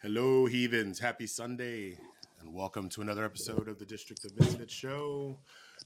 [0.00, 1.00] Hello, heathens.
[1.00, 1.98] Happy Sunday
[2.40, 5.36] and welcome to another episode of the District of Misfits show,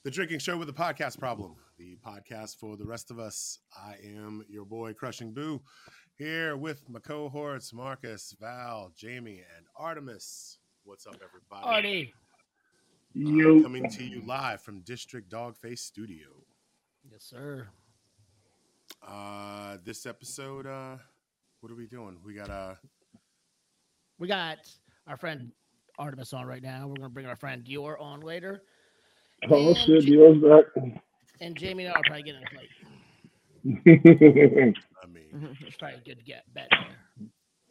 [0.03, 3.61] the drinking show with a podcast problem, the podcast for the rest of us.
[3.75, 5.62] I am your boy Crushing Boo,
[6.19, 10.59] here with my cohorts Marcus, Val, Jamie, and Ardamus.
[10.84, 11.65] What's up, everybody?
[11.65, 12.15] Artie.
[13.17, 16.29] Uh, coming to you live from District Dogface Studio.
[17.11, 17.67] Yes, sir.
[19.09, 20.98] Uh, this episode, uh,
[21.61, 22.19] what are we doing?
[22.23, 22.75] We got uh
[24.23, 24.59] We got
[25.09, 25.51] our friend
[25.99, 26.83] Ardamus on right now.
[26.87, 28.62] We're going to bring our friend Dior on later.
[29.51, 30.65] Oh And shit, J- Dior's back.
[31.41, 32.69] And Jamie and I are probably getting a fight.
[33.84, 36.69] it I mean, It's probably good to get bet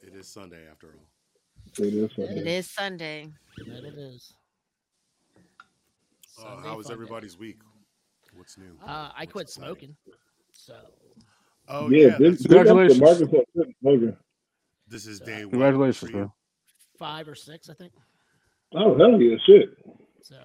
[0.03, 1.85] it is Sunday after all.
[1.85, 2.03] is.
[2.03, 2.57] It Sunday.
[2.57, 3.27] is Sunday.
[3.69, 4.33] That it is.
[6.37, 6.93] Uh, Sunday how was fun day.
[6.95, 7.59] everybody's week?
[8.35, 8.77] What's new?
[8.85, 9.69] Uh, I What's quit exciting?
[9.69, 9.95] smoking.
[10.51, 10.75] So,
[11.69, 12.99] Oh yeah, yeah, this, this, big up to Congratulations.
[12.99, 14.17] Marcus on quitting smoking.
[14.89, 15.51] this is day one.
[15.51, 16.11] Congratulations, for you.
[16.11, 16.33] bro.
[17.01, 17.91] Five or six, I think.
[18.75, 19.69] Oh hell yeah, shit!
[20.21, 20.35] So,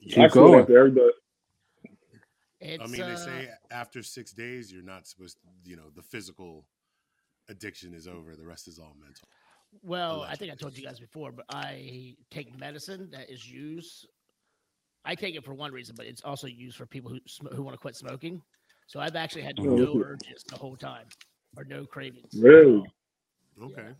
[0.00, 0.60] Keep I quit going.
[0.60, 1.10] after everybody.
[2.60, 2.82] it's.
[2.82, 6.02] I mean, they uh, say after six days, you're not supposed to, you know, the
[6.02, 6.64] physical
[7.50, 8.36] addiction is over.
[8.36, 9.28] The rest is all mental.
[9.82, 14.06] Well, I think I told you guys before, but I take medicine that is used.
[15.04, 17.62] I take it for one reason, but it's also used for people who sm- who
[17.64, 18.40] want to quit smoking.
[18.86, 21.06] So I've actually had Oh, no urges the whole time,
[21.56, 22.34] or no cravings.
[22.36, 22.82] at Really?
[23.62, 23.88] Okay.
[23.88, 23.96] You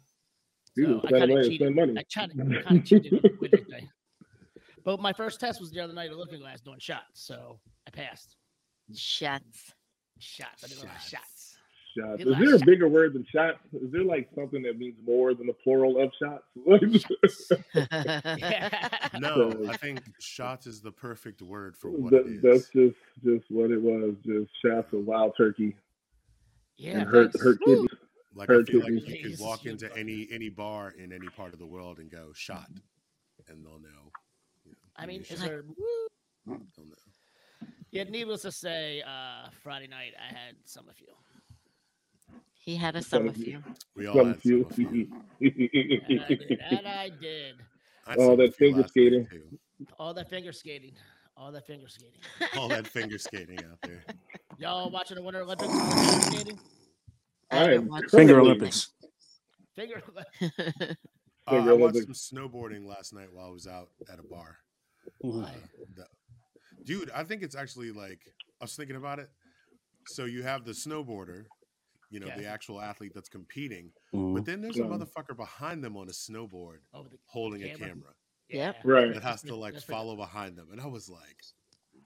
[0.77, 1.77] So I spend kinda money, cheated.
[1.77, 1.95] money.
[1.98, 3.84] I kind of kind of cheated with quit.
[4.84, 7.91] But my first test was the other night at Looking Glass doing shots, so I
[7.91, 8.37] passed.
[8.94, 9.72] Shots.
[10.19, 10.65] Shots.
[10.65, 11.56] I did a lot of shots.
[11.97, 12.21] Shots.
[12.22, 12.66] Is there a shot.
[12.66, 13.59] bigger word than shots?
[13.75, 16.44] Is there like something that means more than the plural of shots?
[18.38, 19.09] Yeah.
[19.21, 22.43] No, So- I think shots is the perfect word for what That- it is.
[22.43, 24.15] that's just just what it was.
[24.25, 25.77] Just shots of wild turkey
[26.78, 27.00] yeah.
[27.00, 27.44] and hurt thanks.
[27.44, 27.88] hurt kidneys.
[28.34, 31.59] Like I feel like you could walk into any any bar in any part of
[31.59, 32.69] the world and go shot,
[33.48, 34.10] and they'll know.
[34.65, 35.65] you know, I mean, give is there,
[36.47, 37.66] they'll know.
[37.91, 41.09] yeah, needless to say, uh, Friday night I had some of you.
[42.54, 43.62] he had a some of you.
[43.97, 44.66] We all Some had few.
[44.75, 45.09] some of you.
[45.41, 46.60] And I did.
[46.70, 47.54] And I did.
[48.06, 49.28] I had Oh, that finger skating.
[49.99, 50.93] All that finger skating.
[51.37, 52.20] All that finger skating.
[52.56, 54.04] All that finger skating out there.
[54.59, 55.69] Y'all watching the Winter Olympics?
[55.72, 56.59] all the Finger skating?
[57.52, 58.90] I I haven't am watched Finger Olympics.
[59.76, 60.02] Finger.
[60.40, 60.94] Uh,
[61.46, 64.58] I watched some snowboarding last night while I was out at a bar.
[65.20, 65.54] Why?
[65.96, 66.06] The-
[66.84, 68.20] dude, I think it's actually like
[68.60, 69.28] I was thinking about it.
[70.06, 71.44] So you have the snowboarder,
[72.10, 72.36] you know, Yeah.
[72.38, 74.34] the actual athlete that's competing, Mhm.
[74.34, 77.88] but then there's a motherfucker behind them on a snowboard Oh, the, holding a Camera.
[77.88, 78.14] camera
[78.48, 78.76] Yep.
[78.84, 79.14] Right.
[79.14, 80.69] that has to like That's pretty- follow behind them.
[80.72, 81.42] And I was like,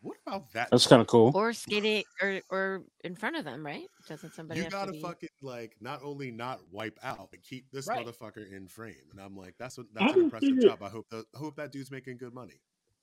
[0.02, 0.70] what about that?
[0.70, 1.32] That's kind of cool.
[1.34, 3.86] or skating or or in front of them, right?
[4.08, 5.02] Doesn't somebody you have gotta to be?
[5.02, 8.04] fucking like not only not wipe out, but keep this Right.
[8.06, 8.94] motherfucker in frame.
[9.10, 10.82] And I'm like, that's what I that's an impressive job.
[10.82, 12.60] I hope that I hope that dude's making good money.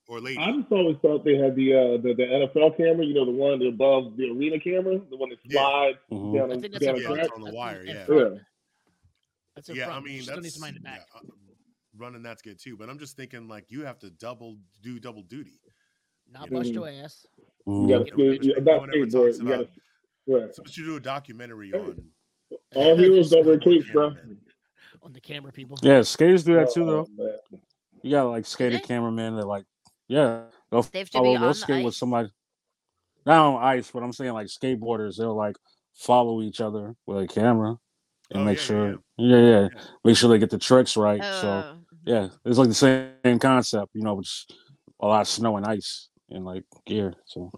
[0.09, 0.37] Or lady.
[0.37, 3.31] I just always thought they had the uh the, the NFL camera, you know, the
[3.31, 5.61] one above the arena camera, the one that Yeah.
[5.61, 7.29] slides down, I and think down Yeah, the it's track.
[7.35, 8.05] on the wire, yeah.
[8.09, 8.29] Yeah.
[9.55, 10.01] That's in yeah, front.
[10.01, 11.05] I mean Still that's needs to mind the back.
[11.13, 11.33] yeah, uh,
[11.95, 12.75] running that's good too.
[12.75, 15.59] But I'm just thinking like you have to double do double duty.
[16.33, 16.59] Not you know.
[16.59, 17.25] bust your ass.
[17.65, 19.37] You gotta You know, skate, bitch, yeah, like, not no one skateboard.
[19.39, 19.67] You gotta,
[20.27, 20.55] right.
[20.55, 22.03] So you do a documentary on
[22.75, 24.13] All heroes don't wear Skateboard capes, bro.
[25.03, 25.77] On the camera, people.
[25.81, 27.07] Yeah, skaters do that oh, too, though.
[27.19, 27.59] Oh.
[28.01, 28.81] You got like skater they?
[28.81, 29.65] cameramen that like,
[30.07, 31.33] yeah, they'll They have to follow.
[31.33, 32.29] be They'll on the skate with somebody.
[33.25, 35.17] Not on ice, but I'm saying like skateboarders.
[35.17, 35.55] They'll like
[35.93, 37.77] follow each other with a camera
[38.31, 39.37] and Oh, make yeah, sure, yeah, yeah.
[39.37, 39.67] Yeah, Yeah.
[40.03, 41.21] make sure they get the tricks right.
[41.21, 41.79] so Oh, mm-hmm.
[42.05, 44.27] yeah, it's like the same, same concept, you know, with
[44.99, 47.13] a lot of snow and ice and like gear.
[47.25, 47.51] So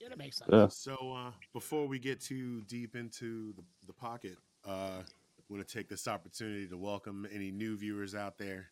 [0.00, 0.50] Yeah, that makes sense.
[0.52, 4.36] yeah, So uh, before we get too deep into the, the pocket,
[4.66, 8.66] uh, I'm going to take this opportunity to welcome any new viewers out there,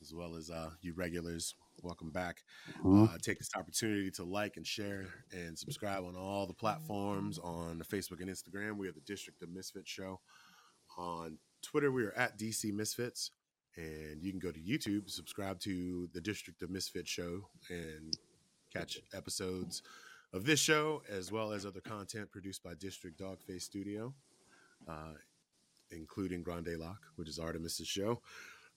[0.00, 1.54] as well as uh, you regulars.
[1.82, 2.44] Welcome back.
[2.84, 3.12] Mhm.
[3.12, 7.80] Uh, take this opportunity to like and share and subscribe on all the platforms on
[7.80, 8.76] Facebook and Instagram.
[8.76, 10.20] We are the District of Misfits Show.
[10.96, 13.32] On Twitter, we are at DC Misfits.
[13.76, 18.16] And you can go to YouTube, subscribe to the District of Misfits Show, and
[18.74, 19.82] catch episodes
[20.32, 24.12] of this show, as well as other content produced by District Dogface Studio,
[24.88, 25.14] uh,
[25.90, 28.20] including Grande Lock, which is Ardamus's show.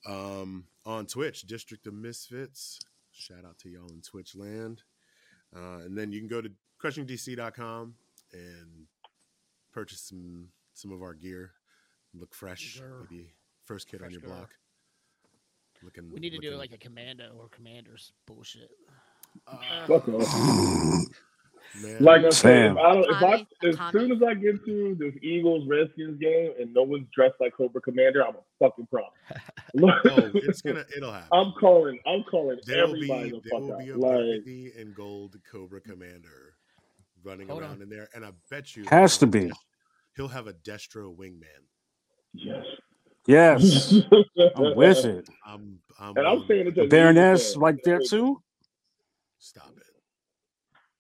[0.06, 2.80] Um, on Twitch, District of Misfits.
[3.12, 4.84] Shout out to y'all in Twitch land.
[5.56, 6.52] Uh, and then you can go to
[6.82, 7.96] crushingdc.com
[8.34, 8.86] and
[9.72, 11.52] purchase some some of our gear.
[12.14, 13.00] Look fresh, Sure.
[13.10, 13.34] maybe
[13.66, 14.30] first kid on your girl.
[14.32, 14.52] block.
[15.84, 16.12] Looking.
[16.12, 18.70] We need to do like a commando or commanders bullshit.
[19.46, 19.58] Uh,
[19.88, 20.34] Fuck off.
[21.82, 21.98] man.
[22.00, 22.78] Like I said, if, Sam.
[22.78, 24.00] I don't, if I, as Tommy.
[24.00, 27.82] soon as I get to this Eagles Redskins game and no one's dressed like Cobra
[27.82, 29.14] Commander, I'm a fucking problem.
[30.06, 30.86] oh, it's gonna.
[30.98, 31.28] It'll happen.
[31.32, 32.00] I'm calling.
[32.08, 35.36] I'm calling There will everybody Be, the there will be a Like, burgundy and gold
[35.52, 36.56] Cobra Commander
[37.24, 37.82] running around on.
[37.82, 39.52] in there, and I bet you Has to be.
[40.16, 41.44] He'll have a Destro wingman.
[42.34, 42.64] yes.
[43.28, 43.94] Yes,
[44.56, 45.28] I'm with it.
[45.46, 45.80] I'm.
[46.00, 46.68] I'm And I'm saying board.
[46.68, 47.62] it The Baroness fan.
[47.62, 48.42] like that too.
[49.40, 49.84] Stop it.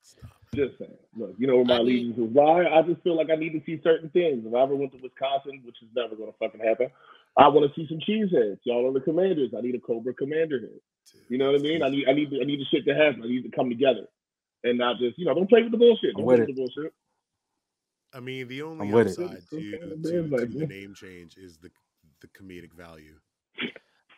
[0.01, 0.55] Stop it.
[0.55, 0.97] Just saying.
[1.17, 2.33] Look, you know where my I mean- allegiance is.
[2.33, 2.65] Why?
[2.65, 4.45] I just feel like I need to see certain things.
[4.45, 6.89] If I ever went to Wisconsin, which is never going to fucking happen,
[7.37, 8.59] I want to see some cheeseheads.
[8.63, 9.51] Y'all are the commanders.
[9.57, 10.69] I need a Cobra Commander head.
[11.11, 11.21] Dude.
[11.29, 11.83] You know what I mean?
[11.83, 13.21] I need, I need, I need the shit to happen.
[13.23, 14.07] I need to come together,
[14.63, 16.15] and not just, you know, don't play with the bullshit.
[16.15, 16.93] Don't play with the bullshit.
[18.13, 19.07] I mean, the only I'm it.
[19.07, 21.69] upside to, Okay, to, man, to the name change is the
[22.21, 23.15] the comedic value.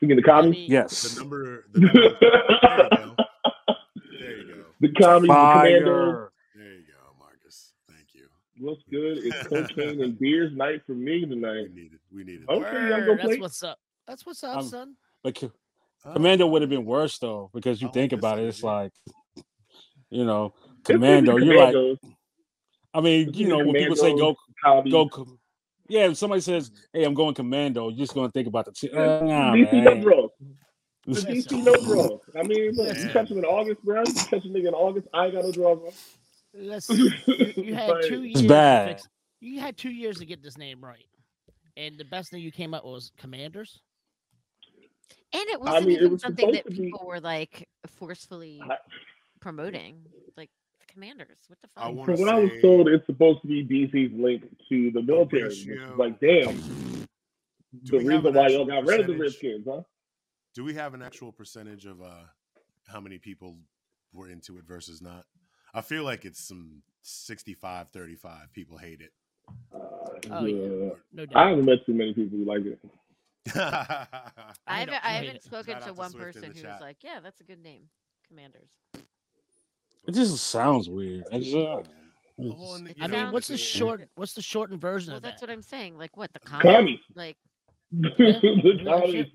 [0.01, 0.51] You mean the I commies?
[0.51, 1.18] mean, The Yes.
[1.18, 1.66] number.
[1.74, 1.80] The
[3.00, 3.16] number
[4.79, 4.99] there you go.
[4.99, 5.27] There you go.
[5.27, 6.29] the commies, the commando.
[6.55, 7.73] There you go, Marcus.
[7.87, 8.27] Thank you.
[8.59, 9.17] What's good?
[9.23, 11.29] It's cocaine and beers night for me tonight.
[11.31, 11.75] We tonight.
[11.75, 11.99] needed.
[12.13, 12.49] We needed.
[12.49, 12.89] Okay, that.
[12.89, 13.27] y'all go Word, play.
[13.29, 13.79] that's what's up.
[14.07, 14.95] That's what's up, Um, son.
[15.23, 15.51] But co-
[16.05, 18.91] Oh, Commando would have been worse though, because you I think about it, it's like,
[20.09, 21.37] you know, It's gonna be Commando.
[21.37, 21.75] You're like,
[22.93, 24.93] I mean, you know, when people say go, commies.
[24.93, 25.09] go,
[25.89, 26.07] yeah.
[26.07, 28.71] If somebody says, "Hey, I'm going Commando," you're just gonna think about the.
[28.71, 30.01] T- uh, nah, DC no man.
[30.01, 30.29] draws.
[31.05, 31.33] The Listen.
[31.33, 32.19] DC no draws.
[32.37, 34.03] I mean, look, you catch him in August, bro.
[34.05, 35.07] You catch a nigga in August.
[35.13, 35.91] I ain't got no draws, bro.
[36.53, 36.97] Listen,
[37.27, 38.41] you, you had Like, two it's years.
[38.41, 38.87] to bad.
[38.97, 39.07] fix-
[39.41, 41.05] you had two years to get this name right,
[41.77, 43.79] and the best thing you came up with was Commanders.
[45.31, 47.69] And it wasn't mean, it even was something that supposed to be- people were like
[47.97, 48.77] forcefully I-
[49.39, 50.01] promoting.
[50.35, 50.49] Like
[50.79, 51.37] the commanders.
[51.47, 51.83] What the fuck?
[51.83, 55.01] I From wanna what I was told, it's supposed to be DC's link to the
[55.01, 55.43] military.
[55.43, 56.57] Ratio- like, damn,
[57.83, 59.43] Do the reason why y'all got rid of the percentage?
[59.43, 59.81] Redskins, huh?
[60.55, 62.25] Do we have an actual percentage of uh
[62.87, 63.57] how many people
[64.13, 65.25] were into it versus not?
[65.73, 69.11] I feel like it's some 65 35 people hate it.
[69.73, 69.77] Uh,
[70.31, 70.67] Oh, yeah.
[70.67, 70.89] yeah.
[71.13, 72.79] No I haven't met too many people who like it.
[73.55, 74.05] I
[74.67, 76.81] I haven't, I haven't spoken Shout to out to one Swift person who's chat.
[76.81, 77.83] like, "Yeah, that's a good name,
[78.27, 78.69] Commanders."
[80.07, 81.23] It just sounds weird.
[81.31, 81.81] I just, uh,
[82.37, 84.07] Well, and, I mean, what's the short?
[84.15, 85.47] What's the shortened version Well, of that's that?
[85.47, 85.97] That's what I'm saying.
[85.97, 86.31] Like what?
[86.33, 86.63] The Commies.
[86.63, 86.99] commies?
[87.15, 87.37] Like
[87.91, 89.27] the Yeah, commies.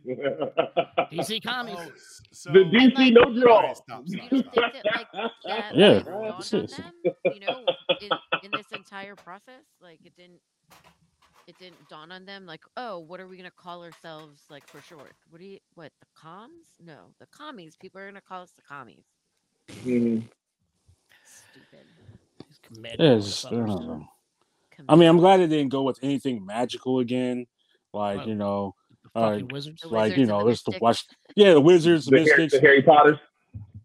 [1.12, 1.76] DC commies.
[1.78, 1.90] Oh,
[2.32, 3.60] so, the DC like- no draw.
[3.60, 4.54] right, stop, you stop, don't stop.
[4.54, 5.12] think that like
[5.44, 5.88] that Yeah.
[5.94, 6.06] like,
[6.54, 6.92] on them?
[7.34, 7.64] You know,
[8.00, 8.10] in,
[8.44, 10.40] in this entire process, like it didn't.
[11.46, 14.80] It didn't dawn on them like, oh, what are we gonna call ourselves like for
[14.80, 15.12] short?
[15.28, 16.80] What do you what the comms?
[16.82, 17.76] No, the commies.
[17.78, 19.04] People are gonna call us the commies.
[19.68, 20.22] Mhm.
[21.26, 21.84] Stupid.
[22.48, 24.08] These Commando it's, I don't know.
[24.88, 27.46] I mean, I'm glad it didn't go with anything magical again.
[27.94, 28.28] Like, Right.
[28.28, 28.74] you know,
[29.14, 29.84] The uh, fucking wizards.
[29.84, 30.82] Like, Wizards you and know, the let's to Mystics.
[30.82, 31.06] watch,
[31.36, 33.18] yeah, the Wizards, the The, Harry, Mystics, the Harry Potters.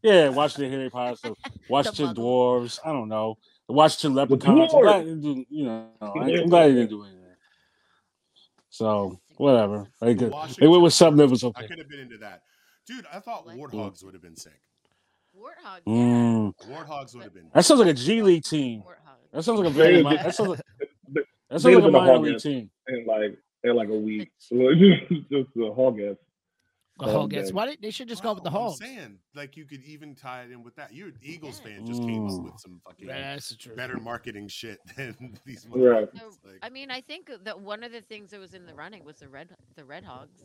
[0.01, 1.37] yeah, watch the Harry Potter stuff,
[1.69, 2.79] watch The the dwarves.
[2.83, 4.73] I don't know, watch the leprechauns.
[4.73, 7.15] I'm glad, it didn't- you know, I- I'm glad they didn't do anything.
[8.69, 9.87] So, whatever.
[10.01, 12.41] Like, The it Washington was something that was I could have been into that.
[12.87, 13.57] Dude, I thought What?
[13.71, 14.59] Warthogs would have been sick.
[15.37, 15.81] Warthog.
[15.85, 15.93] Yeah.
[15.93, 17.49] Mm, Warthogs would have been.
[17.53, 18.81] that sounds like a G League team.
[18.81, 19.31] Warthog.
[19.31, 20.59] That sounds like a very, They- mi- that sounds like,
[21.13, 21.25] that
[21.61, 22.69] sounds like a have been minor league team.
[22.87, 24.29] And like in like a week.
[24.41, 26.15] just a hog ass.
[26.99, 27.33] The Oh, Hogs.
[27.37, 27.51] okay.
[27.53, 28.81] Why did they should just go with the Well, Hogs?
[28.81, 30.93] I'm saying, like, you could even tie it in with that.
[30.93, 33.77] Your Eagles fan just came up with some fucking that's the truth.
[33.77, 36.11] better marketing shit than these Right.
[36.13, 36.19] motherfuckers.
[36.19, 38.73] So, Like, I mean, I think that one of the things that was in the
[38.73, 39.47] running was the red
[39.77, 40.43] the Red Hogs.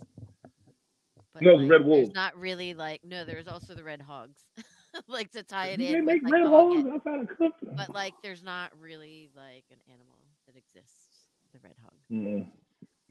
[1.33, 2.15] But No, the Red there's Wolves.
[2.15, 3.25] Not really like no.
[3.25, 4.45] There's also the Red Hogs,
[5.09, 5.93] like to tie it Do in.
[5.93, 7.71] they with, make like, red the hogs outside of Clifton?
[7.77, 11.31] But like, there's not really like an animal that exists.
[11.53, 12.47] The Red Hog.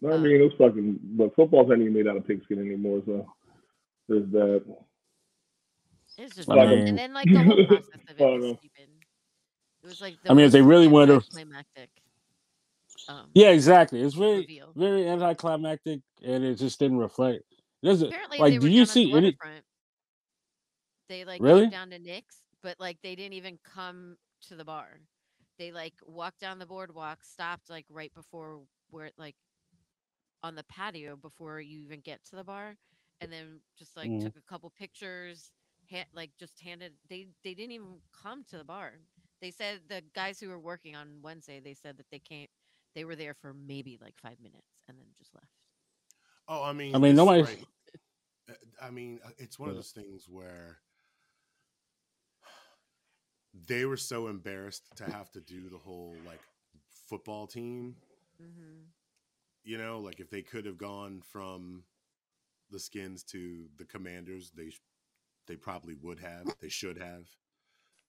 [0.04, 0.14] Mm.
[0.14, 1.00] I mean, it's fucking.
[1.02, 3.26] But football's not even made out of pigskin anymore, so
[4.10, 4.64] there's that.
[6.18, 8.90] It's just I mean- and then like the whole process of it was stupid.
[9.84, 10.18] It was like.
[10.30, 11.90] I mean, if they most really wanted to- anticlimactic,
[13.08, 14.02] Um, Yeah, exactly.
[14.02, 14.72] It's very, reveal.
[14.76, 17.44] very anticlimactic, and it just didn't reflect.
[17.82, 18.54] It doesn't Apparently, like.
[18.54, 19.38] they Do were you the see any?
[21.10, 21.62] They like Really?
[21.64, 24.16] came down to Nick's, but like they didn't even come
[24.48, 25.00] to the bar.
[25.60, 29.36] They like walked down the boardwalk, stopped like right before where like
[30.44, 32.76] on the patio before you even get to the bar,
[33.22, 34.22] and then just like Mhm.
[34.24, 35.52] took a couple pictures.
[35.92, 39.00] Ha- like just handed they they didn't even come to the bar.
[39.42, 42.48] They said the guys who were working on Wednesday they said that they came
[42.96, 45.48] they were there for maybe like five minutes and then just left.
[46.48, 47.68] oh, I mean, I mean, nobody- Right,
[48.82, 50.80] I mean, uh, it's one of those things where
[53.54, 56.42] they were so embarrassed to have to do the whole like
[57.10, 57.96] football team.
[58.38, 58.84] hmm
[59.64, 61.84] You know, like if they could have gone from
[62.70, 64.72] the Skins to the Commanders, they
[65.48, 66.56] they probably would have.
[66.62, 67.28] They should have.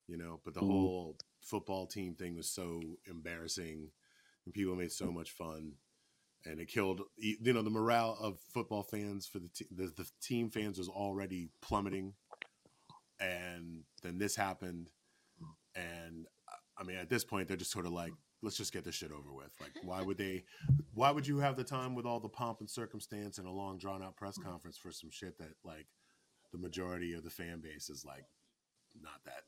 [0.07, 0.67] You know, but the Mhm.
[0.67, 3.91] whole football team thing was so embarrassing,
[4.45, 5.77] and people made so much fun,
[6.45, 7.03] and it killed.
[7.17, 10.89] You know, the morale of football fans for the te- the, the team fans was
[10.89, 12.15] already plummeting,
[13.21, 14.91] and then this happened,
[15.75, 16.27] and
[16.77, 18.13] I mean, at this point, they're just sort of like,
[18.45, 19.53] let's just get this shit over with.
[19.61, 20.45] Like, why would they?
[20.93, 23.79] Why would you have the time with all the pomp and circumstance and a long
[23.79, 24.51] drawn out press mm-hmm.
[24.51, 25.87] conference for some shit that like
[26.53, 28.25] the majority of the fan base is like
[29.03, 29.43] not that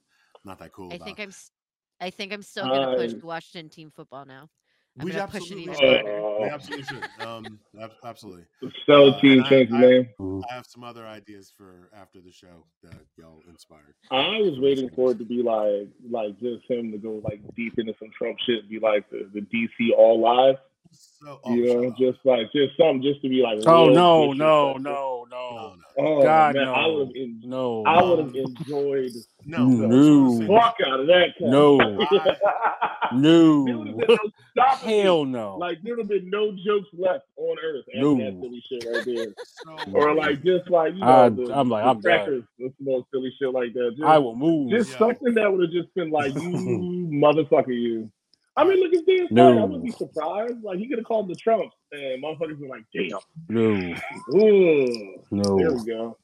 [0.44, 1.04] not that cool I about?
[1.04, 1.28] think I'm.
[1.28, 1.52] s-
[2.00, 4.50] I think I'm still gonna push I- Washington team football now.
[4.98, 6.04] I'm we gonna absolutely should.
[6.40, 7.26] We absolutely should.
[7.26, 7.58] Um,
[8.04, 8.44] absolutely.
[8.86, 10.08] So Uh, team and I- change I- name.
[10.50, 13.94] I have some other ideas for after the show that y'all inspired.
[14.10, 17.78] I was waiting for it to be like like just him to go like deep
[17.78, 20.56] into some Trump shit and be like the, the DC all live.
[20.92, 24.32] So, oh, you know, just like just something just to be like Oh no, no,
[24.32, 26.92] no, no, no, no, Oh God, man, I no.
[26.94, 27.82] would have en- no.
[27.84, 29.10] I would have enjoyed
[29.44, 30.38] no, No.
[30.38, 31.28] the fuck out of that.
[31.38, 31.48] cut.
[31.48, 31.78] No.
[33.66, 34.16] there would have been No.
[34.56, 34.64] no.
[34.82, 35.56] Hell no.
[35.56, 38.16] Like there would have been no jokes left on earth after No.
[38.16, 39.34] that silly shit right there.
[39.64, 42.72] So, Or like just like you know, I- the, I'm like, the I'm crackers, the
[42.80, 43.92] small silly shit like that.
[43.96, 44.70] Just, I will move.
[44.70, 44.98] just Yeah.
[44.98, 48.10] something that would have just been like, you motherfucker, you.
[48.58, 49.30] I mean, look at this.
[49.30, 49.58] No.
[49.58, 50.62] I wouldn't be surprised.
[50.62, 53.94] Like he could have called the Trumps, and motherfuckers were like, "Damn, No.
[54.34, 55.56] Ooh, there No.
[55.74, 56.16] we go."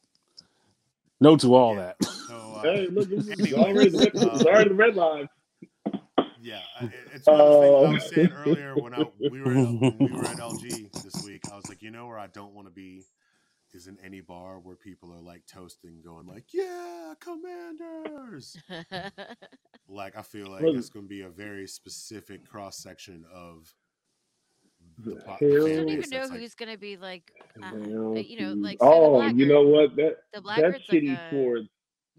[1.20, 1.80] No to all Yeah.
[1.98, 2.04] that.
[2.04, 5.28] so, uh, Hey, look, it's, it's Anyway, already the red, uh, already the red line.
[6.40, 9.40] Yeah, I- it's one of the things I was Uh, saying earlier when I we
[9.40, 11.42] were at, when we were at LG this week.
[11.52, 13.04] I was like, you know where I don't want to be
[13.74, 18.56] is in any bar where people are like toasting, going like, "Yeah, Commanders."
[19.88, 23.74] Like I feel like Well- it's going to be a very specific cross section of
[24.98, 27.30] the po- Hell- I don't even know that's like, who's gonna be like,
[27.62, 27.86] uh, you
[28.40, 28.58] know, dude.
[28.62, 29.94] like say the oh, you know what?
[29.96, 31.68] That the that's Blackbird's like shitty towards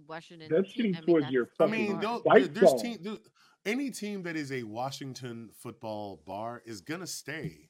[0.08, 0.50] Washington.
[0.52, 0.94] that's team.
[0.94, 2.02] shitty I mean, towards that's your I mean, bar.
[2.02, 3.18] don't, White there's team, there-
[3.66, 7.70] any team that is a Washington football bar is gonna stay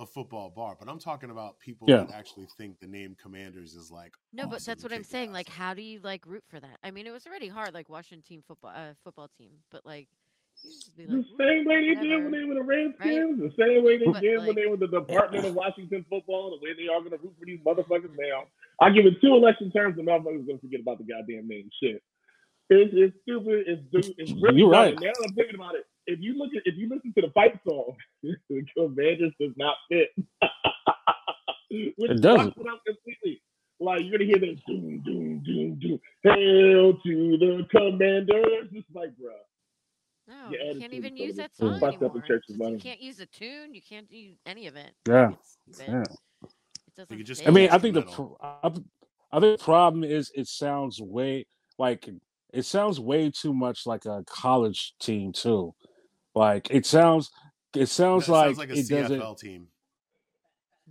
[0.00, 0.76] a football bar.
[0.78, 1.98] But I'm talking about people Yeah.
[2.04, 5.32] that actually think the name Commanders is like No, but that's what I'm saying.
[5.32, 6.78] Like, how do you like root for that?
[6.82, 10.08] I mean, it was already hard, like Washington team football, uh, football team, but like,
[10.64, 13.84] you just be The same way they did when they were the Redskins, the same
[13.84, 16.88] way they But, did when they were the Department of Washington football, the way they
[16.88, 18.44] are going to root for these motherfuckers now.
[18.80, 21.70] I give it two election terms, and motherfuckers going to forget about the goddamn name.
[21.82, 22.02] Shit,
[22.70, 23.64] it's, it's stupid.
[23.68, 24.94] It's du- it's really You're right.
[24.94, 27.32] Now that I'm thinking about it, if you look at if you listen to the
[27.32, 30.08] fight song, the Commanders does not fit.
[31.70, 32.48] Which It doesn't.
[32.56, 33.42] it up completely.
[33.78, 36.00] Like you're gonna hear this doom doom doom doom.
[36.22, 38.68] Hail to the Commanders.
[38.72, 39.30] It's like, bruh.
[40.28, 42.12] no, Your you can't even gonna use that song up in anymore.
[42.58, 42.72] money.
[42.74, 43.72] You can't use a tune.
[43.74, 44.92] You can't do any of it.
[45.08, 45.30] Yeah.
[45.68, 45.80] It's.
[45.88, 46.02] Yeah.
[46.02, 46.08] It
[46.96, 47.16] doesn't.
[47.16, 47.48] could just fit.
[47.48, 48.70] I mean, I think the pro- I,
[49.32, 51.46] I think the problem is it sounds way
[51.78, 52.06] like
[52.52, 55.72] it sounds way too much like a college team too.
[56.34, 57.30] Like it sounds,
[57.74, 59.20] it sounds That like, sounds like a it doesn't.
[59.20, 59.66] CFL team.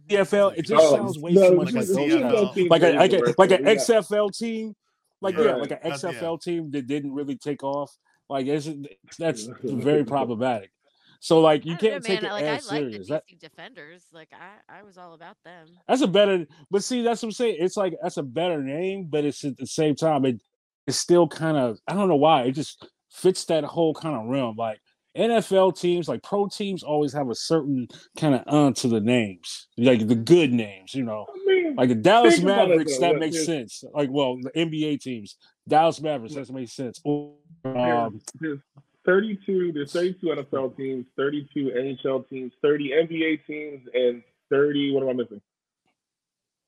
[0.10, 2.67] CFL, it just Oh, sounds way no, too much like like a those CFL team
[2.69, 4.75] Like a like a like an XFL team,
[5.22, 5.55] like yeah, Yeah.
[5.55, 6.12] like an That's- yeah.
[6.13, 7.96] XFL team that didn't really take off.
[8.29, 8.69] Like it's,
[9.17, 10.72] that's very problematic.
[11.19, 12.31] So like you I don't know, can't take man.
[12.31, 13.08] it Like I as like serious.
[13.08, 14.05] the That, DC Defenders.
[14.13, 15.67] Like I, I was all about them.
[15.88, 17.58] That's a better, but see, that's what I'm saying.
[17.60, 20.41] It's like that's a better name, but it's at the same time, it
[20.88, 24.25] it's still kind of I don't know why it just fits that whole kind of
[24.27, 24.55] realm.
[24.55, 24.79] Like
[25.19, 29.67] NFL teams, like pro teams, always have a certain kind of uh to the names,
[29.77, 31.25] like the good names, you know.
[31.29, 32.99] I mean, Like the Dallas Think about it, Mavericks, though.
[33.01, 33.45] that Look, makes there's-
[33.79, 33.83] sense.
[33.93, 36.99] Like, well, the NBA teams, Dallas Mavericks, that makes sense.
[37.03, 37.33] Or,
[37.65, 38.59] um, there's
[39.05, 45.09] 32, there's 32 NFL teams, 32 NHL teams, 30 NBA teams, and 30, what am
[45.09, 45.41] I missing?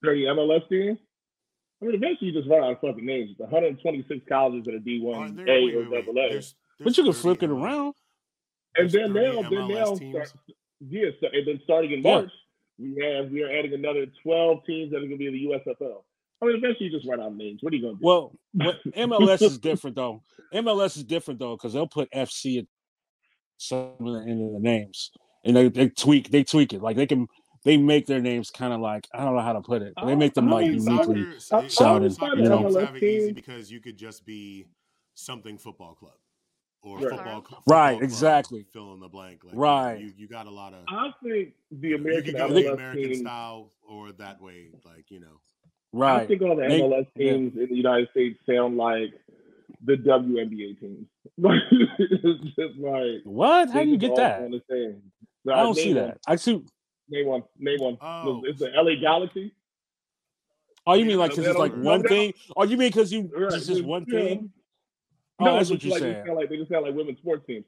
[0.04, 0.98] 30 MLS teams?
[1.82, 3.32] I mean, eventually you just run out of fucking names.
[3.32, 6.06] It's 126 colleges that Are D1, A, or wait, wait.
[6.06, 6.42] double A.
[6.84, 7.94] But you can 30 flip it around.
[8.78, 10.34] And there's then 30 now, then MLS now, start,
[10.88, 12.32] yeah, so, and then starting in March,
[12.80, 15.46] we have we are adding another 12 teams that are going to be in the
[15.46, 16.04] USFL.
[16.42, 17.62] I mean, eventually you just run out of names.
[17.62, 18.06] What are you going to do?
[18.06, 20.24] Well, what MLS is different though.
[20.54, 22.66] MLS is different though because they'll put FC at
[23.58, 25.12] some of the end of the names,
[25.46, 27.28] and they, they tweak they tweak it like they can
[27.64, 29.94] they make their names kind of like I don't know how to put it.
[29.96, 31.28] but They make them I like uniquely.
[31.52, 32.64] I- I sounding, you know.
[32.64, 34.66] teams have it easy because you could just be
[35.14, 36.14] something football club
[36.84, 37.10] or Right.
[37.10, 38.66] football, cl- Right, club, exactly.
[38.74, 39.44] Fill in the blank.
[39.44, 40.00] Like, Right.
[40.00, 40.80] You, you got a lot of.
[40.88, 45.10] I think the you American could go the American team style or that way, like
[45.10, 45.40] you know.
[45.94, 47.32] Right i think all the They- MLS yeah.
[47.34, 49.14] teams in the United States sound like
[49.84, 51.08] the WNBA teams.
[51.38, 53.70] it's just like What?
[53.72, 54.40] How do you get that?
[54.40, 55.02] sound the same.
[55.52, 56.08] I don't name see one.
[56.08, 56.18] that.
[56.28, 56.64] I see.
[57.10, 57.44] Name one.
[57.60, 57.98] Name one.
[58.00, 58.42] Oh.
[58.46, 59.54] It's the LA Galaxy.
[60.88, 62.34] Oh, you mean like because it's like one thing?
[62.56, 64.36] Oh, you mean because you Right, it's just one yeah.
[65.42, 65.48] Thing?
[65.48, 66.26] Oh, No, that's what you're like, saying.
[66.26, 67.66] sound like they just sound like women's sports teams.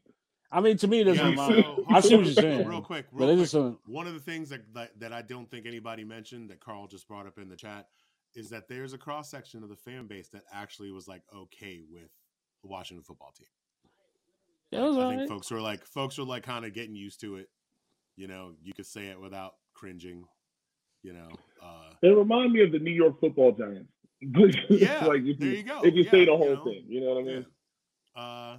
[0.51, 1.61] I mean, to me, it doesn't Yeah, matter.
[1.63, 2.67] so- I see what you're saying.
[2.67, 3.49] Real quick, real it quick.
[3.49, 3.77] just.
[3.87, 7.07] One of the things that, that that I don't think anybody mentioned that Carl just
[7.07, 7.87] brought up in the chat
[8.35, 11.81] is that there's a cross section of the fan base that actually was like okay
[11.89, 12.09] with
[12.61, 13.47] the Washington football team.
[14.71, 15.29] Yeah, it was I all think right.
[15.29, 17.47] folks were like folks were like kind of getting used to it.
[18.15, 20.25] You know, you could say it without cringing.
[21.01, 21.29] You know,
[21.61, 23.91] uh, They remind me of the New York Football Giants.
[24.69, 25.81] Yeah, like if there you, you go.
[25.83, 27.39] If you Yeah, say the you whole know, thing, you know what I yeah.
[28.15, 28.23] Mean?
[28.25, 28.57] Uh,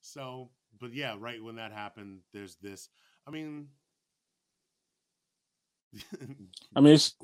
[0.00, 0.50] so,
[0.80, 2.88] but yeah, right when that happened, there's this.
[3.26, 3.68] I mean,
[6.76, 7.14] I mean, it's.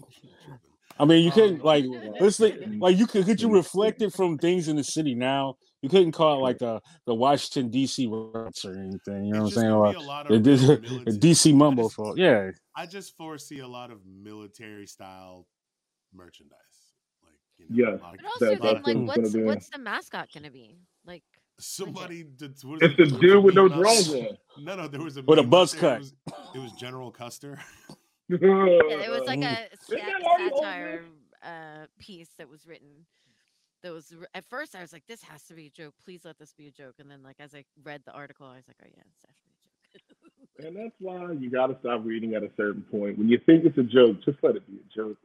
[0.99, 1.85] I mean, you Um, couldn't like
[2.21, 5.57] let's think like you could could you reflect it from things in the city now.
[5.81, 8.07] You couldn't call it like the the Washington D.C.
[8.11, 9.25] Reds or anything.
[9.25, 9.71] You know It's what I'm saying?
[9.71, 11.53] gonna Or be a lot the, of the, real the military- D.C.
[11.53, 12.51] Mumbo for yeah.
[12.77, 15.47] I just foresee a lot of military style
[16.15, 16.57] merchandise.
[17.23, 18.01] Like, you know, Yes.
[18.01, 20.79] a lot of- But also, That- a then, like, what's what's the mascot gonna be?
[21.63, 22.25] Like, somebody.
[22.25, 23.21] Did, what is It's the it?
[23.21, 24.39] There a dude with no meme out- drawers on.
[24.65, 25.97] No, no, there was a With a buzz cut.
[25.97, 26.15] It was,
[26.55, 27.59] it was General Custer.
[28.29, 30.57] yeah, it was like a sat- that already over?
[30.57, 31.05] satire
[31.43, 32.89] uh, piece that was written.
[33.83, 35.95] That was at first I was like, "This has to be a joke.
[36.05, 38.57] Please let this be a joke." And then, like as I read the article, I
[38.57, 39.53] was like, "Oh yeah, it's definitely
[39.97, 40.09] a joke."
[40.67, 43.19] And that's why you got to stop reading at a certain point.
[43.19, 45.17] When you think it's a joke, just let it be a joke.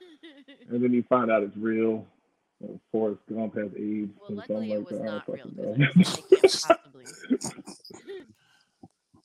[0.70, 2.06] And then you find out it's real.
[2.62, 4.12] Uh, Forrest Gump has AIDS.
[4.20, 5.04] well, or luckily something it like was that.
[5.04, 5.44] Not real.
[5.46, 6.74] fucking 'cause know.
[6.74, 7.00] I was
[7.30, 8.24] can't possibly."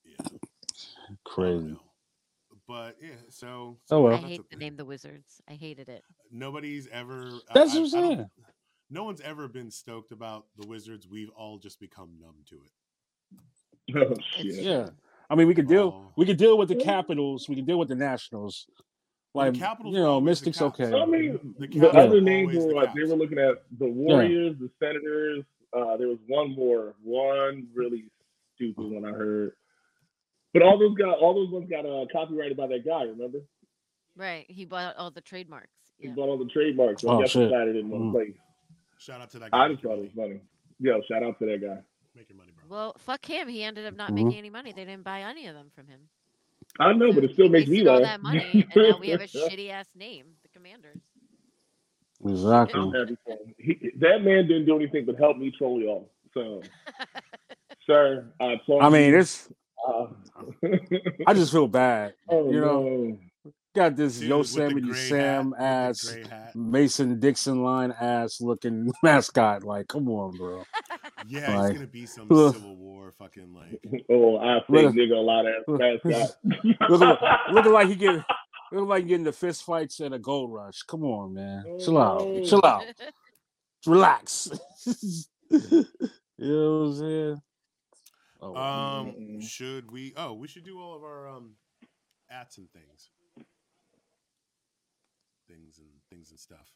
[0.06, 0.28] Yeah,
[1.24, 1.76] Crazy.
[2.68, 4.12] But yeah, so, Oh I well.
[4.18, 5.42] that's hate a- the name the Wizards.
[5.50, 6.04] I hated it.
[6.32, 7.30] nobody's ever.
[7.54, 8.30] That's I- what I'm saying.
[8.90, 11.08] No one's ever been stoked about the Wizards.
[11.08, 12.72] We've all just become numb to it.
[13.98, 14.24] oh, It's
[14.56, 14.64] shit.
[14.64, 14.90] Yeah.
[15.30, 15.94] I mean, we could deal.
[16.08, 16.12] Oh.
[16.16, 17.50] We could deal with the Capitals.
[17.50, 18.68] We can deal with the Nationals.
[19.36, 20.94] Well, the Like Capitals you know, always the Mystics okay.
[20.94, 23.86] I mean, The the, other were names were the like they were looking at the
[23.86, 25.44] Warriors, the Senators.
[25.76, 28.06] Uh, there was one more, one really
[28.56, 29.52] stupid one I heard.
[30.54, 33.04] But all those got all those ones got uh, copyrighted by that guy.
[33.04, 33.40] Remember?
[34.16, 34.46] Right.
[34.48, 35.68] He bought all the trademarks.
[36.00, 37.02] He bought all the trademarks.
[37.02, 37.50] So Oh, I guess shit.
[37.50, 38.12] decided in one Mhm.
[38.14, 38.38] place.
[39.00, 39.66] Shout out to that guy.
[39.66, 40.40] I just thought it was funny.
[40.80, 41.84] Yo, shout out to that guy.
[42.16, 42.64] Make your money, bro.
[42.70, 43.50] Well, fuck him.
[43.50, 44.16] He ended up not Mhm.
[44.24, 44.72] making any money.
[44.72, 46.08] They didn't buy any of them from him.
[46.80, 48.04] I know, but it still makes me wasted all laugh.
[48.04, 51.02] that money, and now we have a shitty ass name, the Commanders.
[52.26, 52.80] Exactly.
[52.80, 53.56] I'm happy for him.
[53.58, 56.12] He, that man didn't do anything but help me troll y'all.
[56.34, 56.62] So,
[57.88, 59.20] sir, I applaud I mean, you.
[59.20, 59.50] it's.
[59.88, 60.08] Uh,
[61.28, 62.14] I just feel bad.
[62.30, 63.18] oh, you know, no.
[63.76, 66.16] Got this Dude with the Yosemite Sam hat, ass.
[66.56, 69.64] Mason Dixon line ass looking mascot.
[69.64, 70.64] Like, come on, bro.
[71.28, 72.54] Yeah, Like, it's gonna be some ugh.
[72.54, 73.80] Civil War fucking like.
[74.10, 76.38] Oh, I Look- think nigga a lot of mascot.
[76.90, 78.24] Looking, looking like he get
[78.72, 80.82] looking like he getting the fist fights at a gold rush.
[80.84, 81.64] Come on, man.
[81.84, 82.22] Chill out.
[82.22, 82.44] Oh.
[82.46, 82.84] Chill out.
[83.86, 84.50] Relax.
[85.50, 85.60] you
[86.38, 87.42] know what I'm saying?
[88.42, 88.56] Oh.
[88.56, 90.14] Um, should we?
[90.16, 91.56] Oh, we should do all of our um,
[92.30, 93.10] ats and things,
[95.56, 96.70] things and things and stuff.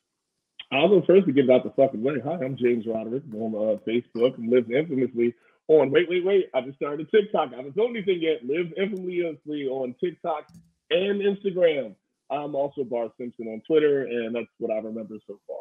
[0.72, 2.16] I'll go first to get it out the fucking way.
[2.24, 5.34] Hi, I'm James Roderick I'm on uh, Facebook and live infamously
[5.68, 5.90] on.
[5.92, 6.50] Wait, wait, wait!
[6.54, 7.52] I just started TikTok.
[7.54, 8.46] I haven't told anything yet.
[8.46, 10.48] Live infamously on TikTok
[10.92, 11.96] and Instagram.
[12.32, 15.58] I'm also Bar Simpson on Twitter, and that's what I remember so far.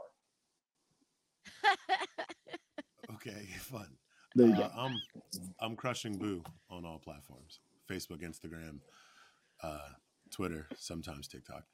[3.15, 3.89] Okay, fun.
[4.37, 4.71] There you Uh, go.
[4.77, 4.95] I'm
[5.61, 7.59] I'm crushing Boo on all platforms:
[7.91, 8.79] Facebook, Instagram,
[9.63, 9.89] uh,
[10.31, 11.65] Twitter, sometimes TikTok.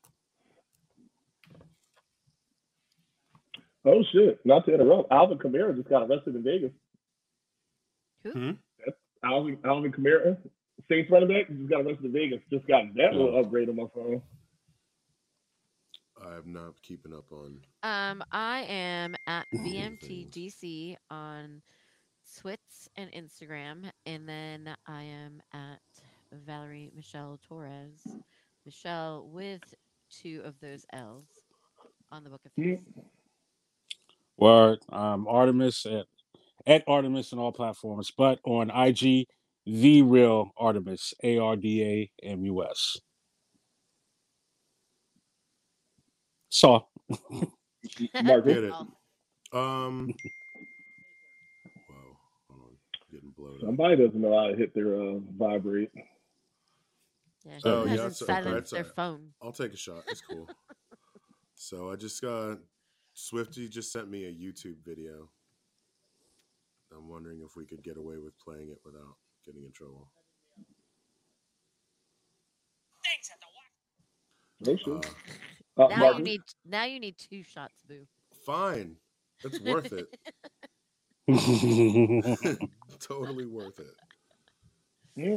[3.87, 4.41] Oh shit!
[4.45, 6.73] Not to interrupt, Alvin Kamara just got arrested in Vegas.
[8.33, 8.51] Hmm?
[9.23, 10.37] Alvin Alvin Kamara,
[10.89, 12.41] Saints running back, just got arrested in Vegas.
[12.51, 14.23] Just got that little upgrade on my phone.
[16.23, 17.59] I'm not keeping up on.
[17.83, 20.01] Um, I am at Things.
[20.03, 21.61] VMTDC on
[22.41, 25.81] Twits and Instagram, and then I am at
[26.33, 28.07] Valerie Michelle Torres,
[28.65, 29.75] Michelle with
[30.23, 31.29] two of those L's
[32.11, 32.53] on the Book of.
[32.53, 32.79] Face.
[34.37, 34.79] Word.
[34.93, 36.07] Um, Ardamus at
[36.67, 39.27] at Ardamus on all platforms, but on IG,
[39.67, 41.83] the real Ardamus, A R D
[42.23, 42.99] A M U S.
[46.49, 46.81] Saw.
[48.23, 48.55] Marcus.
[48.55, 48.75] Get it.
[49.53, 50.13] Um.
[51.89, 52.17] Whoa,
[52.51, 52.77] hold on,
[53.13, 53.61] getting blown up.
[53.61, 55.93] Somebody doesn't know how to hit their uh, vibrate.
[57.45, 58.97] Yeah, Oh, yeah, hasn't that's- okay, that's their alright.
[58.97, 59.35] phone?
[59.43, 60.05] I'll take a shot.
[60.09, 60.49] It's cool.
[61.57, 62.59] So I just got
[63.15, 65.31] Swifty just sent me a YouTube video.
[66.95, 70.11] I'm wondering if we could get away with playing it without getting in trouble.
[74.65, 74.93] Thanks shit.
[74.95, 75.01] Uh,
[75.85, 76.19] Uh, Now Marcus?
[76.19, 78.07] you need now you need two shots, boo.
[78.45, 78.97] fine.
[79.45, 80.09] It's worth it.
[83.01, 83.97] totally worth it.
[85.17, 85.37] Hmm?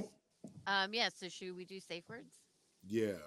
[0.65, 1.10] Um, yeah.
[1.13, 2.33] So should we do safe words?
[2.86, 3.21] Yeah.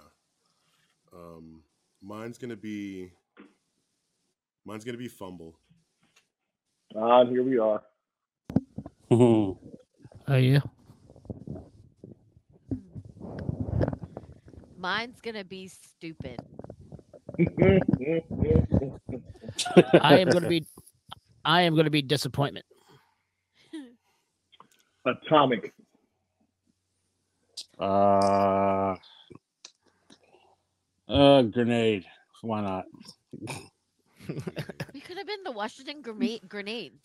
[1.13, 1.63] Um
[2.03, 3.13] mine's gonna be
[4.65, 5.57] mine's gonna be fumble.
[6.97, 7.83] Ah, here we are.
[10.29, 10.61] Oh yeah.
[14.79, 16.39] Mine's gonna be stupid.
[20.01, 20.65] I am going to be.
[21.45, 22.67] I am going to be disappointment.
[25.07, 25.73] Atomic.
[27.81, 28.97] Uh,
[31.09, 32.05] uh, grenade.
[32.43, 32.85] Why not?
[34.95, 37.03] We could have been the Washington grenade grenades.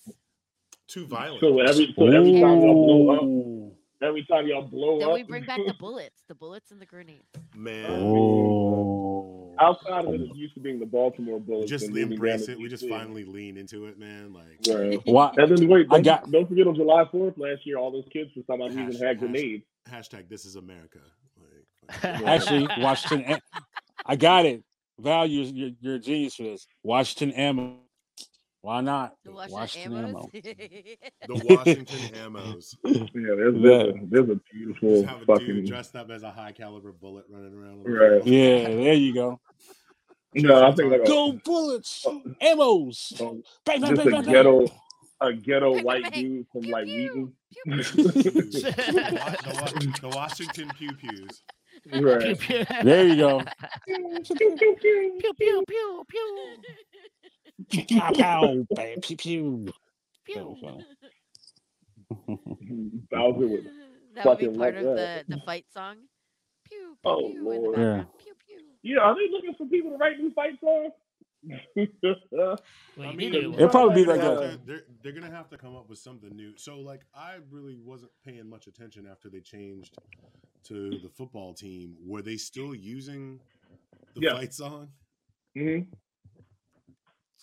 [0.87, 1.39] Too violent.
[1.41, 5.23] So every so every time y'all blow up, every time y'all blow Then up, we
[5.23, 7.23] bring back the bullets, the bullets and the grenades.
[7.55, 7.89] Man.
[7.89, 9.55] Oh.
[9.59, 11.69] outside of it, it used to being the Baltimore Bullets.
[11.71, 12.59] just and moving down embrace it.
[12.59, 14.33] We just finally lean into it, man.
[14.33, 14.99] Like Right.
[15.05, 15.31] Why?
[15.37, 18.05] And then wait, I don't, got- don't forget on July 4th last year, all those
[18.13, 19.63] kids for some odd reason Hash- had hash- grenades.
[19.89, 20.99] Hashtag this is America.
[21.37, 23.39] Like, Actually, Washington.
[24.05, 24.63] I got it.
[24.99, 26.67] Val, you're, you're, you're a genius for this.
[26.83, 27.77] Washington ammo.
[28.61, 29.13] Why not?
[29.23, 30.31] The Washington ammos.
[30.31, 32.75] the Washington Ammos.
[32.85, 35.65] Yeah, there's, there's, a, there's a beautiful Just have a dude fucking.
[35.65, 37.83] dressed up as a high caliber bullet running around.
[37.85, 38.25] Right.
[38.25, 39.39] Yeah, there you go.
[40.33, 42.05] No, I think like a, Go bullets,
[42.41, 43.21] ammos.
[43.21, 44.33] um, Bang, bang, just bang, a bang, bang.
[44.33, 44.65] ghetto,
[45.21, 47.33] a ghetto white dude from Pew, like pew.
[47.65, 47.77] Wheaton.
[47.77, 51.41] the, Wa- the, Wa- the Washington pew pews.
[51.91, 52.39] Pew, Right.
[52.39, 52.65] pew.
[52.83, 53.41] There you go.
[53.85, 55.63] Pew pew pew
[56.07, 59.67] pew Pow, pow, bang, pew, pew.
[60.25, 60.57] Pew.
[60.61, 60.85] funny.
[63.11, 63.63] Bowser with
[64.15, 65.25] that would be fucking part love of the, that.
[65.27, 65.97] the fight song.
[66.69, 67.77] Pew, pew, Oh, pew, in the Lord.
[67.77, 67.83] Yeah.
[67.83, 68.07] background.
[68.23, 68.59] Pew, pew.
[68.83, 70.91] Yeah, are they looking for people to write new fight songs?
[72.31, 72.57] Well,
[72.99, 73.53] I mean, need to.
[73.53, 76.29] It'll probably be they're like a- they're, they're gonna have to come up with something
[76.35, 76.53] new.
[76.57, 79.97] So, like, I really wasn't paying much attention after they changed
[80.65, 81.95] to the football team.
[82.05, 83.39] Were they still using
[84.15, 84.33] the Yeah.
[84.33, 84.89] fight song?
[85.57, 85.91] Mm-hmm.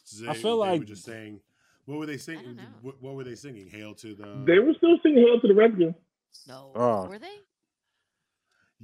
[0.05, 1.41] So I they- feel they were like- just saying.
[1.85, 2.61] What were they singing?
[2.81, 3.67] What, what were they singing?
[3.69, 4.45] Hail to the.
[4.47, 5.95] They were still singing "Hail to the Redskins."
[6.47, 6.71] No.
[6.77, 7.07] Oh.
[7.09, 7.39] Were they?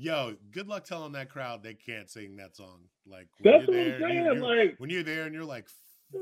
[0.01, 2.83] Yo, good luck telling that crowd they can't sing that song.
[3.05, 4.17] Like That's when what you're I'm there, saying.
[4.27, 5.67] you- you're- Like, when you're there and you're like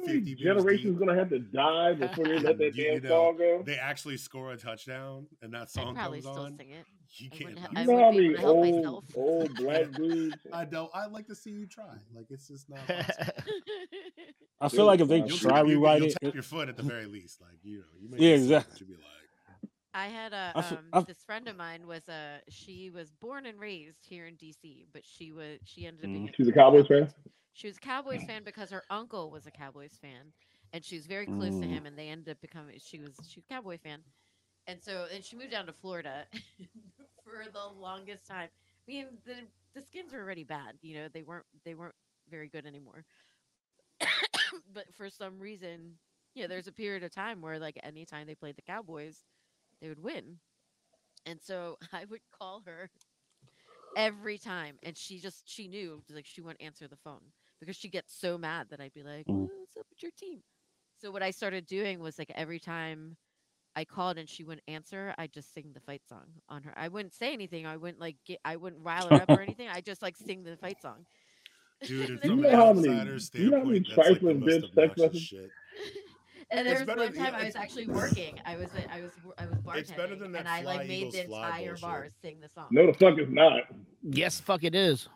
[0.07, 3.09] 50 generations deep, gonna have to die before they let that You- damn you know,
[3.09, 3.63] song go.
[3.65, 6.57] they actually score a touchdown and that I'd song probably comes still on.
[6.57, 6.87] sing it.
[7.19, 7.45] You I can't.
[7.51, 10.37] wouldn't ha- not I You know how many able to help old, old black dudes?
[10.53, 10.91] I don't.
[10.95, 11.95] I'd like to see you try.
[12.15, 12.85] Like it's just not.
[12.87, 13.33] possible.
[14.61, 16.43] I feel like if they You'll You'll try tap- you- rewrite you'll it, tap your
[16.43, 17.41] foot at the very least.
[17.43, 18.87] Like you know, you may Yeah, not sing, but exactly.
[18.87, 19.03] Be like,
[19.97, 24.07] I had a um, this friend of mine was a she was born and raised
[24.07, 26.31] here in DC, but she was she ended up being.
[26.37, 27.09] She's a Cowboys fan.
[27.55, 30.33] She was a Cowboys fan because her uncle was a Cowboys fan,
[30.73, 31.71] and she was very close to Mm.
[31.71, 32.79] him, and they ended up becoming.
[32.79, 34.01] She was she was a Cowboy fan,
[34.67, 36.27] and so and she moved down to Florida
[37.25, 38.49] for the longest time.
[38.89, 39.35] I mean, the
[39.75, 40.77] the skins were already bad.
[40.83, 41.97] You know, they weren't they weren't
[42.31, 43.05] very good anymore.
[44.73, 45.99] but for some reason,
[46.35, 49.25] yeah, there's a period of time where like anytime they played the Cowboys,
[49.81, 50.39] they would win.
[51.27, 52.91] And so I would call her
[53.97, 57.21] every time and she just she knew like she wouldn't answer the phone
[57.61, 59.49] because she gets so mad that I'd be like, Mm.
[59.59, 60.41] "What's up with your team?"
[61.01, 63.17] So what I started doing was like every time
[63.75, 66.73] I called and she wouldn't answer, I just sing the fight song on her.
[66.77, 67.67] I wouldn't say anything.
[67.67, 69.69] I wouldn't like get I wouldn't rile her up or anything.
[69.69, 71.07] I just like sing the fight song.
[71.83, 73.85] dude, and And you from an know how many- outsider's do you know how many
[73.85, 75.51] standpoint, that's like trifling bitch text messages?
[76.51, 76.59] Shit.
[76.59, 78.41] And It's there was one time yeah, I was actually working.
[78.45, 80.87] I was I was I was bartending, It's better than that and I like fly,
[80.87, 82.67] made the entire bar sing the song.
[82.71, 83.63] No, the fuck it's not.
[84.03, 85.09] yes, fuck it is.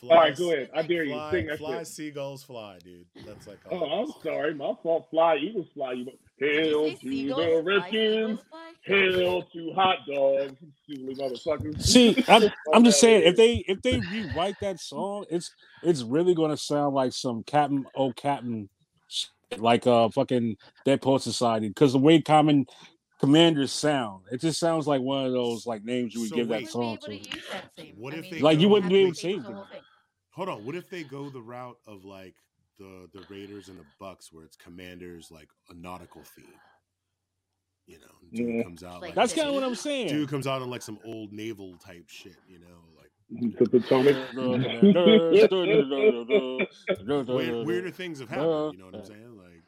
[0.00, 0.70] Fly, All right, go ahead.
[0.72, 1.14] I dare you.
[1.14, 1.86] Fly, Sing that fly shit.
[1.88, 3.04] seagulls fly, dude.
[3.26, 3.58] That's like.
[3.68, 4.54] Oh, all I'm sorry.
[4.54, 5.08] My fault.
[5.10, 5.92] Fly, Eagles fly.
[5.94, 7.08] You Did you hail say to
[7.56, 8.38] the Redskins.
[8.38, 8.72] seagulls fly?
[8.82, 10.54] Hail to hot dogs.
[10.86, 11.82] Silly motherfuckers.
[11.82, 16.32] See, I'm, I'm just saying if they if they rewrite that song, it's it's really
[16.32, 18.77] gonna sound like some Captain Oh Captain, shit,
[19.56, 22.66] like uh fucking Dead Poet Society, because the way common
[23.20, 26.48] commanders sound, it just sounds like one of those like names you would So give
[26.48, 26.64] wait.
[26.66, 27.12] that song to.
[27.12, 27.94] able to use that same.
[27.96, 29.82] What I if mean, they Like, you wouldn't be able to change change it.
[30.30, 30.64] Hold on.
[30.64, 32.34] What if they go the route of like
[32.78, 36.44] the the Raiders and the Bucks, where it's Commanders like a nautical theme?
[37.86, 38.62] You know, dude Yeah.
[38.64, 40.08] comes out Like like, That's kind of what I'm saying.
[40.08, 42.36] dude comes out in like some old naval type shit.
[42.46, 42.84] You know,
[43.30, 44.16] like To Potomac.
[47.28, 48.72] Weird, weirder things have happened.
[48.74, 49.36] You know what I'm saying?
[49.36, 49.62] Like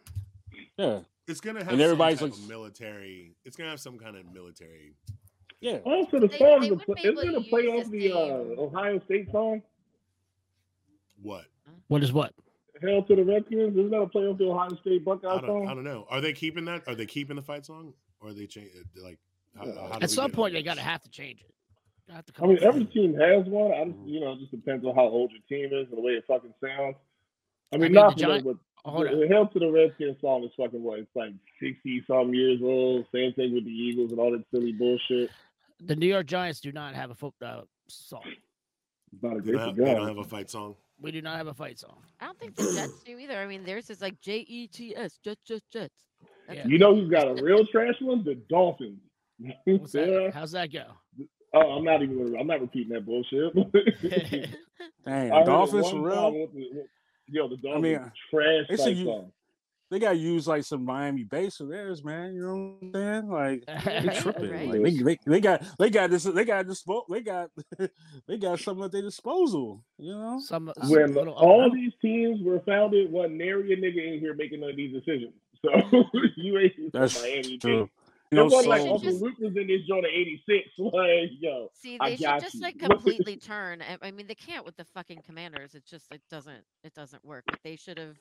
[0.77, 3.35] Yeah, it's gonna have And some everybody's like- of military.
[3.44, 4.94] It's gonna have some kind of military.
[5.61, 5.79] yeah.
[5.85, 8.12] Also, the They- song, they the, isn't able it a to play off the the
[8.12, 9.62] uh, Ohio State song?
[11.23, 11.44] What?
[11.88, 12.35] What is what?
[12.83, 13.77] Hell to the Redskins.
[13.77, 15.68] Isn't that a play off the Ohio State Buckeye song?
[15.68, 16.07] I don't know.
[16.09, 16.83] Are they keeping that?
[16.88, 17.92] Are they keeping the fight song?
[18.20, 18.70] Or are they change
[19.03, 19.18] like?
[19.57, 21.53] How, how At some point, they gotta have to change it.
[22.11, 23.73] They I mean, every team has one.
[23.73, 26.03] I just, you know, it just depends on how old your team is and the
[26.03, 26.96] way it fucking sounds.
[27.73, 29.20] I mean, mean, not the for Giant- them, Hold but on.
[29.20, 30.99] the Hell to the Redskins song is fucking what?
[31.01, 33.05] It's like sixty something years old.
[33.14, 35.31] Same thing with the Eagles and all that silly bullshit.
[35.85, 38.23] The New York Giants do not have a football uh, song.
[39.23, 40.77] Not a They great don't, have, they don't have a fight song.
[41.01, 41.99] We do not have a fight song.
[42.20, 43.38] I don't think the Jets do either.
[43.38, 45.94] I mean, theirs is like J E T S, Jets, Jets, Jets.
[46.51, 46.66] Yeah.
[46.66, 48.25] You know who's got a real trash one?
[48.25, 48.99] The Dolphins.
[49.66, 50.31] What's that?
[50.35, 50.85] How's that go?
[51.53, 52.17] Oh, I'm not even.
[52.25, 53.53] gonna- I'm not repeating that bullshit.
[55.05, 56.31] Dang, I Dolphins for real?
[56.53, 56.87] the-
[57.29, 59.33] Yo, the Dolphins mean, trash they should type song.
[59.91, 62.35] They got to use like some Miami bass for theirs, man.
[62.35, 63.29] You know what I'm saying?
[63.29, 64.51] Like they Right, tripping.
[64.51, 64.69] right.
[64.69, 67.51] Like, they, they, they got they got this they got this they got
[68.29, 69.83] they got something at their disposal.
[69.99, 70.41] You know?
[70.45, 74.21] Some, some When little all up- these teams were founded, wasn't nary a nigga in
[74.21, 75.33] here making none of these decisions.
[75.65, 75.71] So
[76.37, 77.59] you ain't from That's Miami.
[77.59, 77.85] true.
[77.85, 77.91] bitch.
[78.33, 80.69] You know, It wasn't like so- Uncle Luke was in this joint of '86.
[80.79, 82.61] Like, yo, See, I they should just you.
[82.62, 83.83] like completely turn.
[83.83, 85.75] I- I mean, they can't with the fucking commanders.
[85.75, 87.43] It just it doesn't it doesn't work.
[87.49, 88.16] But they should have,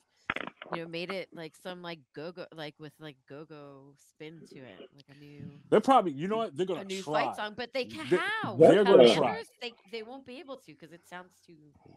[0.74, 4.41] you know, made it like some like go go like with like go go spin
[4.50, 7.26] to it, like a new they're probably you know what they're gonna a new try.
[7.26, 7.54] fight song.
[7.56, 9.13] But they can They- how they're gonna try.
[9.13, 9.48] commanders?
[9.62, 11.54] They they won't be able to because it sounds too.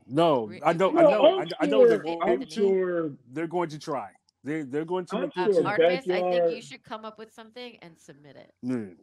[0.07, 2.51] No, Re- I know, I No, know, I, I'm I know they're I'm to.
[2.51, 4.11] sure They're going to try.
[4.44, 5.16] They they're going to.
[5.16, 5.62] I'm make sure.
[5.62, 8.52] Ardamus, I think you should come up with something and submit it.
[8.66, 8.96] Mm.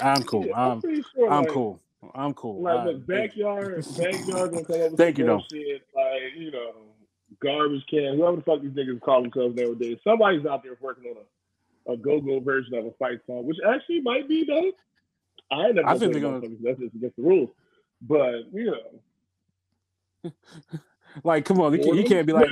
[0.00, 0.46] I'm cool.
[0.54, 1.30] I'm I'm sure.
[1.30, 1.80] I'm like, cool.
[2.14, 2.62] I'm cool.
[2.62, 5.36] Like, I- look, backyard, backyard gonna come up with Thank you, though.
[5.36, 6.72] like you know,
[7.42, 9.98] garbage can, whoever the fuck these niggas call themselves nowadays.
[10.04, 11.16] Somebody's out there working on
[11.88, 14.76] a, a go-go version of a fight song, which actually might be dope.
[15.52, 17.50] I never I think they're gonna- That's just against the rules.
[18.02, 18.72] But you
[20.24, 20.32] know,
[21.24, 22.48] like, come on, you, can't- you can't be like,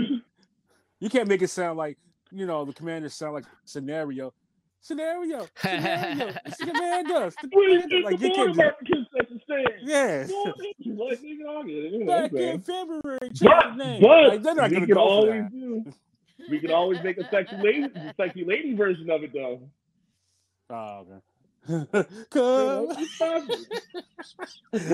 [1.00, 1.96] you can't make it sound like,
[2.32, 4.32] you know, the commanders sound like scenario,
[4.80, 6.34] scenario, scenario.
[6.46, 7.36] It's the commanders.
[7.42, 8.04] The Wait, commanders.
[8.04, 9.68] it's Like you can't do, quarterback concession stand.
[9.82, 10.26] yeah.
[10.28, 11.92] Well, Like, nigga, I get it.
[11.92, 12.60] You know what I'm Back in?
[12.62, 14.00] February, But, name.
[14.00, 15.84] but like, they're not we gonna can go always do.
[16.48, 19.60] We can always make a sexy lady, sexy lady version of it though.
[20.70, 21.20] Oh, okay.
[21.68, 21.86] Come.
[22.32, 23.56] know, it's possible.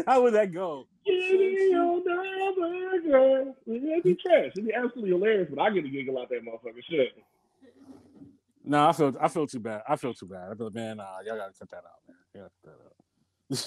[0.06, 0.88] How would that go?
[1.06, 3.54] Kitty on the.
[3.66, 4.50] It'd be trash.
[4.56, 6.82] It'd be absolutely hilarious, but I get a giggle out that motherfucker.
[6.90, 7.12] Shit.
[8.64, 9.82] No, I feel I feel too bad.
[9.88, 10.50] I feel too bad.
[10.50, 12.16] I feel like man, nah, y'all gotta cut that out, man.
[12.34, 12.94] You gotta cut that out.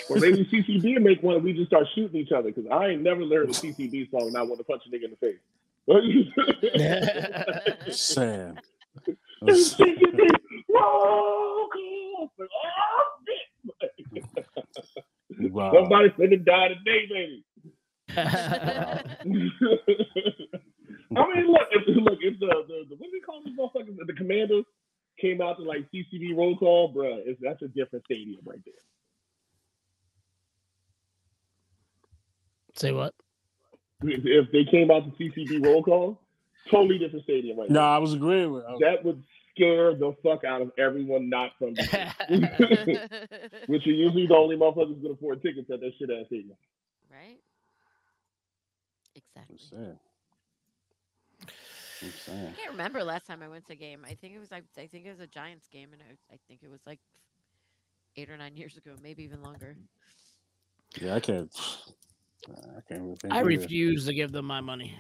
[0.10, 3.04] Or maybe CCB make one and we just start shooting each other because I ain't
[3.04, 5.40] never learned a CCB song and I want to punch a nigga in the face.
[7.96, 8.60] Sam.
[10.70, 12.32] CCB, roll call.
[12.38, 13.14] Like, oh,
[15.36, 15.52] shit.
[15.52, 15.72] Wow.
[15.74, 17.44] Somebody finna die today, baby.
[21.16, 24.08] I mean, look, if, look, if the, the, the what do we call these motherfuckers?
[24.08, 24.66] The commanders
[25.20, 28.74] came out to like CCB roll call, bruh, it's, that's a different stadium right there.
[32.76, 33.14] Say what?
[34.04, 36.20] If, if they came out to CCB roll call,
[36.70, 38.64] totally different stadium right No, I was agreeing with.
[38.80, 38.92] there.
[38.92, 39.24] That would
[39.58, 42.16] scare the fuck out of everyone not from Detroit,
[43.68, 46.56] which are usually the only motherfuckers who can afford tickets at that shit ass stadium.
[47.12, 47.40] right?
[49.16, 49.58] Exactly.
[49.60, 50.00] I'm saying.
[52.04, 52.48] I'm saying.
[52.48, 54.06] I can't remember last time I went to a game.
[54.06, 56.38] I think it was I, I think it was a Giants game, and I, I
[56.48, 57.00] think it was like
[58.16, 59.76] eight or nine years ago, maybe even longer.
[61.02, 61.52] Yeah, I can't.
[62.50, 64.96] I can't even I refuse to give them my money.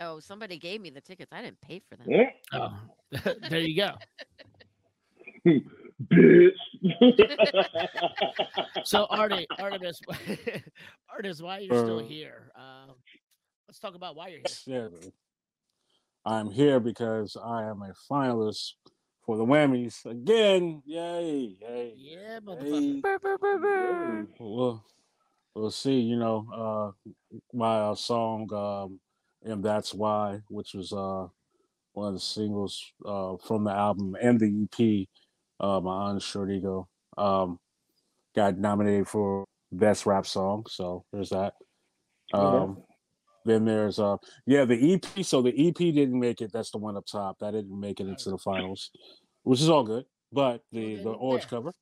[0.00, 1.32] Oh, somebody gave me the tickets.
[1.32, 2.06] I didn't pay for them.
[2.10, 2.78] Yeah, Oh,
[3.48, 3.92] there you go.
[6.12, 6.52] bitch.
[8.84, 10.00] So, Artie, Ardamus,
[11.10, 12.52] Ardamus, why you're still Uh, here?
[12.58, 12.92] Uh,
[13.68, 14.90] let's talk about why you're here.
[14.92, 15.12] Yeah, man.
[16.24, 18.72] I'm here because I am a finalist
[19.24, 20.82] for the Wammies again.
[20.84, 21.56] Yay!
[21.60, 21.94] Yay!
[21.96, 24.26] Yeah, motherfucker.
[24.26, 24.32] Yay.
[24.40, 24.84] We'll,
[25.54, 26.00] we'll see.
[26.00, 26.46] You know,
[27.32, 29.00] uh, my uh, song, um,
[29.46, 31.26] and that's why, which was uh,
[31.92, 35.06] one of the singles uh, from the album and the EP,
[35.60, 37.58] uh, my unsure ego, um,
[38.34, 40.66] got nominated for best rap song.
[40.68, 41.54] So there's that.
[42.34, 42.64] Okay.
[42.64, 42.82] Um,
[43.44, 45.24] then there's uh, yeah, the EP.
[45.24, 46.50] So the EP didn't make it.
[46.52, 47.38] That's the one up top.
[47.38, 48.90] That didn't make it into the finals,
[49.44, 50.04] which is all good.
[50.32, 51.48] But the the orange yeah.
[51.50, 51.72] cover,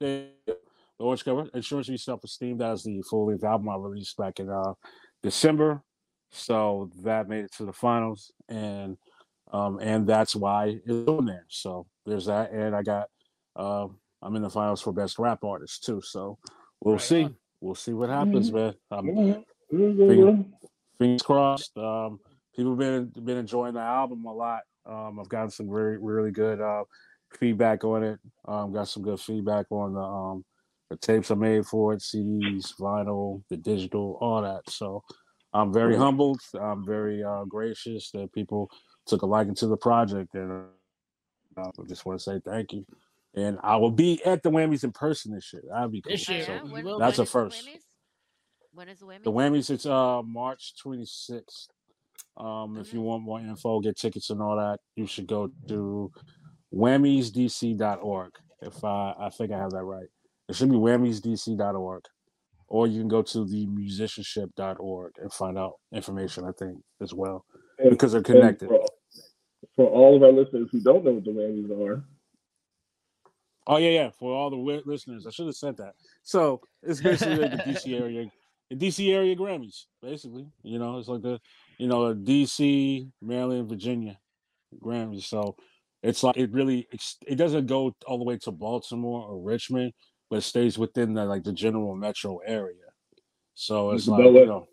[0.00, 0.24] yeah.
[0.46, 0.56] the
[0.98, 2.58] Orange Cover, Insurance Me Self Esteem.
[2.58, 4.72] That is the full length album I released back in uh,
[5.22, 5.82] December.
[6.30, 8.96] So that made it to the finals, and
[9.52, 11.46] um, and that's why it's on there.
[11.48, 13.08] So there's that, and I got
[13.56, 13.88] uh,
[14.22, 16.00] I'm in the finals for best rap artist too.
[16.02, 16.38] So
[16.80, 17.24] we'll Right see.
[17.24, 17.36] on.
[17.60, 18.74] We'll see what happens, man.
[18.90, 19.44] Um, Mhm.
[19.70, 20.44] Finger-
[20.98, 21.76] fingers crossed.
[21.76, 22.20] Um,
[22.54, 24.62] people been been enjoying the album a lot.
[24.86, 26.84] Um, I've gotten some really really good uh,
[27.38, 28.20] feedback on it.
[28.46, 30.44] Um, got some good feedback on the um,
[30.90, 34.68] the tapes I made for it, CDs, vinyl, the digital, all that.
[34.70, 35.02] So
[35.52, 36.02] I'm very Cool.
[36.04, 36.40] humbled.
[36.60, 38.70] I'm very uh, gracious that people
[39.06, 40.66] took a liking to the project, and
[41.56, 42.84] uh, I just want to say thank you.
[43.34, 45.62] And I will be at the Wammies in person this year.
[45.70, 46.12] That'd be cool.
[46.12, 46.62] This year, So yeah?
[46.62, 47.66] When, That's when a is the first.
[47.66, 47.80] Wammies?
[48.72, 49.22] When is the Wammies?
[49.24, 51.68] The Wammies, it's uh March 26th.
[52.36, 56.12] Um, if you want more info, get tickets and all that, you should go to
[56.74, 58.32] whammiesdc.org.
[58.60, 60.06] If I I think I have that right.
[60.48, 62.04] It should be whammiesdc.org.
[62.68, 67.44] Or you can go to the musicianship.org and find out information, I think, as well.
[67.78, 68.68] And- Because they're connected.
[68.68, 68.84] For,
[69.76, 72.04] for all of our listeners who don't know what the Wammies are,
[73.70, 74.10] Oh yeah, yeah.
[74.18, 75.92] For all the listeners, I should have said that.
[76.22, 78.30] So it's basically like the DC area,
[78.70, 80.46] the DC area Grammys, basically.
[80.62, 81.38] You know, it's like the,
[81.76, 84.18] you know, DC, Maryland, Virginia
[84.82, 85.24] Grammys.
[85.24, 85.54] So
[86.02, 86.88] it's like it really,
[87.26, 89.92] it doesn't go all the way to Baltimore or Richmond,
[90.30, 92.74] but it stays within the like the general metro area.
[93.54, 94.46] So it's The like you Beltway.
[94.46, 94.66] know,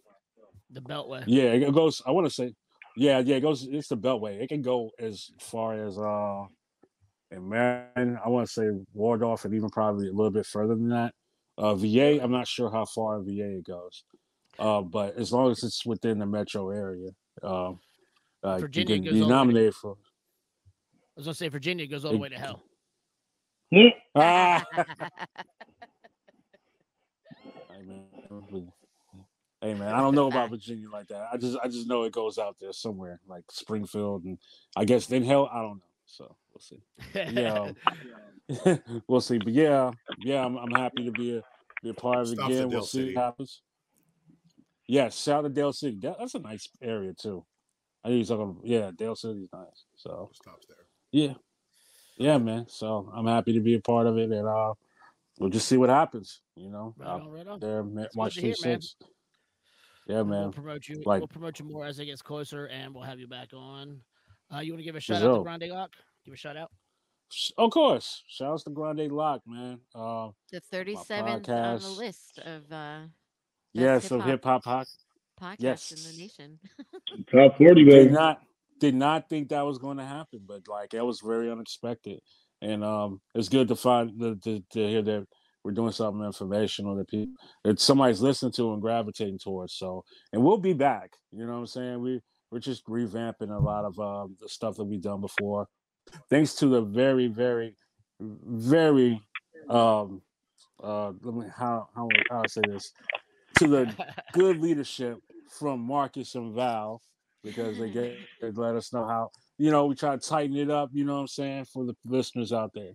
[0.71, 1.23] The Beltway.
[1.27, 2.01] yeah, it goes.
[2.05, 2.53] I want to say,
[2.95, 3.67] yeah, yeah, it goes.
[3.69, 4.41] It's the Beltway.
[4.41, 6.43] It can go as far as uh,
[7.31, 8.17] in Maryland.
[8.23, 11.13] I want to say Waldorf, and even probably a little bit further than that.
[11.57, 12.21] Uh, VA.
[12.21, 14.03] I'm not sure how far in VA it goes,
[14.59, 17.09] uh, but as long as it's within the metro area,
[17.43, 17.79] um,
[18.43, 19.95] uh, Virginia you goes can be all the to- nominated for.
[21.17, 22.64] I was gonna say Virginia goes all the way to hell.
[24.15, 24.85] Ah, hey
[27.85, 28.71] man,
[29.61, 31.27] hey man, I don't know about Virginia like that.
[31.33, 34.37] I just, I just know it goes out there somewhere, like Springfield, and
[34.75, 35.83] I guess then hell, I don't know.
[36.05, 36.81] So we'll see.
[37.13, 37.71] Yeah.
[39.07, 39.39] we'll see.
[39.39, 41.41] But yeah, yeah, I'm, I'm happy to be a
[41.83, 42.69] be a part of it Stops again.
[42.69, 43.15] We'll see City.
[43.15, 43.61] what happens.
[44.87, 45.97] Yes, shout out to Dale City.
[46.01, 47.43] That, that's a nice area too.
[48.03, 48.59] I know you're talking.
[48.63, 49.85] Yeah, Dale City's nice.
[49.95, 50.77] So Stops there.
[51.11, 51.33] yeah,
[52.17, 52.65] yeah, man.
[52.69, 54.73] So I'm happy to be a part of it, and uh,
[55.39, 56.41] we'll just see what happens.
[56.55, 57.59] You know, Right on, right on.
[57.59, 58.79] there, Ma- That's good March to hear, man.
[58.79, 58.95] 26th.
[60.07, 61.01] Yeah, We'll promote you.
[61.05, 63.99] Like- we'll promote you more as it gets closer, and we'll have you back on.
[64.53, 65.91] Uh, you want to give a shout out to Grande Lock?
[66.23, 66.71] Give a shout out.
[67.57, 69.79] Of course, shouts to Grande Lock, man.
[69.95, 72.99] Uh, the 37th on the list of uh,
[73.73, 74.29] yeah, Best so hip-hop.
[74.29, 74.87] hip hop hot.
[75.41, 76.59] podcasts in the nation.
[77.31, 78.09] top 40, did baby.
[78.11, 78.41] not
[78.79, 82.19] did not think that was going to happen, but like it was very unexpected,
[82.61, 85.27] and um, it's good to find to, to, to hear that
[85.63, 87.33] we're doing something informational that people
[87.63, 89.73] that somebody's listening to and gravitating towards.
[89.73, 91.11] So, and we'll be back.
[91.31, 92.01] You know what I'm saying?
[92.01, 95.67] We we're just revamping a lot of um, the stuff that we've done before,
[96.29, 97.75] thanks to the very very
[98.19, 99.21] very
[99.69, 100.21] um
[100.83, 102.91] uh let me how how how I say this
[103.57, 105.17] to the good leadership
[105.49, 107.01] from Marcus and Val
[107.45, 110.69] because they get they let us know how you know we try to tighten it
[110.69, 110.89] up.
[110.91, 112.91] You know what I'm saying for the listeners out there.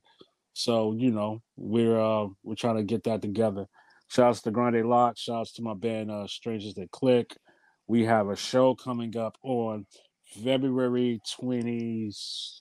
[0.52, 3.66] So you know we're uh we're trying to get that together.
[4.08, 5.16] Shouts to Grande Lock.
[5.16, 7.36] Shouts to my band uh Strangers That Clique.
[7.86, 9.86] We have a show coming up on
[10.44, 12.10] February 20.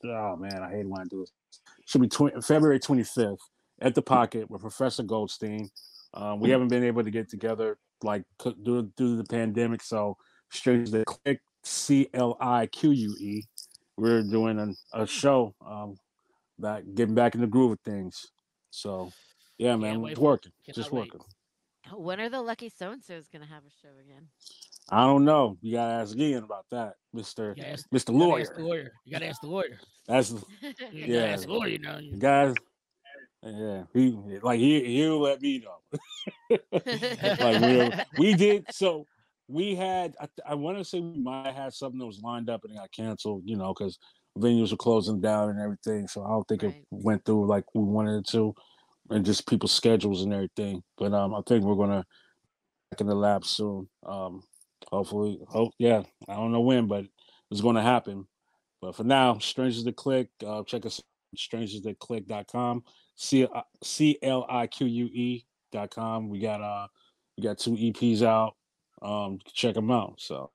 [0.06, 1.30] Oh man, I hate when I do it.
[1.86, 3.38] Should be 20, February 25th
[3.82, 5.70] at the Pocket with Professor Goldstein.
[6.14, 9.84] Um, we haven't been able to get together like due, due to the pandemic.
[9.84, 10.18] So
[10.52, 13.44] strangers that clique C L I Q U E.
[13.98, 15.98] We're doing an, a show um,
[16.60, 18.28] that getting back in the groove of things.
[18.72, 19.12] So
[19.58, 20.52] yeah, man, it's working.
[20.74, 21.12] Just wait.
[21.14, 21.22] working.
[21.94, 24.28] when are the Lucky So and So's going to have a show again?
[24.92, 25.58] I don't know.
[25.62, 28.68] You gotta ask Ian about that, Mister You gotta ask, Mister you ask the Lawyer.
[28.70, 28.92] lawyer.
[29.06, 29.80] You gotta ask the lawyer.
[30.08, 30.34] That's
[30.92, 31.22] Yeah.
[31.26, 31.68] ask the lawyer.
[31.68, 31.98] You know.
[32.00, 32.56] You- guys.
[33.44, 36.58] Yeah, he like he he'll let me know.
[36.72, 39.06] like we, we did so
[39.52, 42.64] we had i, I want to say we might have something that was lined up
[42.64, 43.98] and it got canceled you know because
[44.38, 46.76] venues were closing down and everything so i don't think Right.
[46.76, 48.54] it went through like we wanted it to
[49.10, 52.06] and just people's schedules and everything but um i think we're gonna
[52.92, 54.42] back in the lab soon um
[54.92, 57.06] hopefully hope yeah i don't know when but
[57.52, 58.26] it's gonna happen
[58.82, 61.02] but for now strangers to click uh check us
[61.38, 62.84] strangersthatclique.com
[63.16, 66.88] c uh, c l i q u e dot com we got uh
[67.38, 68.54] we got two eps out
[69.02, 70.52] um check them out so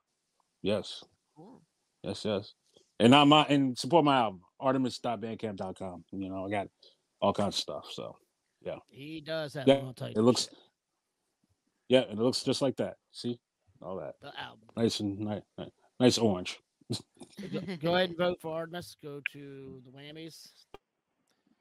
[0.63, 1.03] yes
[1.37, 1.63] Cool.
[2.03, 2.55] yes yes
[3.01, 6.69] and my and support my album ardamus.bandcamp.com you know i got
[7.21, 8.17] all kinds of stuff so
[8.65, 10.49] yeah, He does have Yeah, it looks-
[11.89, 12.97] Yeah, and it looks just like that.
[13.13, 13.39] See
[13.83, 14.69] all that the album.
[14.75, 15.43] nice and nice,
[16.01, 16.59] nice orange.
[17.83, 18.97] Go, ahead and vote for Ardamus.
[19.03, 20.49] Go to the Wammies.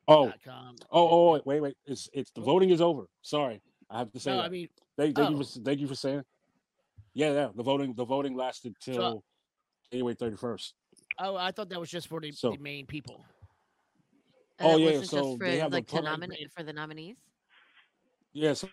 [0.08, 1.78] Oh, oh, oh, wait, wait, wait.
[1.86, 3.04] It's it's the voting is over.
[3.22, 4.42] Sorry, I have to say No.
[4.42, 5.44] I mean, Thank, thank you oh.
[5.44, 6.24] for thank you for saying.
[7.14, 7.49] Yeah, yeah.
[7.55, 9.24] The voting the voting lasted So- till
[9.91, 10.74] January thirty first.
[11.20, 13.24] oh, I thought that was just for the, So- the main people.
[14.59, 16.64] And Oh, it yeah, wasn't so just for they have like to public- nominate for
[16.64, 17.18] the nominees.
[18.34, 18.64] Yes.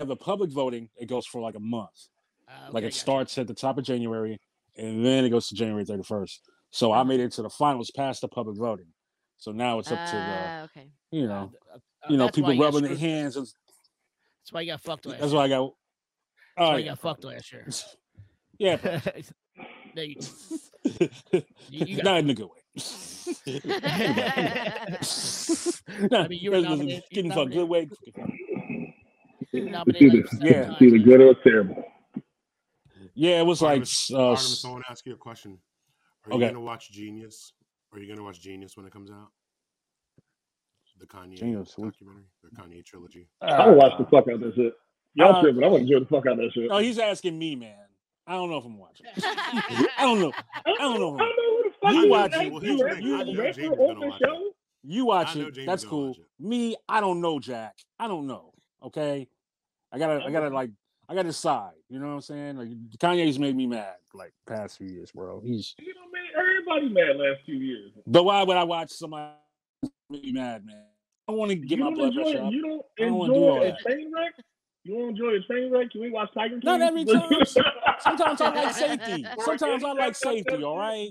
[0.00, 2.08] Yeah, the public voting it goes for like a month.
[2.46, 2.98] Uh, like it gotcha.
[2.98, 4.38] starts at the top of January
[4.76, 6.48] and then it goes to January thirty first.
[6.70, 7.04] So I Uh-huh.
[7.04, 8.92] made it to the finals past the public voting.
[9.38, 10.90] So now it's up to the Ah, okay.
[11.10, 11.78] you Uh, know uh, uh,
[12.10, 13.36] you know that's why people you rubbing their hands.
[13.36, 15.74] And, That's why you got fucked last that's why I got.
[16.58, 16.90] That's Oh, why you yeah.
[16.92, 17.66] got fucked last year.
[18.58, 18.76] yeah,
[19.94, 20.16] no, you,
[21.30, 22.62] you, you got not in a good way.
[26.10, 27.88] I mean, you were That's- that's nominated- you getting for a good way.
[29.52, 30.72] you were It's nominated either, like seven Yeah.
[30.72, 31.84] it's either good or terrible.
[33.14, 35.58] Yeah, it was like Ardamus, uh, Ardamus, I want to ask you a question.
[36.24, 36.44] Are you Okay.
[36.46, 37.52] going to watch Genius?
[37.92, 39.28] Are you going to watch Genius when it comes out?
[40.98, 43.28] The Kanye Genius, what- documentary, the Kanye trilogy.
[43.40, 44.72] I would watch the fuck out of that shit.
[45.18, 45.64] Y'all Uh, tripping.
[45.64, 46.68] I want to enjoy the fuck out of that shit.
[46.68, 47.74] No, he's asking me, man.
[48.26, 49.06] I don't know if I'm watching.
[49.16, 50.32] I don't know.
[50.66, 51.16] I don't know.
[51.16, 52.52] I don't know who the fuck You is watch it.
[52.52, 53.06] Well, You here's the rap- thing.
[53.06, 54.50] you I a know rapper Jamie's on gonna the show?
[54.84, 55.54] You watch it.
[55.54, 56.06] Jamie's That's cool.
[56.08, 56.26] watch it.
[56.38, 57.74] Me, I don't know, Jack.
[57.98, 58.52] I don't know.
[58.84, 59.26] Okay,
[59.92, 60.70] I gotta, I gotta like,
[61.08, 61.72] I gotta decide.
[61.88, 62.56] You know what I'm saying?
[62.58, 65.40] Like Kanye's made me mad like past few years, bro.
[65.40, 65.74] He's.
[65.78, 67.90] You know, man, everybody mad last few years.
[68.06, 69.32] But why would I watch somebody
[70.10, 70.84] make me mad, man?
[71.26, 72.52] I want to get you my blood pressure up.
[72.52, 73.80] You don't I don't wanna do all enjoy a that.
[73.80, 74.34] train wreck?
[74.88, 75.90] You don't enjoy a train wreck?
[75.90, 76.60] Can we watch Tiger King?
[76.64, 77.28] Not every time.
[78.00, 79.26] Sometimes I like safety.
[79.44, 80.64] Sometimes I like safety.
[80.64, 81.10] All right.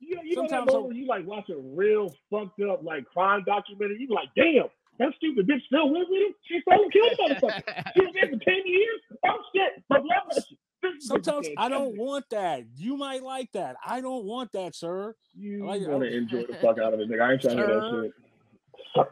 [0.00, 3.44] You, you know that Sometimes I- you like watch a real fucked up like crime
[3.46, 3.98] documentary.
[4.00, 4.64] You like, damn,
[4.98, 6.34] that stupid bitch still live with him.
[6.48, 7.92] She still killed motherfucker.
[7.94, 9.00] She was there for ten years.
[9.24, 10.98] Oh shit, my blood pressure.
[10.98, 12.64] Sometimes I don't want that.
[12.76, 13.76] You might like that.
[13.86, 15.14] I don't want that, sir.
[15.32, 17.22] You I like- want to enjoy the fuck out of it, nigga.
[17.22, 18.12] I ain't trying to hear that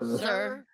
[0.00, 0.20] shit.
[0.20, 0.64] Sir.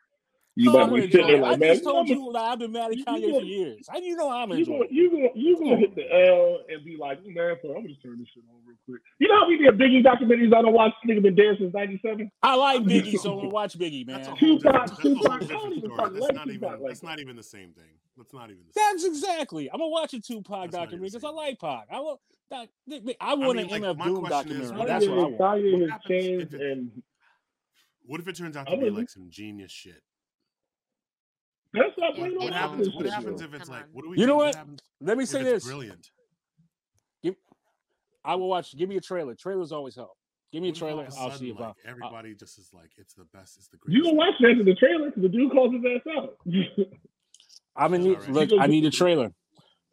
[0.59, 1.43] You No, about I'm be gonna sitting there enjoy it.
[1.51, 3.87] like, I man, just told you you that I've been mad at Kanye for years.
[3.91, 4.93] How do you know I'm You enjoying gonna, it?
[4.93, 8.19] you gonna you gonna hit the L and be like, man, fuck, I'm gonna turn
[8.19, 9.03] this shit on real quick.
[9.19, 12.31] You know how we did Biggie documentaries I don't watch nigga been dead since '97.
[12.43, 14.39] I like Biggie, so I'm gonna watch Biggie, That's a man.
[14.39, 15.97] whole Tupac- different, that's a whole Tupac, don't different even story.
[15.99, 17.93] fucking That's like not even Tupac like that's not even the same thing.
[18.17, 18.83] That's not even the same.
[18.93, 19.71] That's exactly.
[19.71, 21.37] I'm gonna watch a Tupac That's documentary the because I same.
[21.37, 21.89] like Pac.
[21.93, 22.69] I want that.
[23.21, 24.79] I want mean, an like, MF Doom question is, documentary.
[24.79, 25.39] what That's if what I it- want.
[25.39, 27.03] Kanye What has changed if it- and
[28.07, 30.01] What if it turns out to be like some genius shit?
[31.77, 32.89] That's not Yeah, What on Yeah, happens?
[32.91, 33.85] What happens if it's Come like?
[33.85, 33.89] on.
[33.93, 34.19] What do we?
[34.19, 34.47] You know think?
[34.47, 34.55] what?
[34.57, 35.65] happens Let me if say it's this.
[35.67, 36.11] brilliant?
[38.25, 38.77] I will watch.
[38.77, 39.37] Give me a trailer.
[39.37, 40.11] Trailers always help.
[40.53, 41.03] Give me a What if all trailer.
[41.05, 41.67] of a I'll sudden, see if I.
[41.69, 43.57] like, everybody just is like, it's the best.
[43.57, 43.95] It's the greatest.
[43.97, 44.17] You greatest.
[44.19, 46.37] gonna watch that in the trailer because the dude calls his ass out.
[47.77, 48.19] I'm in need.
[48.19, 48.31] right.
[48.31, 49.31] Look, I need a trailer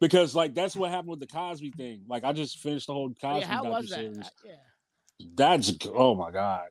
[0.00, 2.02] because like that's what happened with the Cosby thing.
[2.08, 4.00] Like I just finished the whole Cosby yeah, how was that?
[4.00, 4.24] docuseries.
[4.24, 5.26] Uh, yeah.
[5.36, 6.66] That's oh my god,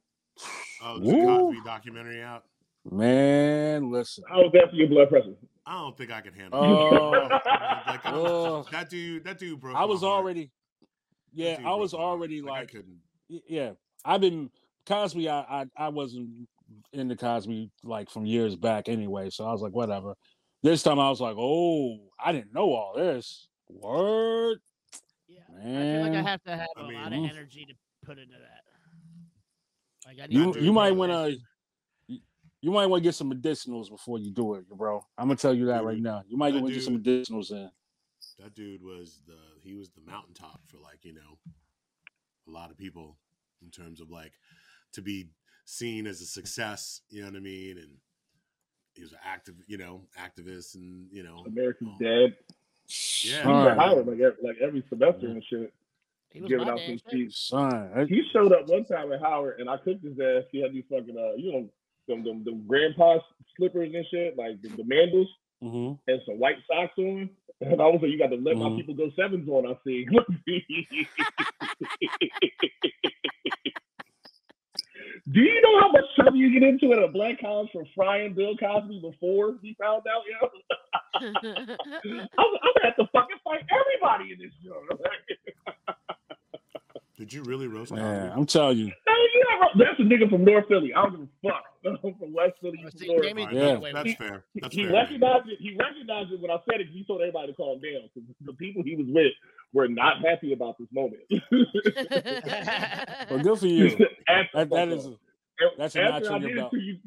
[0.83, 1.25] Oh, the Woo.
[1.25, 2.43] Cosby documentary out.
[2.91, 3.91] Man!
[3.91, 5.35] Listen, How was that for your blood pressure?
[5.65, 6.59] I don't think I can handle.
[6.59, 7.13] Oh.
[7.13, 7.31] it.
[7.85, 8.65] Like, I- Oh.
[8.71, 9.23] that dude.
[9.23, 9.75] That dude broke.
[9.75, 10.13] I my was heart.
[10.23, 10.51] already.
[11.33, 12.11] Yeah, I was my heart.
[12.11, 12.97] already I like, couldn't.
[13.27, 13.71] yeah.
[14.05, 14.49] I've been
[14.85, 15.29] Cosby.
[15.29, 16.47] I, I I wasn't
[16.91, 19.29] into Cosby like from years back anyway.
[19.29, 20.13] So I was like, whatever.
[20.63, 23.47] This time I was like, oh, I didn't know all this.
[23.69, 24.59] Word.
[25.27, 25.39] Yeah.
[25.59, 27.73] I feel like I have to have I a mean- lot of energy to
[28.05, 28.61] put into that.
[30.07, 31.37] Like I need You you might want to.
[32.63, 35.05] You might want to get some medicinals before you do it, bro.
[35.17, 36.23] I'm gonna tell you that right now.
[36.29, 37.69] You might want to get some dude- medicinals in.
[38.39, 39.35] That dude was the.
[39.61, 41.37] He was the mountaintop for like you know,
[42.47, 43.17] a lot of people
[43.61, 44.31] in terms of like
[44.93, 45.27] to be
[45.65, 47.01] seen as a success.
[47.09, 47.77] You know what I mean?
[47.79, 47.89] And
[48.93, 52.35] he was an active, you know, activist, and you know, America's um, dead.
[52.87, 52.87] Yeah.
[52.87, 55.73] He's Son, at Howard like every, like every semester and shit,
[56.31, 56.99] He was giving out some shit.
[57.07, 57.47] speech.
[57.49, 57.91] son.
[57.93, 60.43] that- He showed up one time at Howard, and I cooked his ass.
[60.49, 61.69] He had these fucking, uh, you know,
[62.07, 63.19] them them, them grandpa
[63.57, 65.27] slippers and shit, like the, the mandals,
[65.63, 65.97] mhm.
[66.07, 67.29] and some white socks on.
[67.61, 68.77] And I was like, "You got to let my Mhm.
[68.77, 70.05] people go sevens on." I see.
[75.31, 78.33] Do you know how much trouble you get into at a black college for frying
[78.33, 80.23] Bill Cosby before he found out?
[80.29, 80.49] Yo,
[81.21, 84.81] I'm, I'm gonna have to fucking fight everybody in this show.
[87.23, 88.39] Did you really roast Man, Cosby?
[88.39, 88.85] I'm telling you.
[88.85, 90.93] No, you know, that's a nigga from North Philly.
[90.93, 91.63] I don't give a fuck.
[92.03, 92.79] I'm from West Philly.
[92.79, 93.25] Oh, he's see, from North.
[93.27, 93.75] Jamie- Yeah.
[93.79, 94.43] that- that's fair.
[94.55, 94.93] That's he fair.
[94.93, 95.57] recognized it.
[95.59, 96.87] He recognized it when I said it.
[96.87, 99.31] 'cause He told everybody to calm down because the people he was with
[99.73, 101.21] were not happy about this moment.
[103.29, 103.97] Well, good for you.
[104.53, 105.05] That, that is.
[105.05, 105.17] and
[105.77, 106.71] that's a after notch I on your did it belt.
[106.73, 106.97] to you,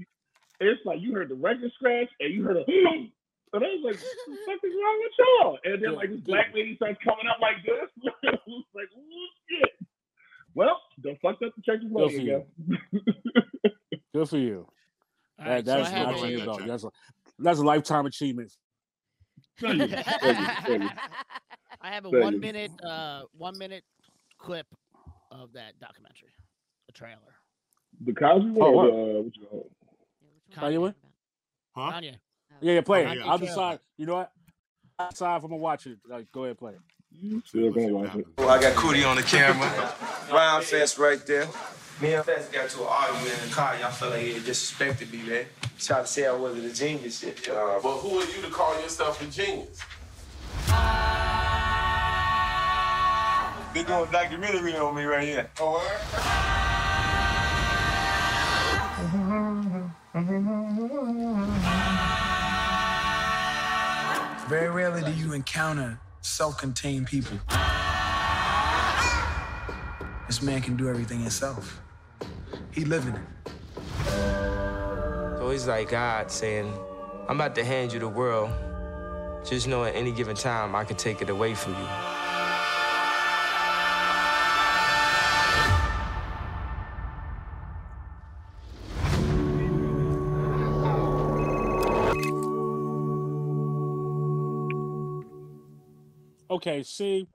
[0.60, 3.10] it's like you heard the record scratch and you heard a and
[3.52, 5.58] I was like, what the fuck is wrong with y'all?
[5.64, 6.34] And then Yeah, like this yeah.
[6.34, 7.88] black lady starts coming up like this.
[8.26, 9.70] I was like, oh shit.
[10.56, 13.72] Well, don't fuck up the church's Good money for again.
[14.14, 14.66] Good for you.
[15.38, 16.88] All That, right, that's have not that's, a- a- you know, that's a
[17.38, 18.50] that's a lifetime achievement.
[19.60, 19.68] You.
[19.68, 19.84] You.
[19.84, 19.88] You.
[21.82, 22.40] I have a Thank one you.
[22.40, 23.84] minute uh one minute
[24.38, 24.66] clip
[25.30, 26.30] of that documentary,
[26.86, 27.20] the trailer.
[28.04, 28.86] The Cosby one Oh, or what?
[28.86, 30.56] the, uh, what you call it?
[30.56, 30.94] How you win?
[31.74, 31.92] Huh?
[31.92, 32.14] Kanye.
[32.62, 33.18] Yeah, yeah, play Oh, it.
[33.18, 33.26] yeah.
[33.26, 33.80] I'll decide.
[33.98, 34.32] You know what?
[34.98, 35.98] I'll decide if I'm gonna watch it.
[36.08, 36.78] Like, go ahead, play it.
[37.22, 38.26] You still gonna what watch it.
[38.36, 39.68] Well, I got Coodie on the camera.
[40.28, 41.48] Rhymefest right there.
[42.00, 43.74] Me and Fest got to an argument in the car.
[43.78, 45.46] Y'all felt like he had disrespected me, man.
[45.78, 47.48] Tried to say I wasn't a genius shit.
[47.48, 49.80] Uh, but who are you to call yourself a genius?
[53.72, 55.50] They're doing a documentary on me right here.
[55.58, 55.82] Oh, word?
[64.48, 67.38] Very rarely do you encounter self-contained people.
[70.26, 71.80] This man can do everything himself.
[72.72, 73.50] He living it.
[75.38, 76.72] So he's like God saying,
[77.28, 78.50] I'm about to hand you the world.
[79.48, 82.15] Just know at any given time I can take it away from you.
[96.56, 97.28] Okay, see,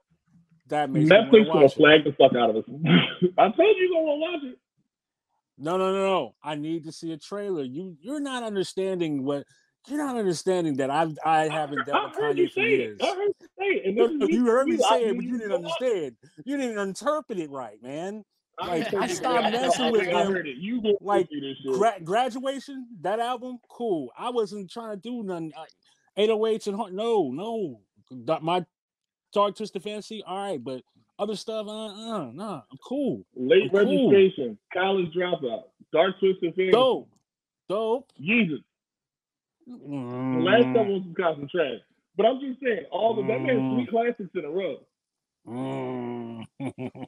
[0.68, 2.64] that makes me Netflix gonna flag the fuck out of us.
[3.38, 4.58] I told you gonna watch it.
[5.58, 6.34] No, no, no, no.
[6.42, 7.62] I need to see a trailer.
[7.62, 9.44] You, you're not understanding what.
[9.88, 12.96] You're not understanding that I, I haven't dealt I with Kanye for years.
[13.00, 13.04] it.
[13.04, 13.94] I heard you say it.
[13.96, 15.84] No, no, you heard me say I it, but you didn't gonna watch it.
[15.84, 16.16] understand.
[16.44, 18.24] You didn't interpret it right, man.
[18.60, 20.36] I Like, I stopped messing I with him.
[20.36, 20.46] it.
[20.58, 21.28] You didn't Like.
[21.72, 24.12] Gra- graduation, that album, cool.
[24.16, 25.52] I wasn't trying to do nothing.
[25.56, 25.64] uh,
[26.16, 26.92] 808s and heart.
[26.92, 27.80] No, no.
[28.40, 28.64] My
[29.32, 30.82] Dark Twisted Fantasy, all right, but
[31.18, 33.24] other stuff, uh, uh, nah, I'm cool.
[33.36, 34.10] Late I'm cool.
[34.10, 37.08] registration, college dropout, dark twisted fantasy, Dope,
[37.68, 38.10] dope.
[38.20, 38.60] Jesus.
[39.66, 41.78] The last couple was some constant trash.
[42.16, 43.74] But I'm just saying, all the that man Mm.
[43.76, 44.76] three classics in a row.
[45.46, 46.44] Mm.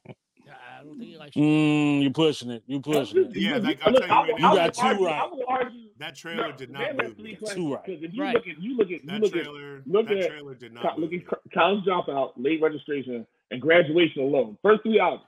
[0.85, 1.35] I don't think he likes.
[1.37, 2.63] Mm, you pushing it.
[2.67, 3.31] You pushing it.
[3.37, 5.15] Yeah, Look, like, I'll look, tell you right I- now- You will got two right.
[5.23, 5.81] I will argue.
[5.99, 7.37] That trailer did not man move three me.
[7.37, 8.35] classics, Two if you Right.
[8.35, 10.73] look at you look at you That look at trailer, look that at trailer did
[10.75, 11.21] not look move at me.
[11.21, 14.59] co- college dropout, late registration, and graduation alone.
[14.63, 15.23] First three albums,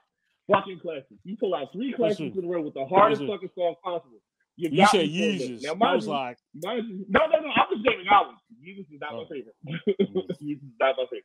[0.52, 1.14] fucking classics.
[1.24, 2.38] You pull out three classics Listen.
[2.38, 3.34] in a row with the hardest Listen.
[3.34, 4.18] fucking songs possible.
[4.58, 5.60] You, You got said me for a minute.
[5.60, 5.62] Yeezus.
[5.78, 7.50] Now, I was you, like, you, no, no, no.
[7.54, 8.38] I'm just naming albums.
[8.60, 9.22] Yeezus is not Oh.
[9.22, 9.54] my favorite.
[10.42, 11.24] Yeezus is not my favorite.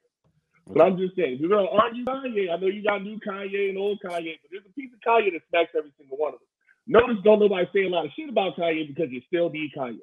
[0.67, 3.69] But I'm just saying, if you're gonna argue Kanye, I know you got new Kanye
[3.69, 6.39] and old Kanye, but there's a piece of Kanye that smacks every single one of
[6.39, 6.47] them.
[6.87, 9.99] Notice don't nobody say a lot of shit about Kanye because you still need Kanye.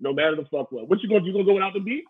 [0.00, 0.88] No matter the fuck what.
[0.88, 1.26] What you gonna do?
[1.28, 2.04] You gonna go without the beat?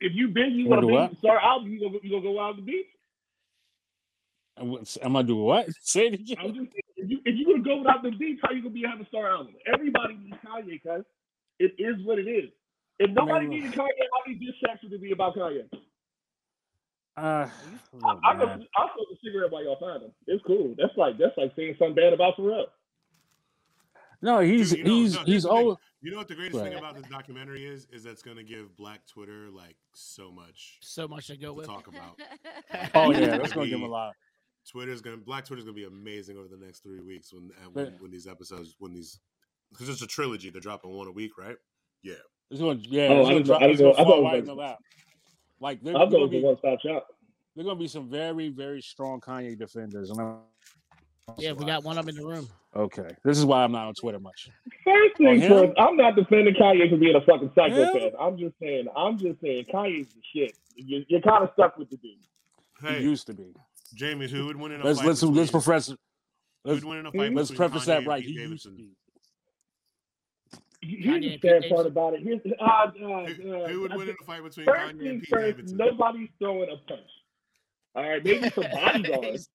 [0.00, 2.32] If you been, you Gonna wanna do big start album, you gonna you gonna go
[2.32, 2.86] without the beat?
[5.02, 5.66] am I doing what?
[5.82, 6.36] Say it again.
[6.40, 8.74] I'm just saying, if you if you gonna go without the beats, how you gonna
[8.74, 9.54] be having a star album?
[9.72, 11.04] Everybody needs Kanye, cuz
[11.58, 12.50] it is what it is.
[12.98, 13.50] If nobody Man.
[13.56, 13.76] needed Kanye,
[14.12, 15.68] how many diss tracks would it be about Kanye?
[17.16, 17.48] Uh, I,
[18.04, 18.66] oh, I know man.
[18.76, 20.12] I'll smoke a cigarette while y'all find him.
[20.26, 20.74] It's cool.
[20.78, 22.64] That's like that's like saying something bad about Pharrell.
[24.22, 25.78] no, he's Dude, you know- he's no, he's the old.
[26.04, 27.86] You know what the greatest thing about this documentary is?
[27.92, 31.52] Is that's going to give Black Twitter like so much So much to go to
[31.54, 31.66] with.
[31.66, 32.18] talk about.
[32.94, 34.14] Oh yeah, that's gonna give him a be- lot.
[34.70, 38.10] Twitter's gonna Black Twitter's gonna be amazing over the next three weeks when when, when
[38.10, 39.20] these episodes when these
[39.70, 40.48] because it's a trilogy.
[40.50, 41.56] They're dropping one a week, right?
[42.02, 42.14] Yeah.
[42.52, 43.96] It's going, yeah, Oh, it's I gonna didn't know- I It's didn't gonna know- I
[43.96, 44.78] thought fall it right was in the like- lap.
[45.60, 47.06] Like they're, I they're gonna was be one stop shop.
[47.56, 50.10] they're gonna be some very very strong Kanye defenders.
[50.10, 50.36] And I'm,
[51.38, 52.46] Yeah, we got one of them in the room.
[52.76, 53.08] okay.
[53.24, 54.50] This is why I'm not on Twitter much.
[54.84, 57.94] First On thing first, I'm not defending Kanye for being a fucking psychopath.
[58.02, 58.12] Him?
[58.20, 60.52] I'm just saying, I'm just saying, Kanye's the shit.
[60.76, 62.18] You, you're kind of stuck with the dude.
[62.82, 63.54] Hey, He used to be.
[63.94, 65.08] Jamie, who would win in a Let's fight?
[65.08, 65.88] let's between, let's profess.
[66.64, 68.22] Let's, would win in a fight let's preface Kanye that right.
[68.24, 68.90] Pete He used to be.
[70.82, 72.22] Here's Kanye the and sad part about it.
[72.22, 74.80] Here's uh, uh, Who, uh, who would I win in think- a fight between First
[74.96, 75.76] Kanye and Pete first, Davidson?
[75.78, 77.08] nobody's throwing a punch.
[77.94, 79.26] All right, maybe some bodyguards.
[79.30, 79.48] he's,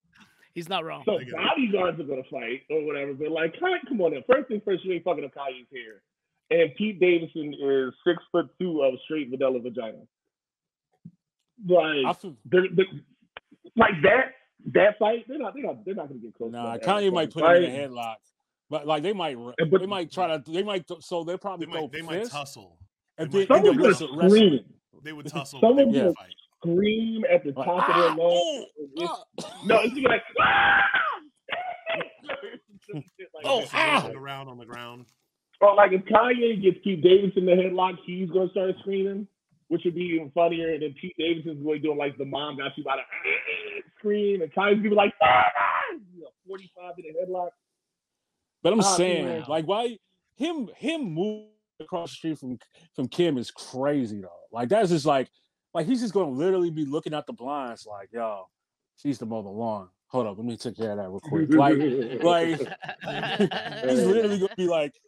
[0.53, 1.03] he's not wrong.
[1.05, 1.35] some I get it.
[1.35, 3.13] bodyguards are gonna fight or whatever.
[3.13, 4.21] But like, Kanye, come on now.
[4.31, 6.01] First things first, you ain't fucking up Kanye's hair.
[6.49, 9.97] And Pete Davidson is six foot two of straight vanilla vagina.
[11.67, 12.85] Like, I feel, they're, they're,
[13.75, 14.33] like that
[14.73, 16.51] that fight, they're not they're not they're not gonna get close.
[16.51, 18.15] nah, to that Kanye might put him in a headlock,
[18.69, 21.65] but like they might but- they might try to they might so they'll They probably
[21.67, 22.77] might, throw they might fists tussle.
[23.17, 24.37] and they then might- and then Someone's wrestle, gonna wrestle.
[24.37, 24.59] scream,
[25.03, 26.33] They would tussle, but Someone wouldn't fight.
[26.59, 28.41] scream at the Like, top of ah, their lungs.
[28.43, 28.65] oh,
[28.97, 29.09] It's-
[29.43, 29.61] ah.
[29.65, 30.83] No, it's gonna be like, ah!
[32.93, 33.69] Like Oh, that.
[33.73, 34.11] ah!
[34.15, 35.05] Around on the ground.
[35.61, 39.27] Or like if Kanye gets Pete Davidson in the headlock, he's gonna start screaming,
[39.69, 40.73] which would be even funnier.
[40.73, 44.51] And then Pete Davidson's really doing like the mom got you by the scream, and
[44.53, 45.43] Kanye's gonna be like, ah,
[46.15, 47.49] you know, 45 in the headlock.
[48.67, 49.45] But I'm Ah, saying, yeah.
[49.47, 49.97] like, why
[50.35, 51.47] him him move
[51.79, 52.59] across the street from
[52.93, 54.27] from Kim is crazy though.
[54.51, 55.29] Like that's just like
[55.73, 58.49] like he's just gonna literally be looking out the blinds like, yo,
[58.97, 59.87] she's the mother the lawn.
[60.07, 61.49] Hold up, let me take care of that real quick.
[61.53, 61.77] Like,
[62.21, 62.59] like
[63.89, 64.99] he's literally gonna be like,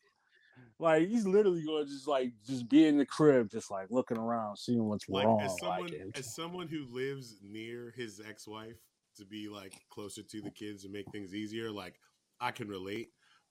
[0.79, 4.55] like he's literally gonna just like just be in the crib, just like looking around,
[4.55, 5.41] seeing what's Like wrong.
[5.41, 8.77] as someone like, as someone who lives near his ex-wife
[9.17, 11.99] to be like closer to the kids and make things easier, like
[12.39, 13.09] I can relate,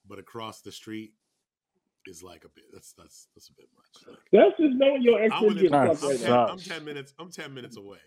[0.09, 1.13] but across the street
[2.07, 4.07] is like a bit that's that's that's a bit much.
[4.09, 6.33] Like, That's just knowing your ex I'm, is within, getting I'm, right ten.
[6.33, 7.99] I'm ten minutes I'm ten minutes away.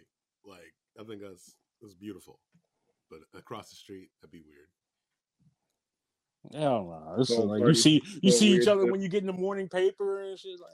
[0.46, 2.40] Like I think that's that's beautiful.
[3.10, 4.68] But across the street, that'd be weird.
[6.54, 7.16] Hell no.
[7.22, 9.34] It's So like you see you So see each other when you get in the
[9.34, 10.72] morning paper and shit like,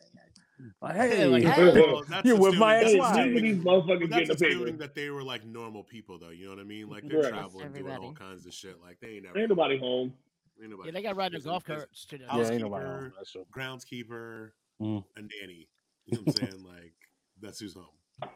[0.82, 3.16] like hey, Like, Well, you're with my assuming- Hey, ex-wife.
[3.18, 4.56] none of these But motherfuckers get that's the paper.
[4.56, 6.30] assuming that they were like normal people, though.
[6.30, 6.90] You know what I mean?
[6.90, 7.30] Like they're Right.
[7.30, 8.78] traveling, doing all kinds of shit.
[8.82, 9.38] Like they ain't never.
[9.40, 10.14] Ain't nobody home.
[10.62, 12.18] Ain't nobody Yeah, they got riding There's the golf there's- carts too.
[12.20, 13.48] Yeah, ain't nobody housekeeper, home.
[13.56, 14.52] Groundskeeper,
[14.82, 15.04] Mm.
[15.16, 15.68] a nanny.
[16.06, 16.64] You know what I'm saying?
[16.64, 16.94] like
[17.42, 17.86] that's who's home.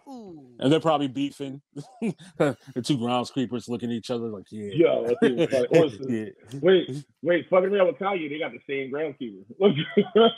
[0.07, 0.55] Ooh.
[0.59, 1.59] And they're probably beefing.
[2.01, 4.69] the two groundskeepers looking at each other like, yeah.
[4.74, 5.67] Yo, I think it's funny.
[5.80, 6.07] Or it's-
[6.53, 6.59] yeah.
[6.61, 9.43] Wait, wait, fucking around with Kanye, they got the same groundskeeper.
[9.59, 9.72] Oh,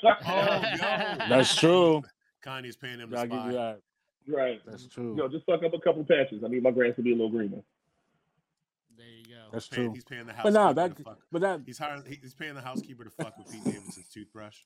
[1.29, 2.03] That's true.
[2.45, 3.79] Kanye's paying him to Gotta give you that.
[4.27, 4.61] right.
[4.65, 5.15] That's true.
[5.17, 6.43] Yo, just fuck up a couple patches.
[6.43, 7.61] I need my grass to be a little greener.
[9.53, 9.55] There you go.
[9.57, 9.93] That's Paying- true.
[9.93, 10.51] He's paying the But housekeeper.
[10.59, 11.19] nah, to that fuck.
[11.31, 12.03] but that He's hiring.
[12.21, 14.57] He's paying the housekeeper to fuck with Pete Davidson's toothbrush.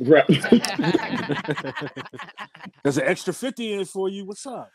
[0.00, 0.24] Right.
[2.84, 4.24] there's an extra 50 in it for you.
[4.24, 4.70] What's up?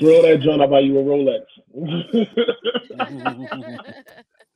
[0.00, 1.44] Throw that joint, I'll buy you a Rolex.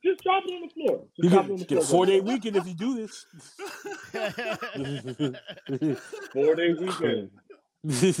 [0.03, 1.03] Just drop it on the floor.
[1.19, 1.97] Just you drop it on get, the get floor.
[1.99, 3.25] four day weekend if you do this.
[6.33, 7.29] Four day weekend.
[7.83, 8.19] This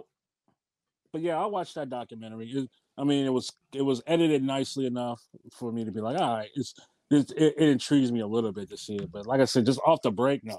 [1.12, 2.48] But yeah, I watched that documentary.
[2.50, 5.22] It, I mean, it was it was edited nicely enough
[5.52, 6.74] for me to be like, all right, it's,
[7.10, 9.12] it's it, it intrigues me a little bit to see it.
[9.12, 10.58] But like I said, just off the break, no.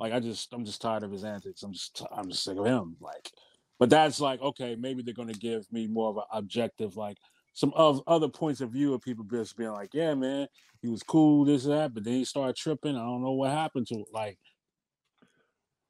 [0.00, 1.62] Like I just I'm just tired of his antics.
[1.64, 2.96] I'm just I'm just sick of him.
[3.00, 3.30] Like,
[3.78, 7.18] but that's like okay, maybe they're gonna give me more of an objective, like
[7.56, 10.46] some of other points of view of people just being like, yeah, man,
[10.82, 12.94] he was cool, this that, but then he started tripping.
[12.94, 14.08] I don't know what happened to it.
[14.12, 14.38] Like.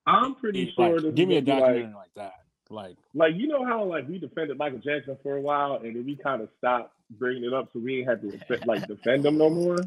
[0.06, 2.32] I'm pretty Like, sure this give me a is gonna be documentary like, like, that.
[2.70, 6.06] Like, like you know how like we defended Michael Jackson for a while and then
[6.06, 9.26] we kind of stopped bringing it up so we ain't had to defend, like defend
[9.26, 9.78] him no more.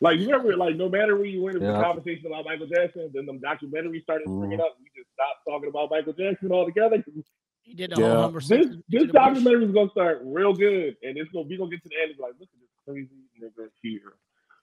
[0.00, 3.10] Like you remember, like no matter where you went in the conversation about Michael Jackson,
[3.12, 4.64] then the documentary started bringing Mhm.
[4.64, 4.76] up.
[4.80, 7.04] We just stopped talking about Michael Jackson altogether.
[7.64, 8.08] You did the Yeah.
[8.14, 8.84] whole Homer This Simpson.
[8.88, 11.88] this did documentary is gonna start real good, and it's gonna we gonna get to
[11.88, 13.08] the end and be like, look at this crazy
[13.42, 14.12] nigga here.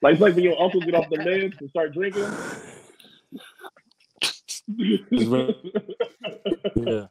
[0.01, 2.25] Like it's like when your uncle get off the meds and start drinking.
[6.75, 7.07] yeah.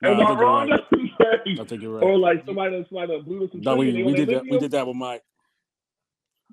[0.00, 0.68] No, Am I I think you're wrong?
[0.70, 0.80] right.
[1.60, 4.14] I think you're Or like somebody that somebody that blew us some No, we, we
[4.14, 4.48] did their that.
[4.48, 5.22] We did that with Mike.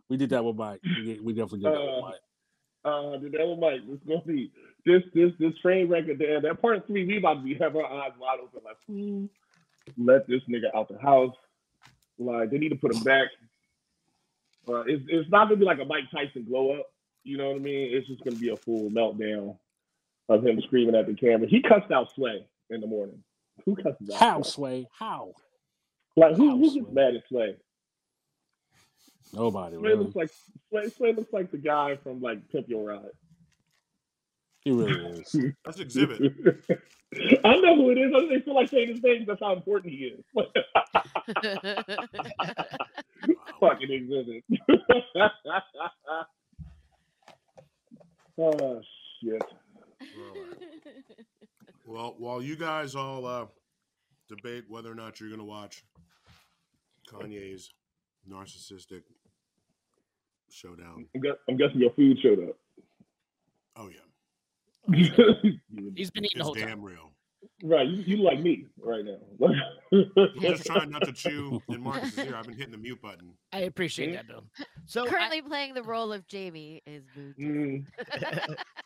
[0.09, 0.79] We did that with Mike.
[0.83, 2.15] We, did, we definitely did that with Uh, Mike.
[2.85, 4.51] Uh, the devil Mike, this gonna be
[4.85, 6.41] this this this train record there.
[6.41, 9.25] That part three, we about to be have our eyes wide open, like, hmm,
[9.97, 11.35] let this nigga out the house.
[12.17, 13.27] Like they need to put him back.
[14.67, 16.87] Uh, it's it's not gonna be like a Mike Tyson glow up.
[17.23, 17.89] You know what I mean?
[17.93, 19.57] It's just gonna be a full meltdown
[20.27, 21.47] of him screaming at the camera.
[21.47, 23.23] He cussed out Sway in the morning.
[23.65, 24.19] Who cusses out?
[24.19, 24.81] How, Sway?
[24.81, 24.89] Sway?
[24.91, 25.33] How?
[26.15, 27.55] Like who, How, who gets mad at Sway?
[29.33, 30.03] Nobody, Sway really.
[30.03, 30.31] looks like
[30.69, 33.11] Sway, Sway looks like the guy from like Pimp Your Ride.
[34.69, 35.35] He really is.
[35.65, 36.21] That's exhibit.
[36.21, 38.13] I know who it is.
[38.15, 39.25] I just feel like saying his name.
[39.27, 40.23] That's how important he is.
[43.59, 44.43] Fucking exhibit.
[48.37, 48.81] oh
[49.23, 49.41] shit.
[51.87, 53.47] Well, while you guys all uh,
[54.27, 55.83] debate whether or not you're going to watch
[57.11, 57.71] Kanye's
[58.31, 59.01] narcissistic
[60.51, 61.07] showdown.
[61.15, 62.55] I'm, guess, I'm guessing your food showed up.
[63.75, 64.08] Oh yeah,
[65.95, 66.81] He's been eating the whole damn time.
[66.81, 67.11] real.
[67.63, 69.17] right, you, you like me right now.
[69.93, 72.35] I'm just trying not to chew in Marcus's ear.
[72.35, 73.33] I've been hitting the mute button.
[73.53, 74.43] I appreciate that, Bill.
[74.85, 77.33] So I- Currently playing the role of Jamie is Boo.
[77.39, 77.85] Mm.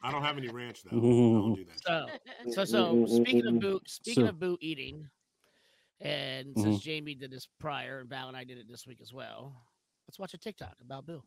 [0.04, 0.98] I don't have any ranch though.
[0.98, 1.80] I don't do that.
[2.52, 3.62] so so so speaking of mm.
[3.62, 5.08] boo speaking So- of boo eating,
[6.02, 9.14] and since Jamie did this prior and Val and I did it this week as
[9.14, 9.56] well,
[10.08, 11.24] let's watch a TikTok about Boo.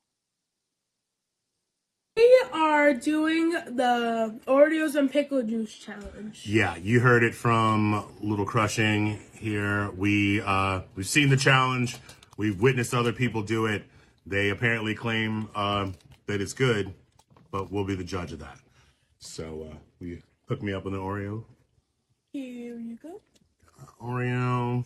[2.52, 6.44] Are doing the Oreos and pickle juice challenge.
[6.46, 9.90] Yeah, you heard it from Little Crushing here.
[9.90, 11.96] We uh, we've seen the challenge.
[12.36, 13.84] We've witnessed other people do it.
[14.24, 15.90] They apparently claim uh,
[16.26, 16.94] that it's good,
[17.50, 18.58] but we'll be the judge of that.
[19.18, 21.44] So uh, we hook me up with an Oreo.
[22.32, 23.20] Here you go.
[24.00, 24.84] Oreo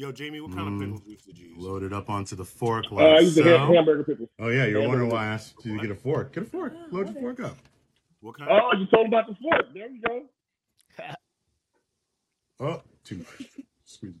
[0.00, 1.58] Yo, Jamie, what kind of pickle juice did you use?
[1.58, 2.86] loaded up onto the fork.
[2.90, 4.30] Uh, I Like use the ham- hamburger pickles.
[4.38, 5.52] Oh yeah, you're Hamburger wondering why I pickles.
[5.58, 6.32] asked you to get a fork.
[6.32, 6.72] Get a fork.
[6.90, 7.56] Load your fork up.
[8.20, 8.50] What kind?
[8.50, 9.66] Oh, you told about the fork.
[9.74, 10.22] There we go.
[12.62, 13.48] Oh, too much.
[13.84, 14.12] Squeeze.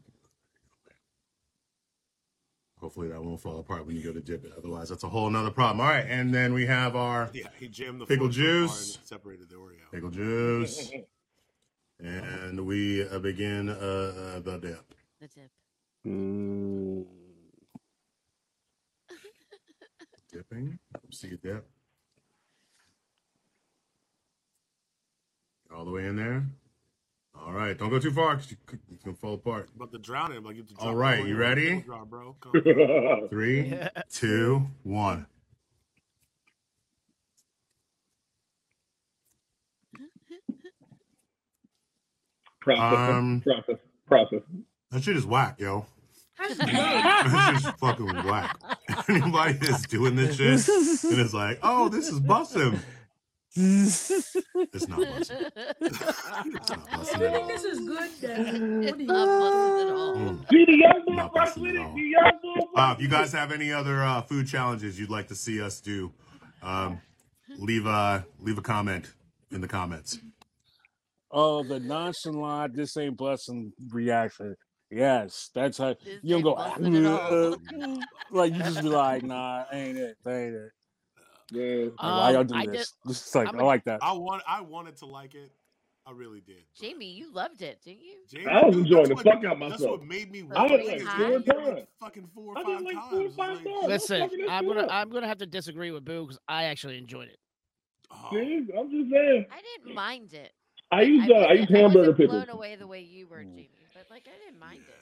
[2.78, 4.52] Hopefully that won't fall apart when you go to dip it.
[4.56, 5.80] Otherwise, that's a whole nother problem.
[5.80, 8.68] All right, and then we have our Yeah, he jammed the Pickle fork so hard
[8.68, 8.96] juice.
[8.96, 9.90] and separated the Oreo.
[9.92, 10.90] pickle juice,
[11.98, 14.94] and we uh, begin uh, uh, the dip.
[15.20, 15.50] The dip.
[16.06, 17.04] Mm,
[20.32, 20.78] Dipping.
[21.12, 21.66] See you dip.
[25.74, 26.44] All the way in there.
[27.38, 29.70] All right, don't go too far because you, c- you can fall apart.
[29.76, 31.80] But the drowning, like you have to drop All the right, Oreo you in ready?
[31.80, 32.36] pickle jar, bro.
[32.40, 33.28] Come on.
[33.30, 33.74] Three,
[34.10, 35.26] two, one.
[42.60, 42.98] Process.
[42.98, 43.76] Um, process.
[44.06, 44.40] Process.
[44.90, 45.86] That shit is whack, yo.
[46.34, 48.56] How's it That's just fucking whack.
[49.08, 52.80] Anybody that's doing this shit and is like, oh, this is busting.
[53.56, 54.10] It's
[54.88, 55.36] not busting.
[55.80, 57.48] It's not I busting at think all.
[57.48, 58.82] this is good then.
[58.84, 60.14] It's What do not you busted at all.
[60.16, 60.48] Mm.
[60.50, 61.94] See the young boy Not fuck busting at all.
[61.94, 65.28] The young boy Uh, if you guys have any other uh, food challenges you'd like
[65.28, 66.12] to see us do,
[66.62, 67.00] um,
[67.58, 69.12] leave a leave a comment
[69.50, 70.18] in the comments.
[71.32, 74.56] oh, the nonchalant, this ain't busting reaction.
[74.90, 77.54] Yes, that's how This you don't go busting at all.
[77.54, 77.96] "Uh,
[78.32, 80.72] like you just be like, nah, ain't it, ain't it.
[81.52, 81.90] Yeah.
[81.90, 82.92] Like, why y'all Um, do I this?
[83.04, 84.00] did- It's like I'm I a- like that.
[84.02, 85.52] I want, I wanted to like it.
[86.06, 86.56] I really did.
[86.74, 88.16] but- Jamie, you loved it, didn't you?
[88.28, 89.70] Jamie, I was enjoying the what- fuck out myself.
[89.70, 89.98] That's myself.
[90.00, 91.04] what made me I want did it.
[91.06, 91.86] like four times.
[92.00, 93.10] Fucking four or five like times.
[93.10, 93.66] Four or five times.
[93.82, 94.86] Like, Listen, I'm gonna.
[94.90, 97.38] I'm gonna have to disagree with Boo because I actually enjoyed it.
[98.10, 99.46] oh, See, I'm just saying.
[99.52, 100.52] I didn't mind it.
[100.92, 102.44] I used, use uh, I wasn't- hamburger wasn't pickles.
[102.44, 103.70] blown away the way you were, Jamie.
[104.10, 104.94] But like, I didn't mind it.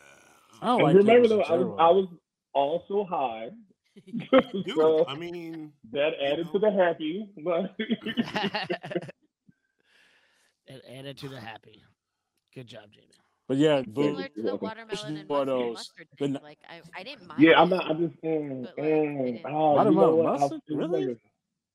[0.60, 0.60] yeah.
[0.62, 1.80] I don't And like remember pickles though, I was general.
[1.80, 2.08] I was
[2.52, 3.48] also high,
[4.66, 7.28] Dude, so I mean, that added to the happy.
[7.42, 7.74] But
[10.68, 11.82] and added to the happy.
[12.54, 13.06] Good job, Jamie.
[13.48, 14.02] But yeah, boo.
[14.04, 15.74] Similar to the watermelon and mustard, those.
[15.74, 16.36] mustard thing.
[16.36, 17.60] n- Like, I, I didn't mind yeah.
[17.60, 17.90] I'm not.
[17.90, 18.20] I'm just.
[18.22, 18.30] But,
[18.78, 20.26] like, I mm, didn't- oh, you know what?
[20.26, 20.60] I- mustard?
[20.68, 21.16] Really?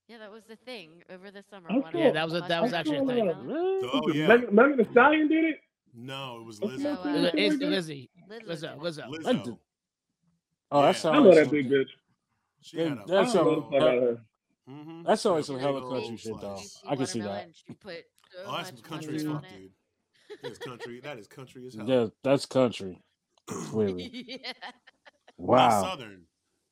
[0.07, 1.69] Yeah, that was the thing over the summer.
[1.71, 3.25] I Yeah, that was a- that was mustard, actually a thing.
[3.25, 3.47] watermelon.
[3.47, 3.89] Really?
[3.91, 4.27] oh yeah.
[4.27, 5.59] Megan, Megan Thee Stallion did it.
[5.93, 6.83] No, it was What's Lizzo.
[6.83, 7.69] my So, uh, It's Something like that?
[7.69, 8.09] Lizzie.
[8.29, 8.61] Lizzo Lizzo.
[8.79, 8.79] did.
[8.79, 9.07] Lizzo.
[9.09, 9.59] Lizzo.
[10.71, 10.89] Oh, that Yeah.
[10.89, 11.89] I sounds love like that big bitch.
[12.61, 14.25] She Yeah, had a that's I love some- the fuck out of her.
[14.69, 15.05] Mhm.
[15.05, 16.59] that sounds like Had a some hella country shit though.
[16.87, 17.49] I can see that.
[17.79, 17.95] Put
[18.31, 19.71] so Oh, that's some country as fuck, dude.
[20.43, 20.99] It's country.
[21.01, 21.87] That is country as hell.
[21.87, 23.03] Yeah, that's country.
[23.45, 24.03] Clearly.
[24.43, 24.53] yeah.
[25.37, 25.81] Not Wow.
[25.83, 26.25] southern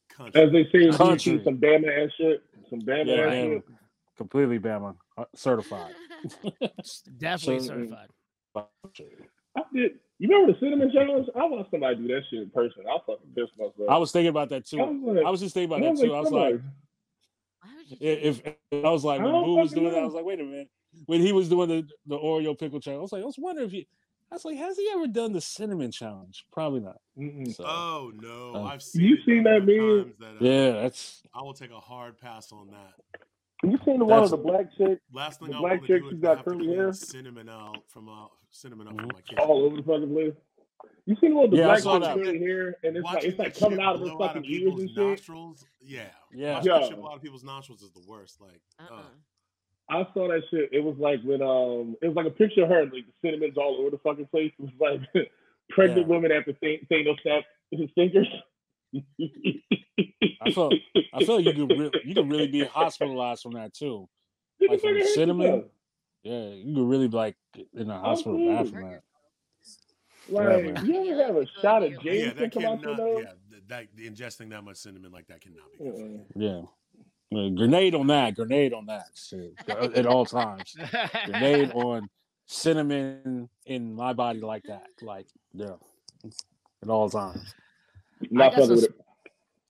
[0.10, 0.42] country.
[0.42, 1.42] As they say Country.
[1.44, 2.44] Some Bama ass shit.
[2.70, 3.64] Some Bama Yeah, ass shit.
[4.18, 5.94] Completely Bama uh, certified.
[7.18, 8.10] Definitely certified.
[8.56, 9.91] I did.
[10.20, 11.28] You remember the cinnamon challenge?
[11.36, 12.84] I watched somebody do that shit in person.
[12.88, 13.89] I fucking pissed myself.
[13.89, 14.78] I was thinking about that I too.
[14.78, 16.14] was like, I was just thinking about that was too.
[16.14, 16.64] I was like, somebody-
[17.62, 19.93] Why would you do if, if I was like I when Boo was fucking doing
[19.95, 20.70] that, I was like, wait a minute.
[21.06, 23.68] When he was doing the, the Oreo pickle challenge, I was like, I was wondering
[23.68, 23.88] if he
[24.32, 26.45] I was like, has he ever done the cinnamon challenge?
[26.54, 26.97] Probably not.
[27.54, 29.02] So Oh no, Uh, I've seen.
[29.04, 30.14] You seen that meme?
[30.20, 32.93] That, uh, yeah, that's I will take a hard pass on that.
[33.64, 35.72] Have you seen the one That's- with the black chick Last thing The I black
[35.80, 36.93] want to chick do who's is got curly hair?
[36.93, 38.99] cinnamon out from uh, cinnamon up Mhm.
[38.99, 39.39] from my kitchen.
[39.39, 40.34] all over the fucking place?
[41.06, 42.76] You seen the one with the Yeah, I black saw chick that.
[42.84, 44.97] and it's like it's like coming out of her blow fucking ears people's and shit.
[44.97, 45.66] nostrils.
[45.82, 46.54] Yeah, yeah.
[46.56, 46.88] watching that Yeah.
[46.88, 48.39] shit blow out of people's nostrils is the worst.
[48.41, 48.95] Like, Uh-uh.
[48.95, 49.04] uh,
[49.89, 50.70] I saw that shit.
[50.72, 53.58] It was like when um, it was like a picture of her, like the cinnamon's
[53.58, 54.54] all over the fucking place.
[54.58, 55.02] It was like
[55.70, 56.16] pregnant Yeah.
[56.16, 58.28] women after Th- Thanos snapped his fingers.
[60.43, 60.70] I feel
[61.14, 64.08] I feel like you could re- you could really be hospitalized from that too.
[64.60, 65.70] Like from fucking hurt cinnamon?
[66.24, 66.50] Himself.
[66.50, 67.36] Yeah, you could really be like
[67.74, 68.56] in the hospital Absolutely.
[68.56, 69.02] bad from that.
[70.30, 70.86] Like, man.
[70.86, 72.98] you ever have a shot of yeah, Jameson that come out your cannot.
[72.98, 73.24] nose?
[73.24, 75.84] Yeah, th- that ingesting that much cinnamon like that cannot be.
[75.84, 76.62] good for Yeah.
[77.34, 80.76] Uh, grenade on that, grenade on that shit at all times.
[81.26, 82.10] Grenade on
[82.46, 85.76] cinnamon in my body like that, like yeah,
[86.84, 87.56] at all times.
[88.30, 88.96] Not got some with s- it.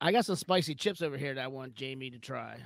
[0.01, 2.57] I got some spicy chips over here that I want Jamie to try.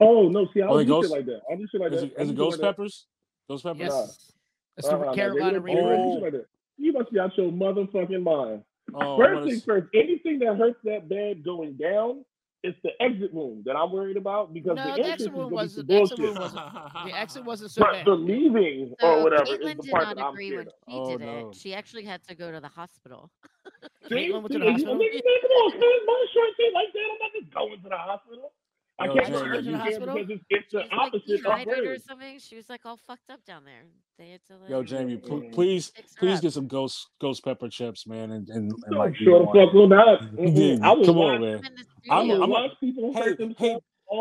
[0.00, 1.40] Oh no, see, I Oh, don't it do goes- shit like that.
[1.50, 2.06] I do shit like Is that.
[2.06, 2.66] it, I is do it ghost like that.
[2.76, 3.06] peppers?
[3.48, 3.80] Ghost peppers?
[3.80, 4.32] Yes.
[4.76, 6.14] It's the no, they Carolina don't- they don't do Reaper.
[6.14, 6.46] shit like that.
[6.78, 8.64] You must be out your motherfucking mind.
[8.94, 12.24] Oh, First gonna things s- first, anything that hurts that bad going down
[12.66, 15.52] it's the exit wound that I'm worried about because No, the the exit is wound
[15.52, 16.24] was some the exit bullshit.
[16.24, 18.06] wound wasn't the exit wasn't so But bad.
[18.06, 20.58] the leaving So or whatever Caitlyn is the did part not that I'm agree scared
[20.58, 20.72] when of.
[20.88, 21.48] she Oh, did no.
[21.50, 21.54] it.
[21.56, 23.30] She actually had to go to the hospital.
[24.08, 24.94] See, Caitlyn went to see, the you- hospital?
[24.96, 26.06] nigga, man, come on, son.
[26.06, 27.04] My short shit like that.
[27.12, 28.52] I'm not just going to the hospital.
[28.98, 29.38] I Yo, can't Jamie.
[29.38, 30.14] go Go to to the the hospital?
[30.14, 32.38] because it's, it's the She like opposite of dehydrated or something.
[32.38, 33.82] She was like all fucked up down there.
[34.18, 36.42] They had to like Yo, Jamie, pl- please, please up.
[36.42, 39.66] get some ghost ghost pepper chips, man, and and, and like sure the be on.
[39.66, 40.20] fuck will not.
[40.20, 40.78] Mm-mm.
[40.80, 41.60] Yeah, I will come on, man.
[42.08, 43.78] I'm in I I'm a- I'm people Hey, hey,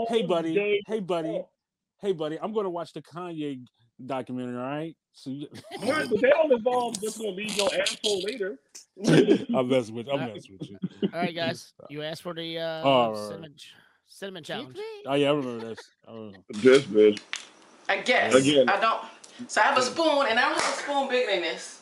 [0.10, 1.42] hey, buddy, hey, buddy,
[2.02, 2.40] hey, buddy.
[2.42, 3.64] I'm gonna watch the Kanye
[4.04, 4.58] documentary.
[4.58, 5.48] All right, so you...
[5.84, 8.58] Right, but they don't involve just gonna leave your asshole later.
[9.56, 10.80] I'm messing with, I'm messing with you.
[11.14, 11.74] All right, guys.
[11.90, 13.52] You asked for the uh, right, right.
[14.14, 14.78] Cinnamon ch- challenge.
[15.06, 15.80] Oh yeah, I remember this.
[16.08, 16.38] I remember.
[16.54, 17.20] This bitch.
[17.90, 18.34] I guess.
[18.34, 18.70] Again.
[18.70, 19.02] I don't.
[19.50, 21.82] So I have a spoon, and I don't have a spoon bigger than this.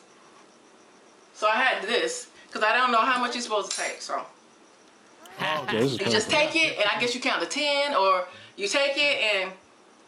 [1.34, 4.00] So I had this because I don't know how much you're supposed to take.
[4.00, 4.22] So
[5.40, 8.26] Oh, Okay, you just take it, and I guess you count to ten, or
[8.56, 9.52] you take it and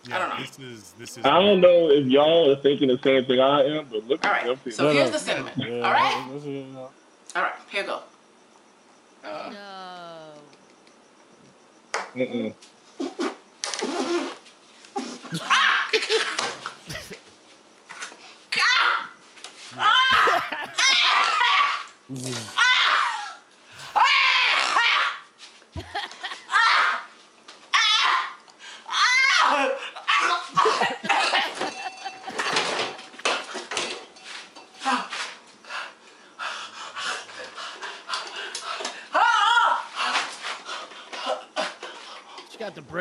[0.07, 0.37] yeah, I don't know.
[0.45, 1.25] This is this is.
[1.25, 4.31] I don't know if y'all are thinking the same thing I am, but look All
[4.31, 4.47] at right.
[4.47, 4.73] them people.
[4.73, 5.53] So No, here's the cinnamon.
[5.57, 6.27] Yeah, All right.
[6.31, 6.77] let's- let's- yeah.
[7.37, 7.53] All right.
[7.71, 8.01] Here you go.
[9.25, 10.04] Uh, No.
[12.15, 12.55] Mm-mm.
[21.93, 22.74] She got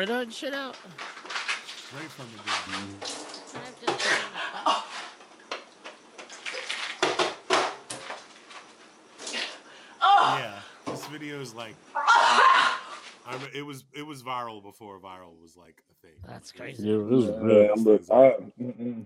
[0.06, 0.76] the Brita and shit out.
[1.66, 2.98] Straight from the beginning.
[3.00, 4.86] Can I just put it in the cup?
[10.02, 10.60] oh, Yeah,
[10.92, 11.74] this video is like.
[13.26, 16.16] I, re- it was it was viral before viral was like a thing.
[16.26, 16.82] That's crazy.
[16.86, 17.68] Yeah, this is Yeah, really.
[17.70, 19.04] I'm, I.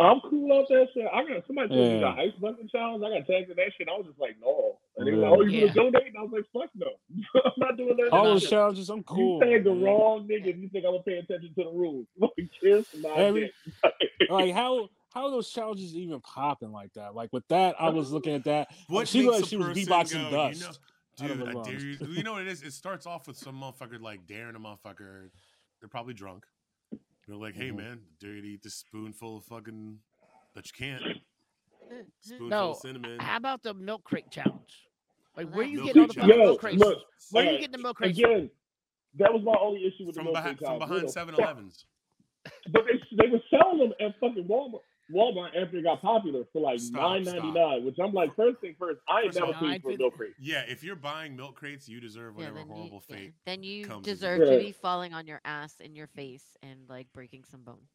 [0.00, 1.06] I'm cool off that shit.
[1.12, 3.04] I got somebody told me the ice bucket challenge.
[3.06, 3.88] I got tagged to that shit.
[3.88, 4.78] I was just like, no.
[4.96, 5.28] And they were Yeah.
[5.30, 5.72] like, oh, you Yeah.
[5.72, 6.06] gonna donate?
[6.08, 6.88] And I was like, fuck no.
[7.44, 8.08] I'm not doing that.
[8.12, 9.38] All Nah, those challenges, I'm cool.
[9.44, 12.06] You tagged the wrong nigga if you think I'm gonna pay attention to the rules.
[12.18, 13.52] Like, kiss my Every-
[14.28, 17.14] Like how how are those challenges even popping like that?
[17.14, 18.68] Like with that, I was looking at that.
[18.88, 20.80] What she makes looked like she was beatboxing go, dust.
[21.20, 22.62] You know, out dude, I dare you, you know what it is?
[22.62, 25.30] It starts off with some motherfucker like daring a motherfucker.
[25.80, 26.44] They're probably drunk.
[27.26, 27.76] They're like, "Hey Mhm.
[27.76, 30.00] man, dare you to eat this spoonful of fucking
[30.54, 31.22] that you can't
[32.20, 34.88] spoonful No, of cinnamon." How about the milk crate challenge?
[35.36, 36.78] Like, where are you Milk getting all the crate fucking milk crates?
[36.84, 36.98] look,
[37.30, 38.18] Where are you alright, getting the milk crates?
[38.18, 38.50] Again,
[39.14, 41.86] that was my only issue with from the milk behind crate from behind What 7-Elevens.
[42.70, 44.82] But they they were selling them at fucking Walmart.
[45.12, 48.60] Walmart after it got popular for like Stop, nine ninety nine, which I'm like, first
[48.60, 50.34] thing first, I ain't First of never paid for a milk crate.
[50.40, 53.32] Yeah, if you're buying milk crates, you deserve Yeah, whatever you, horrible yeah, fate.
[53.46, 57.08] then you comes deserve to be falling on your ass in your face and like
[57.12, 57.90] breaking some bones.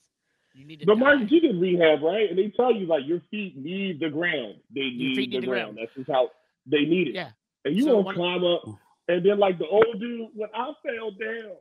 [0.54, 2.30] You need to But Martin, you did rehab, right?
[2.30, 4.56] And they tell you like your feet need the ground.
[4.74, 5.76] They Your need feet the, need the ground.
[5.76, 5.88] ground.
[5.88, 6.30] That's just how
[6.66, 7.16] they need it.
[7.16, 7.30] Yeah,
[7.66, 8.64] And you So won't one- climb up.
[9.08, 11.52] And then like the old dude, when I fell down,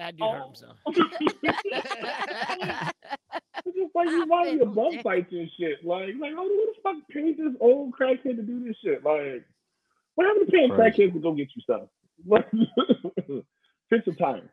[0.00, 0.32] I dude Oh.
[0.32, 0.76] hurt himself.
[3.64, 5.84] it's just like you want me of bum fights and shit.
[5.84, 9.04] Like, like, oh, who the fuck paid this old crackhead to do this shit?
[9.04, 9.44] Like,
[10.14, 11.02] what happened to paying Crazy.
[11.02, 11.82] crackheads to go get you stuff?
[12.26, 12.50] Like,
[13.90, 14.50] fix a tire.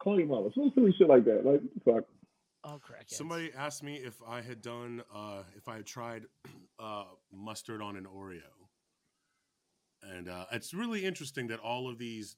[0.00, 0.50] Call your mama.
[0.54, 1.44] Some silly shit like that.
[1.44, 2.04] Like, fuck?
[2.64, 3.14] Oh, crackheads.
[3.14, 6.24] Somebody asked me if I had done, uh, if I had tried
[6.78, 8.40] uh, mustard on an Oreo,
[10.02, 12.36] and uh, it's really interesting that all of these,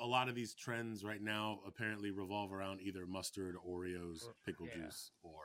[0.00, 4.84] a lot of these trends right now apparently revolve around either mustard, Oreos, pickle Yeah.
[4.84, 5.42] juice, or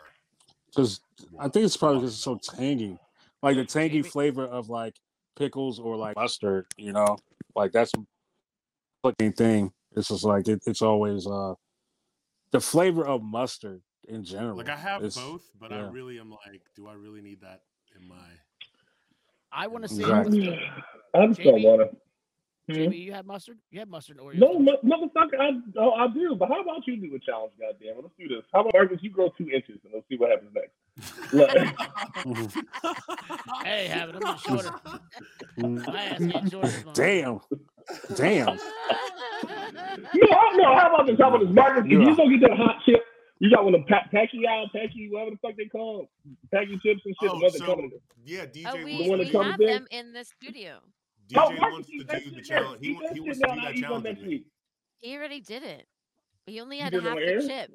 [0.68, 1.02] Because
[1.40, 2.98] I think it's probably because it's so tangy,
[3.42, 4.10] like the tangy Maybe.
[4.10, 5.00] flavor of like
[5.36, 6.66] pickles or like mustard.
[6.78, 7.18] You know,
[7.56, 7.92] like that's
[9.04, 9.74] the main thing.
[9.96, 11.56] It's just like it, it's always uh
[12.52, 14.56] the flavor of mustard in general.
[14.58, 17.64] like I have It's- both, but I really am like, do I really need that
[18.00, 18.16] in my?
[19.52, 20.02] I want to see.
[20.02, 20.40] Exactly.
[20.50, 20.84] mustard.
[21.16, 21.98] I just don't want to.
[22.70, 22.92] Jamie, hmm?
[22.94, 23.58] you have mustard?
[23.72, 24.38] You have mustard and Oreos.
[24.40, 24.78] No, don't you?
[24.84, 26.36] mo- motherfucker, I, oh, I do.
[26.36, 28.04] But how about you do a challenge, goddamn it?
[28.04, 28.44] Let's do this.
[28.54, 30.74] How about Marcus, you grow two inches and let's see what happens next.
[31.34, 31.50] Look,
[33.64, 34.16] Hey, have it.
[34.16, 34.72] I'm getting shorter.
[35.92, 36.68] My ass getting shorter.
[36.68, 36.84] this.
[36.94, 37.40] Damn,
[38.16, 38.46] damn.
[38.48, 38.58] no, I-
[40.58, 41.18] no, how about this?
[41.20, 41.84] How about this, Marcus?
[41.86, 42.00] If Yeah.
[42.00, 43.02] you go get that hot chip,
[43.40, 46.08] you got one of the pa- Pacquiao, Paqui, whatever the fuck they call them,
[46.54, 47.30] Paqui chips and shit.
[47.32, 47.90] Oh, oh the one that so
[48.26, 49.68] yeah, DJ Oh, we, The one we that comes have in?
[49.68, 50.80] them in the studio.
[51.30, 52.80] DJ Oh, Marcus, wants to do the challenge.
[52.82, 54.36] He, Eat wa- that he wants to do that challenge next with me.
[54.36, 54.46] week.
[55.00, 55.88] He already did it.
[56.46, 57.72] He only had did half the chip.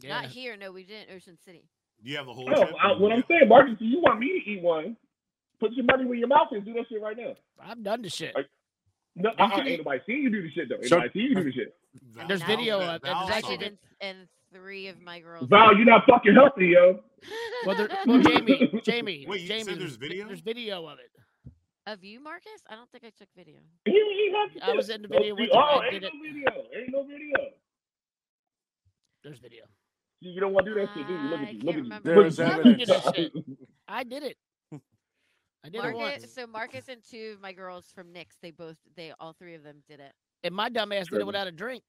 [0.00, 0.20] Yeah.
[0.20, 0.56] Not here.
[0.56, 1.64] No, we did in Ocean City.
[2.02, 2.46] You have the whole.
[2.48, 2.74] No, chip?
[2.82, 4.96] I, what I'm saying, Marcus, you want me to eat one,
[5.58, 6.62] put your money where your mouth is.
[6.64, 7.34] Do that shit right now.
[7.60, 8.34] I've done the shit.
[8.34, 8.48] Like-
[9.14, 10.74] No, You can ain't nobody seen you do the shit though.
[10.76, 11.76] Ain't So- nobody seen you do the shit.
[12.12, 13.02] Val- There's video of it.
[13.02, 13.62] Val There's saw actually it.
[13.62, 14.18] and, and
[14.52, 15.48] three of my girls.
[15.48, 17.00] Val, you're not fucking healthy, yo.
[17.64, 20.26] Well, there, well, Jamie, Jamie, Wait, you said Jamie, there's video?
[20.26, 21.10] There's video of it.
[21.86, 22.50] Of you, Marcus?
[22.68, 23.58] I don't think I took video.
[23.84, 25.50] He, he has to I was in the video Oh, with see- you.
[25.54, 26.50] Oh, I ain't did no video.
[26.76, 27.36] Ain't no video.
[29.22, 29.64] There's video.
[30.20, 31.18] You you don't want to do that shit, do you?
[31.20, 31.60] Look at you.
[31.60, 31.82] Look at you.
[31.82, 32.08] remember.
[32.08, 32.94] There Look at you.
[32.94, 33.58] I did evidence.
[33.88, 34.36] I did it.
[35.64, 36.32] I did it once.
[36.34, 39.62] so Marcus and two of my girls from Knicks, they both, they all three of
[39.62, 40.12] them did it.
[40.42, 41.82] And my dumb ass did it without a drink.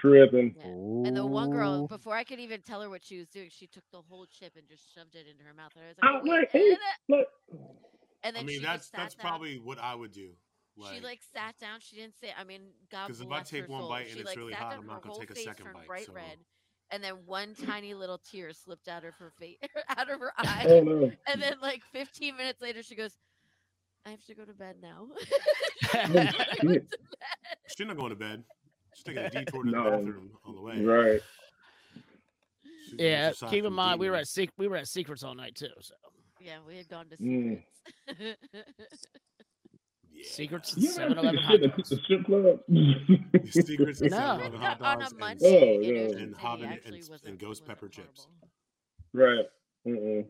[0.00, 0.54] Tripping.
[0.58, 0.64] Yeah.
[1.08, 3.66] And the one girl, before I could even tell her what she was doing, she
[3.66, 5.72] took the whole chip and just shoved it into her mouth.
[5.76, 6.78] And I was I'm like, like, "Wait
[7.10, 7.24] a hey,
[8.24, 8.36] minute." look.
[8.36, 9.26] and I mean, that's that's down.
[9.26, 10.30] probably what I would do.
[10.92, 11.80] she like sat down.
[11.80, 12.28] She didn't say.
[12.38, 13.88] I mean, God because bless if I take her one soul.
[13.90, 15.34] bite she and it's like really sat hot, down, I'm her not gonna take a
[15.34, 15.86] face second turned bite.
[15.86, 16.12] bright so.
[16.12, 16.38] red,
[16.90, 19.58] and then one tiny little tear slipped out of her face,
[19.88, 20.66] out of her eye.
[20.68, 21.12] Oh no.
[21.26, 23.16] And then like 15 minutes later, she goes,
[24.06, 25.08] "I have to go to bed now."
[26.60, 26.86] Shit.
[27.76, 28.42] She's not going to bed.
[28.94, 30.80] She's taking a detour to the bathroom on the way.
[30.82, 31.20] Right.
[32.90, 35.34] She's yeah, keep in from mind we were at sec- we were at secrets all
[35.34, 35.68] night too.
[35.80, 35.94] So
[36.44, 37.62] yeah, we had gone to Mm.
[38.08, 38.38] secrets.
[40.16, 40.22] Yeah.
[40.30, 41.88] secrets, You Seven ever Eleven took a hot dogs.
[41.90, 42.60] the strip club?
[43.50, 44.16] Secrets and No.
[44.16, 46.18] Seven We Eleven got hot on dogs a and- Oh, in no.
[46.18, 48.28] And Hobbit actually and, and ghost wasn't pepper chips.
[49.12, 49.44] right.
[49.86, 50.26] Mm-mm.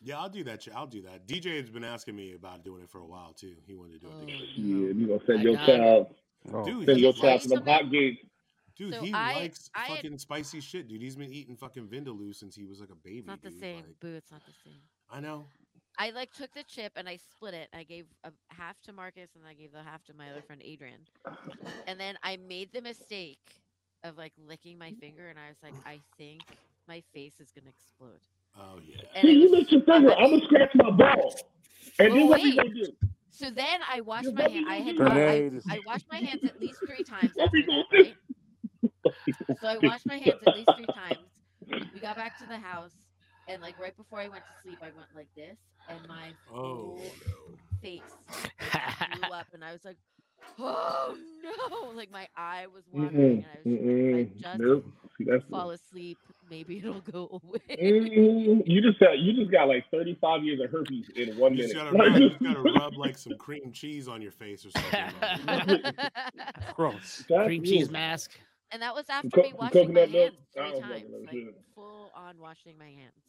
[0.00, 0.62] Yeah, I'll do that.
[0.62, 0.74] shit.
[0.76, 1.26] I'll do that.
[1.26, 3.56] DJ has been asking me about doing it for a while too.
[3.66, 4.12] He wanted to do it.
[4.14, 4.26] Oh.
[4.28, 6.14] Yeah, you gonna send I your child,
[6.52, 6.64] Oh.
[6.64, 7.72] Dude, send he your likes, child to them something?
[7.74, 8.20] hot gates.
[8.76, 11.02] dude, So he I- likes I had- fucking spicy shit, dude.
[11.02, 13.18] He's been eating fucking vindaloo since he was like a baby.
[13.18, 13.58] It's not the dude.
[13.60, 13.76] same.
[13.86, 14.80] Like, Boo, it's not the same.
[15.10, 15.46] I know.
[15.98, 17.68] I like took the chip and I split it.
[17.72, 20.62] I gave a half to Marcus and I gave the half to my other friend
[20.64, 21.06] Adrian.
[21.86, 23.62] And then I made the mistake
[24.02, 27.70] of like licking my finger and I was like, I think my face is gonna
[27.70, 28.20] explode.
[28.58, 29.02] Oh yeah.
[29.14, 30.12] And See, you was lift your finger.
[30.14, 31.34] I'm gonna scratch my ball.
[31.98, 32.56] And then Well, what you wait.
[32.56, 32.92] gonna do?
[33.30, 34.64] So then I washed my probably hand.
[34.66, 35.26] I had do wa- that.
[35.26, 38.16] I, I washed my hands at least three times What we after gonna that, right?
[39.54, 41.30] So I washed my hands at least three times.
[41.92, 43.03] We got back to the house,
[43.48, 45.56] and like right before I went to sleep, I went like this,
[45.88, 47.56] and my Oh whole no.
[47.82, 48.02] face
[48.60, 49.98] like, blew up, and I was like,
[50.58, 53.66] "Oh no!" Like my eye was watering, Mm-mm, and I was
[53.98, 54.84] if I just Nope.
[55.18, 56.18] See, that's fall asleep,
[56.50, 57.60] maybe it'll go away.
[57.80, 61.62] Mm, you just got you just got like 35 years of herpes in one You
[61.62, 61.92] just minute.
[61.92, 64.70] gotta, Like, rub, you just gotta rub like some cream cheese on your face or
[64.70, 65.00] something.
[65.20, 65.94] like,
[66.74, 67.24] Gross.
[67.28, 67.92] that's cream cheese it.
[67.92, 68.30] mask.
[68.70, 70.32] and that was after Co- me washing my coconut milk?
[70.32, 71.44] hands I three don't times, fucking know like shit.
[71.73, 71.73] full
[72.24, 73.24] on washing my hands.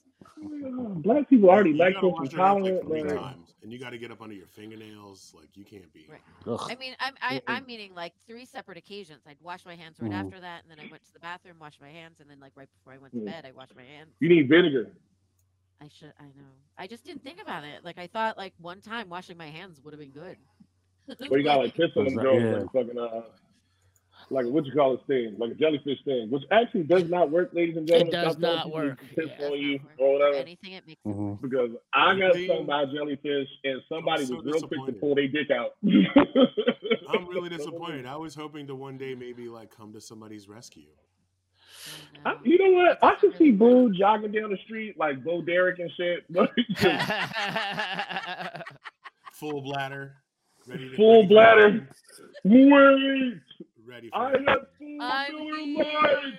[1.03, 2.81] Black people already you lactose gotta wash your hands like intolerant.
[2.81, 5.33] three times, and you got to get up under your fingernails.
[5.35, 6.07] Like you can't be.
[6.07, 6.21] Right.
[6.67, 7.43] I mean, I'm I, Mm-mm.
[7.47, 9.25] I'm meaning like three separate occasions.
[9.27, 10.21] I'd wash my hands right Mhm.
[10.21, 12.53] after that, and then I went to the bathroom, washed my hands, and then like
[12.55, 13.25] right before I went to Mm.
[13.25, 14.15] bed, I washed my hands.
[14.19, 14.91] You need vinegar.
[15.81, 16.53] I should, I know.
[16.77, 17.83] I just didn't think about it.
[17.83, 20.37] Like I thought, like one time washing my hands would have been good.
[21.29, 23.21] Or you got like piss on them That's like fucking uh,
[24.29, 27.51] like what you call it thing, like a jellyfish thing, which actually does not work,
[27.53, 28.11] ladies and gentlemen.
[28.11, 29.23] does not work, yeah.
[29.23, 29.91] Does you not work.
[29.99, 30.35] or whatever.
[30.37, 31.29] anything, it makes it Mhm.
[31.31, 31.39] worse.
[31.41, 32.45] Because I got Really?
[32.45, 35.75] stung by a jellyfish and somebody so was real quick to pull their dick out.
[37.07, 38.05] I'm really disappointed.
[38.05, 40.89] I was hoping to one day maybe like come to somebody's rescue.
[42.25, 42.97] I I, you know what?
[43.03, 46.25] I could see Boo jogging down the street like Bo Derek and shit.
[49.33, 50.15] Full bladder,
[50.65, 51.87] ready to full bladder.
[52.45, 53.41] Wait,
[53.87, 54.41] Ready for I it.
[54.47, 55.33] have full I'm
[55.73, 56.33] Miller Lite.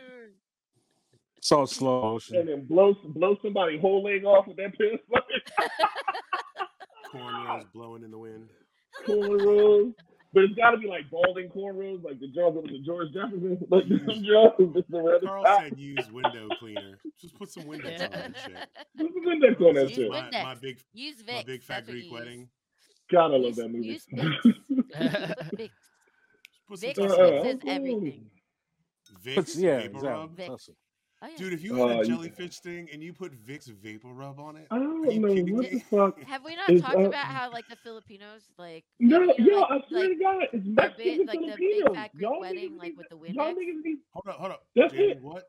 [1.40, 4.98] So slow And then blow blow somebody whole leg off with that piss.
[7.12, 8.48] Cornrows blowing in the wind.
[9.06, 9.94] cornrows.
[10.34, 13.56] But it's got to be like balding cornrows, like the Jones with the George Jefferson,
[13.70, 13.98] like the
[14.58, 15.62] Jones, just the red Carl top.
[15.62, 16.98] said use window cleaner.
[17.20, 18.54] Just put some Windex on that shit.
[18.98, 20.10] Put some Windex on that Use shit.
[20.10, 22.20] My, my big Use my big fat that's what Greek you use.
[22.20, 22.48] wedding.
[23.10, 23.86] God, I love Use- that movie.
[23.86, 24.54] use Vicks.
[25.54, 25.70] Vicks.
[26.68, 27.70] Put some Vicks Uh, uh, fixes okay.
[27.70, 28.30] everything.
[29.24, 30.08] Vicks yeah, vapor exactly.
[30.08, 30.36] rub.
[30.36, 30.48] Vicks.
[30.48, 30.76] That's it.
[31.22, 31.36] Oh, yeah.
[31.38, 34.38] Dude, if you Oh, had a you- jellyfish thing and you put Vicks vapor rub
[34.38, 35.84] on it, I are don't you know kidding what the me?
[35.90, 36.22] fuck.
[36.26, 39.34] Have we not Is, talked uh, about how like the Filipinos like No, you know,
[39.38, 41.56] yo, like, I swear like to God, it's our Mexicans big and like the big
[41.56, 41.94] Filipinos.
[41.96, 43.54] fat Y'all wedding niggas like need- with the Y'all Windex?
[43.54, 43.98] niggas need.
[44.12, 44.66] Hold up, hold up.
[44.76, 45.22] That's Jamie, it.
[45.22, 45.48] what?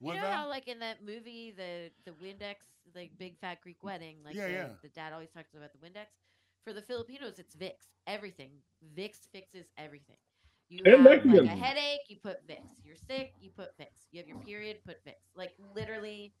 [0.00, 0.32] You What know Val?
[0.32, 2.56] how like in that movie the the Windex
[2.94, 4.68] like big fat Greek wedding like Yeah, the, yeah.
[4.82, 6.06] the dad always talks about the Windex.
[6.66, 7.94] For the Filipinos, it's Vicks.
[8.08, 8.50] Everything.
[8.98, 10.16] Vicks fixes everything.
[10.68, 12.74] You And have like a headache, you put Vicks.
[12.84, 14.08] You're sick, you put Vicks.
[14.10, 15.30] You have your period, put Vicks.
[15.36, 16.32] Like literally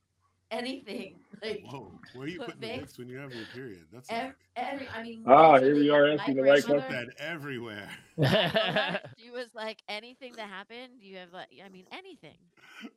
[0.50, 1.20] anything.
[1.44, 2.82] Like Whoa, where are you put putting the Vicks.
[2.94, 3.84] Vicks when you have your period?
[3.92, 4.88] That's ev- every.
[4.88, 5.22] I mean.
[5.28, 6.90] Ah, here we are my asking the right question.
[6.90, 7.88] that everywhere.
[9.18, 12.38] she was like, anything that happened, you have like, I mean, anything.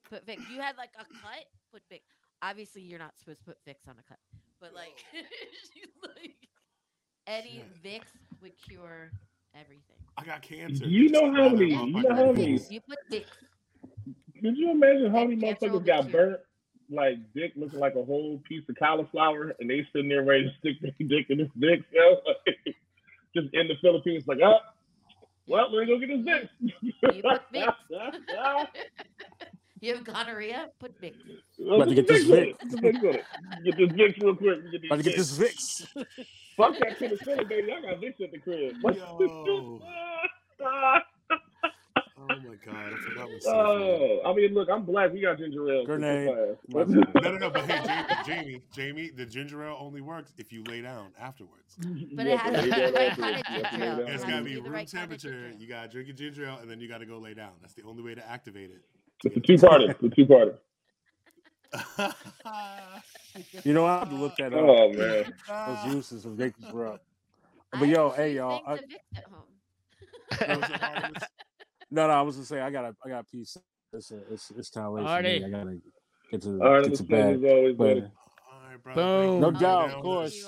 [0.10, 0.50] Put Vicks.
[0.50, 2.10] You had like a cut, put Vicks.
[2.42, 4.20] Obviously, you're not supposed to put Vicks on a cut,
[4.62, 5.04] but like,
[5.74, 6.49] she's like,
[7.30, 7.84] any Shit.
[7.84, 9.12] Vicks would cure
[9.56, 9.96] everything.
[10.18, 10.86] I got cancer.
[10.86, 13.26] You know how Just many- you know how many- You put Vicks.
[14.42, 16.40] Could you imagine how many And cancer will motherfuckers got burnt?
[16.92, 20.52] Like dick looking like a whole piece of cauliflower, and they sitting there ready to
[20.60, 21.82] stick their dick in this dick.
[21.94, 22.18] yo.
[23.36, 24.58] Just in the Philippines, like, oh,
[25.46, 27.14] well, let me go get this dick.
[27.16, 27.76] You put Vicks.
[29.82, 30.70] you have gonorrhea?
[30.80, 31.14] Put Vicks.
[31.64, 32.60] About to get this Vicks on it.
[32.60, 33.26] Get this Vicks it.
[33.66, 34.72] Get this Vicks real quick.
[34.72, 36.06] Get these About to get this Vicks.
[36.60, 37.72] Fuck that penicillin, baby.
[37.72, 38.76] I got this at the crib.
[38.84, 39.82] Yo.
[42.22, 45.14] Oh my god, I forgot what oh, I mean, look, I'm black.
[45.14, 45.84] We got ginger ale.
[45.84, 46.58] so Grenade.
[46.68, 47.50] No, no, no.
[47.50, 47.82] But hey,
[48.26, 51.78] Jamie, Jamie, Jamie, the ginger ale only works if you lay down afterwards.
[52.14, 54.06] But it has to be the right kind of ginger ale.
[54.10, 55.54] It's gotta be be room right kind of temperature.
[55.58, 57.54] You gotta drink your ginger ale, and then you gotta go lay down.
[57.62, 58.82] That's the only way to activate it.
[59.24, 59.90] It's a two parter.
[59.90, 60.58] It's a two parter.
[63.64, 64.60] You know, I have to look that up.
[64.60, 65.32] Oh man.
[65.48, 67.02] Those uses of Vicks were up.
[67.74, 68.62] I But yo, hey y'all.
[68.66, 69.44] I, things at home.
[70.40, 71.24] That was a Ardamus.
[71.92, 73.58] no, no, I was gonna say I got a, I got a piece.
[73.94, 75.46] It's a, it's it's time late for me.
[75.46, 75.78] I gotta
[76.32, 77.44] get to All right, get the to bed.
[77.46, 78.12] always But good.
[78.52, 79.02] All right, brother.
[79.02, 79.40] Boom.
[79.42, 80.36] no for doubt, of course.
[80.36, 80.48] You,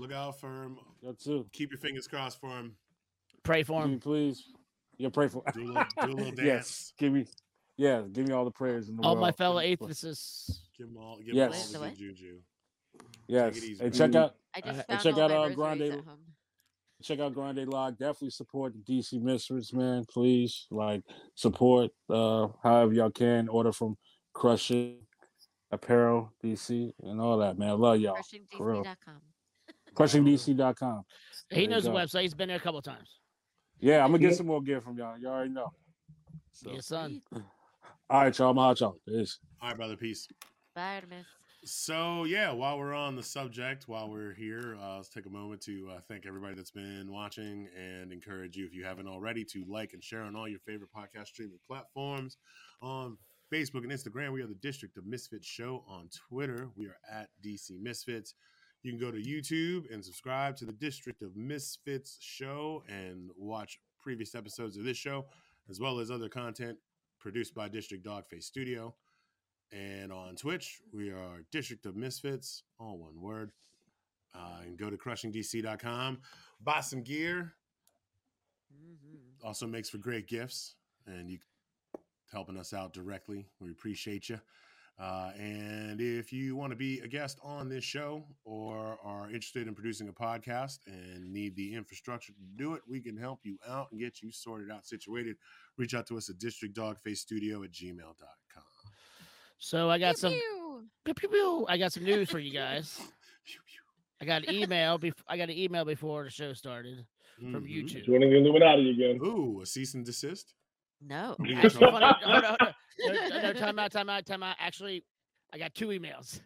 [0.00, 0.78] Look out for him.
[1.02, 1.46] Yo, too.
[1.52, 2.76] Keep your fingers crossed for him.
[3.42, 4.00] Pray for Give me, him.
[4.00, 4.44] please.
[4.98, 5.42] Yeah, pray for.
[5.54, 6.38] Do a little, do a little dance.
[6.44, 7.26] yes, give me.
[7.80, 9.22] Yeah, give me all the prayers in the All world.
[9.22, 10.04] my fellow Please, please.
[10.04, 10.68] atheists.
[10.76, 11.16] Give him all.
[11.18, 11.70] Give Yes.
[11.72, 11.96] him all What?
[11.96, 12.40] the good juju.
[13.26, 16.04] Yes, easy, and check out I just found check out, my uh, Grande- at
[17.02, 17.96] check out Grande Log.
[17.96, 20.04] Definitely support the DC Misfits, man.
[20.10, 21.02] Please, like
[21.34, 23.48] support uh however y'all can.
[23.48, 23.96] Order from
[24.34, 24.98] Crushing
[25.70, 27.70] Apparel DC and all that, man.
[27.70, 28.16] I love y'all.
[28.58, 28.74] For.
[28.74, 29.22] CrushingDC.com.
[29.94, 31.02] CrushingDC.com.
[31.48, 32.22] He There knows the website.
[32.22, 33.20] He's been there a couple of times.
[33.78, 35.16] Yeah, I'm gonna get some more gear from y'all.
[35.16, 35.72] You all already know.
[36.52, 37.22] So, Yes, son.
[38.10, 38.50] All right, y'all.
[38.50, 38.96] I'm out, y'all.
[39.06, 39.38] Peace.
[39.62, 39.96] All right, brother.
[39.96, 40.26] Peace.
[40.74, 41.26] Bye, Ardamus.
[41.64, 45.60] So yeah, while we're on the subject, while we're here, uh, let's take a moment
[45.62, 49.64] to uh, thank everybody that's been watching and encourage you, if you haven't already, to
[49.68, 52.36] like and share on all your favorite podcast streaming platforms.
[52.82, 53.16] On
[53.54, 55.84] Facebook and Instagram, we are the District of Misfits Show.
[55.86, 58.34] On Twitter, we are at DC Misfits.
[58.82, 63.78] You can go to YouTube and subscribe to the District of Misfits Show and watch
[64.02, 65.26] previous episodes of this show,
[65.68, 66.76] as well as other content
[67.20, 68.94] produced by District Dogface Studio.
[69.72, 73.52] And on Twitch, we are District of Misfits, all one word.
[74.34, 76.20] Uh, and go to crushingdc.com,
[76.60, 77.54] buy some gear.
[78.72, 79.44] Mhm.
[79.44, 81.38] Also makes for great gifts, and you
[82.30, 83.48] helping us out directly.
[83.58, 84.40] We appreciate you.
[85.00, 89.66] Uh, and if you want to be a guest on this show or are interested
[89.66, 93.56] in producing a podcast and need the infrastructure to do it, we can help you
[93.66, 95.36] out and get you sorted out, situated.
[95.78, 98.62] Reach out to us at districtdogfacestudio at gmail.com.
[99.58, 100.32] So I got Pew, some.
[100.32, 100.84] pew.
[101.04, 101.66] Pew, pew, pew.
[101.68, 102.96] I got some news for you guys.
[103.46, 103.80] Pew, pew.
[104.20, 104.98] I got an email.
[104.98, 107.06] Bef- I got an email before the show started
[107.38, 107.68] from Mhm.
[107.74, 108.04] YouTube.
[108.04, 109.18] Joining the Illuminati again.
[109.24, 110.52] Ooh, a cease and desist.
[111.00, 111.36] No.
[111.56, 112.00] Actually, trouble?
[112.00, 112.72] funny, no, no, no, no,
[113.06, 114.56] no, no, time out, time out, time out.
[114.58, 115.04] Actually,
[115.52, 116.40] I got two emails.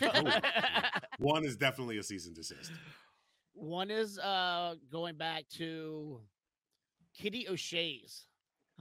[1.18, 2.72] One is definitely a cease and desist.
[3.54, 6.20] One is uh going back to
[7.16, 8.26] Kitty O'Shea's.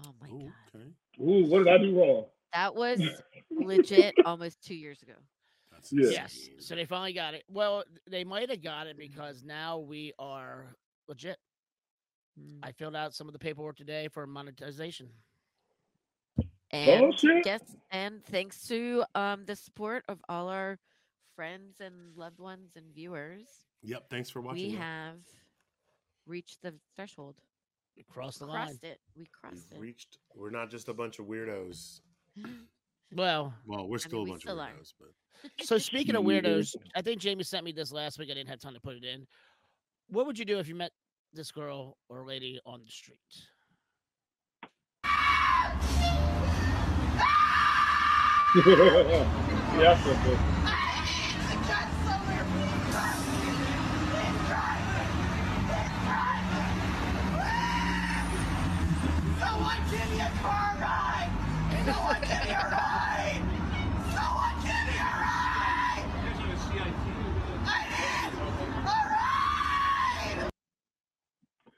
[0.06, 0.52] Oh my Ooh, god.
[0.76, 0.86] okay.
[1.22, 2.26] Ooh, what did I do wrong?
[2.54, 3.02] That was
[3.52, 5.14] legit almost two years ago.
[5.72, 6.10] That's Yeah.
[6.10, 6.50] Yes.
[6.60, 7.44] So they finally got it.
[7.50, 10.76] Well, they might have got it because now we are
[11.08, 11.38] legit.
[12.40, 12.60] Mm.
[12.64, 15.10] I filled out some of the paperwork today for monetization.
[16.72, 17.46] And shit.
[17.46, 17.62] yes,
[17.92, 20.78] and thanks to um the support of all our
[21.36, 23.48] friends and loved ones and viewers,
[23.84, 24.10] Yep.
[24.10, 24.64] Thanks for watching.
[24.68, 24.82] we y'all.
[24.82, 25.18] have
[26.26, 27.36] reached the threshold.
[27.96, 28.66] We crossed the line.
[28.68, 29.00] Crossed it.
[29.16, 29.82] We crossed We've it.
[29.82, 30.18] reached.
[30.36, 32.02] We're not just a bunch of weirdos.
[33.14, 34.72] Well, Well, we're still we a bunch still of are.
[34.74, 38.30] weirdos, but so speaking of weirdos, I think Jamie sent me this last week.
[38.32, 39.26] I didn't have time to put it in.
[40.10, 40.92] What would you do if you met
[41.34, 43.20] this girl or lady on the street?
[48.62, 49.28] ride!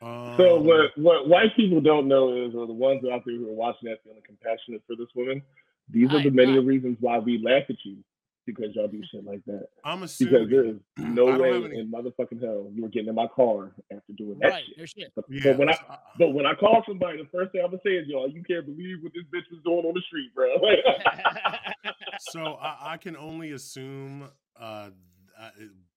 [0.02, 3.50] um, So what what white people don't know is, or the ones out there who
[3.50, 5.42] are watching that feeling compassionate for this woman,
[5.90, 6.66] these are the I'm many not.
[6.66, 7.98] reasons why we laugh at you
[8.46, 9.68] because y'all do shit like that.
[9.84, 13.16] I'm assuming Because there is no way any- in motherfucking hell you were getting in
[13.16, 14.78] my car after doing that Right, shit.
[14.78, 15.12] no shit.
[15.16, 15.52] But, Yeah.
[15.52, 17.92] but when I uh, but when I call somebody, the first thing I'm gonna say
[17.98, 20.48] is, y'all, you can't believe what this bitch was doing on the street, bro.
[22.20, 24.90] so I, I can only assume uh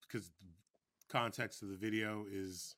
[0.07, 0.31] because
[1.09, 2.75] context of the video is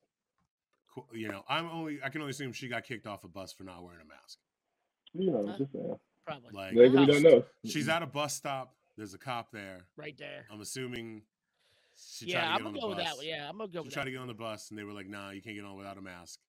[1.14, 3.64] you know, I'm only I can only assume she got kicked off a bus for
[3.64, 4.38] not wearing a mask.
[5.14, 5.96] You know, just saying.
[6.26, 6.50] Probably.
[6.52, 7.44] Like They really don't know.
[7.64, 8.74] She's at a bus stop.
[8.96, 9.86] There's a cop there.
[9.96, 10.46] Right there.
[10.50, 11.22] I'm assuming
[11.96, 13.26] she Yeah, tried to I'm on gonna the go with that one.
[13.26, 14.04] Yeah, I'm gonna go She with tried that.
[14.06, 15.98] to get on the bus, and they were like, "Nah, you can't get on without
[15.98, 16.40] a mask."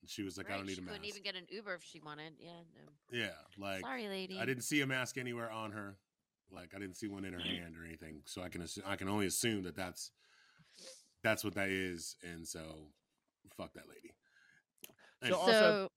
[0.00, 1.74] And she was like, "I don't need she a mask." couldn't even get an Uber
[1.74, 2.34] if she wanted.
[2.38, 3.18] Yeah, no.
[3.18, 4.38] Yeah, like Sorry, lady.
[4.38, 5.96] I didn't see a mask anywhere on her.
[6.50, 8.22] Like I didn't see one in her hand or anything.
[8.26, 10.10] So I can assume, I can only assume that that's
[11.22, 12.16] that's what that is.
[12.22, 12.88] And so,
[13.56, 14.12] fuck that lady.
[15.22, 15.38] So Anyway.
[15.38, 15.88] also, So,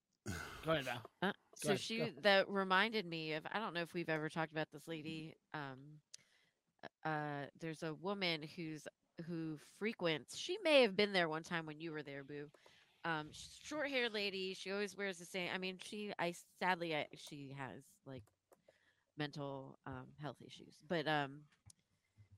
[0.66, 1.02] go ahead now.
[1.22, 2.08] uh, so ahead, she go.
[2.24, 5.36] that reminded me of I don't know if we've ever talked about this lady.
[5.54, 6.00] Um,
[7.06, 8.88] uh, there's a woman who's
[9.28, 10.38] who frequents.
[10.38, 12.48] She may have been there one time when you were there, Boo.
[13.04, 13.30] Um,
[13.64, 14.54] short haired lady.
[14.54, 15.50] She always wears the same.
[15.54, 16.12] I mean, she.
[16.20, 18.24] I sadly, I, she has like
[19.18, 21.42] mental um, health issues, but um,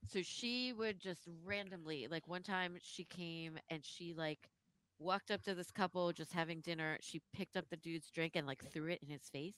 [0.06, 4.48] so she would just randomly like one time she came and she like
[4.98, 6.98] walked up to this couple just having dinner.
[7.00, 9.54] She picked up the dude's drink and like threw it in his face.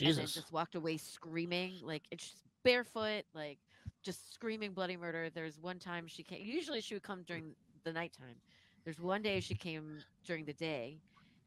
[0.00, 3.58] And then just walked away screaming, like it's just barefoot, like
[4.02, 5.30] just screaming bloody murder.
[5.30, 6.40] There's one time she came.
[6.44, 8.36] Usually she would come during the nighttime.
[8.84, 10.98] There's one day she came during the day,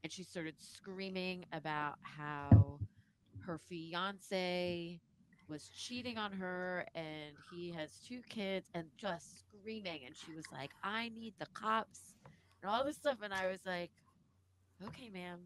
[0.04, 2.80] and she started screaming about how
[3.46, 5.00] her fiance
[5.48, 10.46] was cheating on her and he has two kids and just screaming and she was
[10.52, 12.09] like i need the cops
[12.62, 13.92] and all this stuff and i was like
[14.88, 15.40] okay ma'am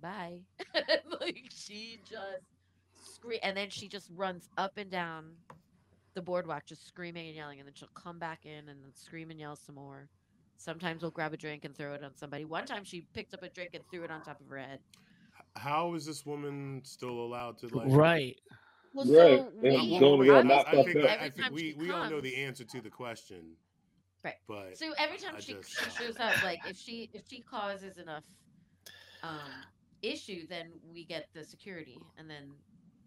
[0.00, 0.38] bye
[1.20, 2.42] like she just
[3.14, 5.24] scream and then she just runs up and down
[6.14, 9.30] the boardwalk just screaming and yelling and then she'll come back in and then scream
[9.30, 10.08] and yell some more
[10.56, 13.42] sometimes we'll grab a drink and throw it on somebody one time she picked up
[13.42, 14.78] a drink and threw it on top of her head
[15.56, 17.88] How is this woman still allowed to like?
[17.88, 18.38] Right.
[18.94, 21.20] well, Right, so and we- going to get I, knocked I think, there.
[21.20, 23.56] I think we, she we all know the answer to the question.
[24.24, 24.34] Right.
[24.48, 27.42] But So every time I she, just- she shows up, like if she if she
[27.42, 28.24] causes enough
[29.22, 29.64] um
[30.02, 32.54] issue, then we get the security, and then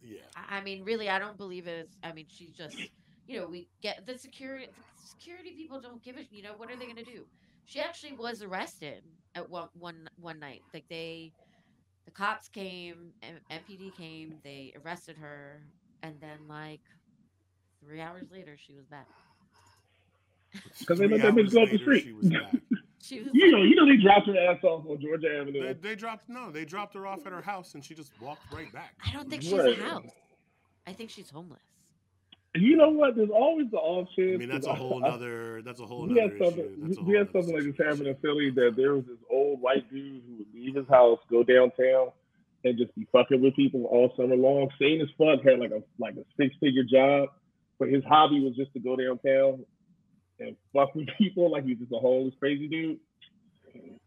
[0.02, 1.86] yeah, I, I mean, really, I don't believe it.
[1.86, 2.84] Is, I mean, she's just
[3.28, 6.28] you know we get the security security people don't give it.
[6.32, 7.26] You know what are they gonna do?
[7.66, 9.04] She actually was arrested
[9.36, 10.64] at one one one night.
[10.74, 11.34] Like they,
[12.06, 15.68] the cops came, M- MPD came, they arrested her,
[16.04, 16.82] and then like
[17.80, 19.08] three hours later, she was back.
[20.80, 22.04] Because they Three let that bitch go off the street.
[22.04, 22.52] She was back.
[23.02, 25.62] She was You know, you know they dropped her ass off on Georgia Avenue.
[25.62, 28.52] they, they dropped no, they dropped her off at her house, and she just walked
[28.52, 28.96] right back.
[29.08, 29.78] I don't think she's Right.
[29.80, 30.10] a house.
[30.88, 31.62] I think she's homeless.
[32.56, 33.16] You know what?
[33.16, 34.32] There's always the off chance.
[34.34, 35.62] I mean, that's a whole I- nother.
[35.62, 36.90] That's a whole we had nother something.
[36.92, 37.04] issue.
[37.04, 37.98] We had nother something like this situation.
[37.98, 41.20] happen in Philly that there was this old white dude who would leave his house,
[41.30, 42.08] go downtown,
[42.64, 44.70] and just be fucking with people all summer long.
[44.82, 47.30] Sane as fuck, had like a like a six figure job,
[47.78, 49.64] but his hobby was just to go downtown
[50.40, 51.52] and fuck with people.
[51.52, 53.00] Like he's just a homeless crazy dude.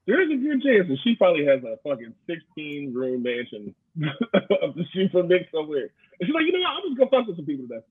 [0.07, 3.75] There's a good chance that she probably has a fucking 16 room mansion
[4.63, 5.91] of the for Mick somewhere.
[6.21, 6.71] And she's like, you know what?
[6.71, 7.85] I'm just gonna fuck with some people today.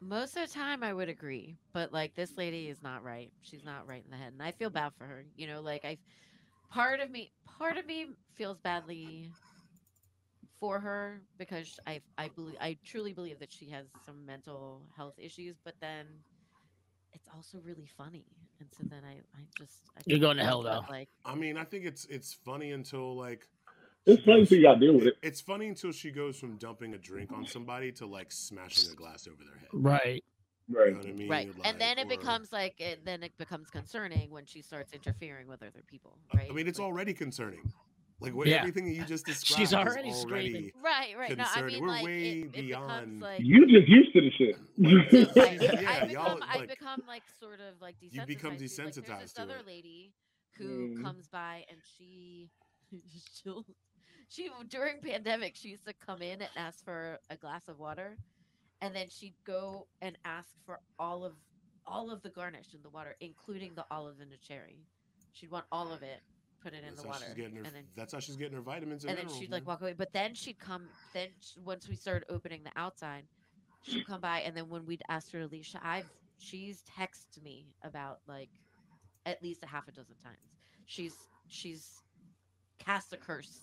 [0.00, 3.32] Most of the time, I would agree, but like this lady is not right.
[3.42, 5.24] She's not right in the head, and I feel bad for her.
[5.36, 5.98] You know, like I,
[6.70, 9.32] part of me, part of me feels badly
[10.60, 15.14] for her because I, I believe, I truly believe that she has some mental health
[15.18, 15.56] issues.
[15.64, 16.06] But then,
[17.12, 18.24] it's also really funny,
[18.60, 20.84] and so then I, I just, I You're going to hell, though.
[20.88, 23.46] Like, I mean, I think it's it's funny until like
[24.06, 25.14] It's funny until you gotta deal with it.
[25.22, 28.94] it's funny until she goes from dumping a drink on somebody to like smashing a
[28.94, 29.68] glass over their head.
[29.72, 30.24] Right.
[30.70, 30.88] Right.
[30.88, 31.28] You know what I mean?
[31.30, 34.92] right, and then it or- becomes like, it, then it becomes concerning when she starts
[34.92, 36.18] interfering with other people.
[36.34, 36.46] Right.
[36.50, 37.72] I mean, it's Like- already concerning.
[38.20, 38.56] Like what, Yeah.
[38.58, 39.58] everything that you just described.
[39.60, 40.72] She's is already screaming.
[40.82, 41.36] Right, right.
[41.36, 44.30] No, I mean, We're like, way it, it beyond- like You just used to the
[44.32, 44.56] shit.
[45.34, 48.12] So, like, Yeah, I y'all, become, I like- become like sort of like desensitized.
[48.14, 49.66] You become to, like, there's this to other it.
[49.66, 50.12] lady
[50.56, 51.02] who Mm.
[51.04, 52.50] comes by and she,
[53.40, 53.64] she'll,
[54.28, 58.16] she during pandemic she used to come in and ask for a glass of water,
[58.82, 61.34] and then she'd go and ask for all of
[61.86, 64.80] all of the garnish in the water, including the olive and the cherry.
[65.32, 66.20] She'd want all of it,
[66.62, 67.62] put it in That's the how water, she's getting her.
[67.64, 69.80] and then that's how she's getting her vitamins and, and then minerals, she'd like walk
[69.80, 69.94] away.
[69.96, 70.84] But then she'd come.
[71.14, 73.24] Then sh- once we started opening the outside,
[73.82, 77.42] she'd come by, and then when we'd asked her to leave, she, I've she's texted
[77.42, 78.50] me about like
[79.26, 80.36] at least a half a dozen times.
[80.86, 81.14] She's
[81.48, 82.02] she's
[82.78, 83.60] cast a curse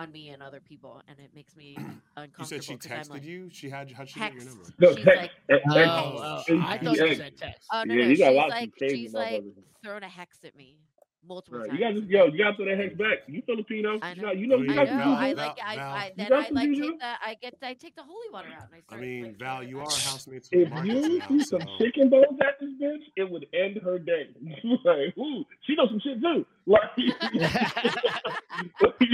[0.00, 1.76] on me and other people, and it makes me
[2.16, 2.28] uncomfortable.
[2.38, 3.48] You said she texted like, you.
[3.50, 3.90] She had.
[3.90, 4.64] How'd she get your number?
[4.78, 7.66] No, She's text, like- text, Oh, oh, I thought you said text.
[7.72, 9.52] Oh no, Yeah, no, you got a she's like she's like motherfuckers.
[9.82, 10.76] throwing a hex at me.
[11.26, 11.68] Multiple Right.
[11.68, 11.78] times.
[11.80, 13.18] You got to, yo, you got to throw that hex back.
[13.26, 13.98] You Filipino.
[14.02, 14.32] I You know.
[14.32, 14.90] you know, I you I got know.
[14.90, 15.58] some Val- I like.
[15.64, 17.18] I, Val- I then I like take that.
[17.24, 17.54] I get.
[17.62, 19.98] I take the holy water out and I I mean, like, Val, you are there.
[20.10, 23.46] housemates with If you now, see some so- chicken bones at this bitch, it would
[23.52, 24.28] end her day.
[24.84, 26.46] like, ooh, she knows some shit too.
[26.66, 26.90] Like,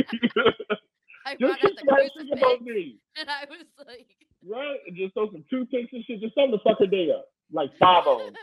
[1.27, 4.07] I just brought get out the some chicken bones crucifix in, and I was like,
[4.47, 4.77] right?
[4.87, 6.21] And just throw some toothpicks and shit.
[6.21, 8.35] Just something to fuck her day up, like five of 'em.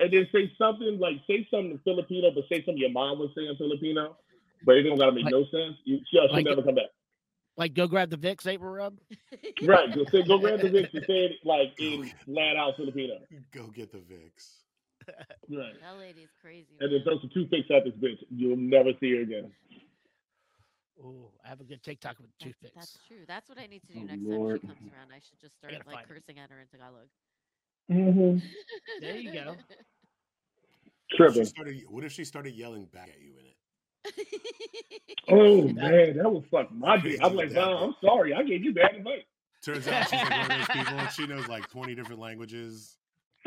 [0.00, 3.30] And then say something like say something in Filipino, but say something your mom would
[3.36, 4.16] say in Filipino,
[4.64, 5.76] but it don't gotta make Like- no sense.
[5.84, 6.86] You, she'll, she'll like- never come back.
[7.56, 8.96] Like, go grab the Vicks vapor rub.
[9.64, 9.92] Right?
[9.92, 13.14] Go, say, go grab the Vicks and say it like in flat out Filipino.
[13.52, 14.54] Go get the Vicks.
[15.50, 15.72] Right.
[15.80, 16.68] that lady is crazy.
[16.80, 17.02] And then man.
[17.04, 18.22] throw some toothpicks at this bitch.
[18.30, 19.50] You'll never see her again.
[21.02, 22.74] Oh, I have a good TikTok with That's, toothpicks.
[22.74, 23.24] that's true.
[23.26, 24.60] That's what I need to do Oh, next Lord.
[24.62, 25.08] time she comes around.
[25.14, 26.08] I should just start like find it.
[26.08, 27.08] cursing at her in Tagalog.
[27.90, 28.38] Mm-hmm.
[29.00, 29.44] There you go.
[29.46, 29.64] What if,
[31.08, 31.44] she Tripping.
[31.46, 33.54] started, what if she started yelling back at you in it?
[35.30, 37.26] Oh man, that would fuck my Crazy dick.
[37.26, 37.86] I'm like, with that, Val, bro.
[37.88, 39.22] I'm sorry, I gave you bad advice.
[39.64, 41.06] Turns out she's like one of those people.
[41.08, 42.96] She knows like twenty different languages.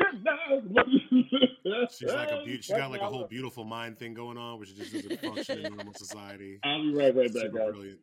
[1.90, 2.64] She's like a beaut.
[2.64, 5.74] She's got like a whole beautiful mind thing going on, which just doesn't function in
[5.74, 6.58] normal society.
[6.64, 7.70] I'll be right, right back, guys.
[7.70, 8.00] brilliant.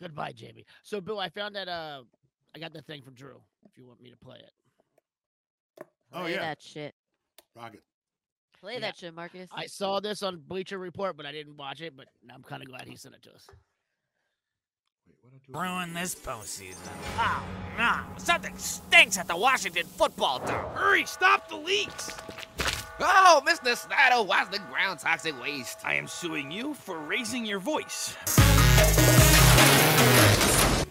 [0.00, 0.64] Goodbye, Jamie.
[0.82, 2.02] So, Bill, I found that uh,
[2.54, 3.40] I got the thing from Drew.
[3.66, 4.52] If you want me to play it,
[6.12, 6.94] Oh yeah, that shit.
[7.54, 7.82] rocket.
[8.60, 8.80] Play Yeah.
[8.80, 9.48] that shit, Marcus.
[9.52, 11.96] I saw this on Bleacher Report, but I didn't watch it.
[11.96, 13.46] But I'm kind of glad he sent it to us.
[15.06, 15.52] Wait, what I do?
[15.58, 16.74] Ruin this postseason.
[17.18, 17.42] Oh,
[17.78, 18.00] no.
[18.18, 20.56] Something stinks at the Washington football team.
[20.74, 22.10] Hurry, stop the leaks.
[23.00, 23.76] Oh, Mr.
[23.76, 25.78] Snyder, watch the ground toxic waste.
[25.84, 28.16] I am suing you for raising your voice.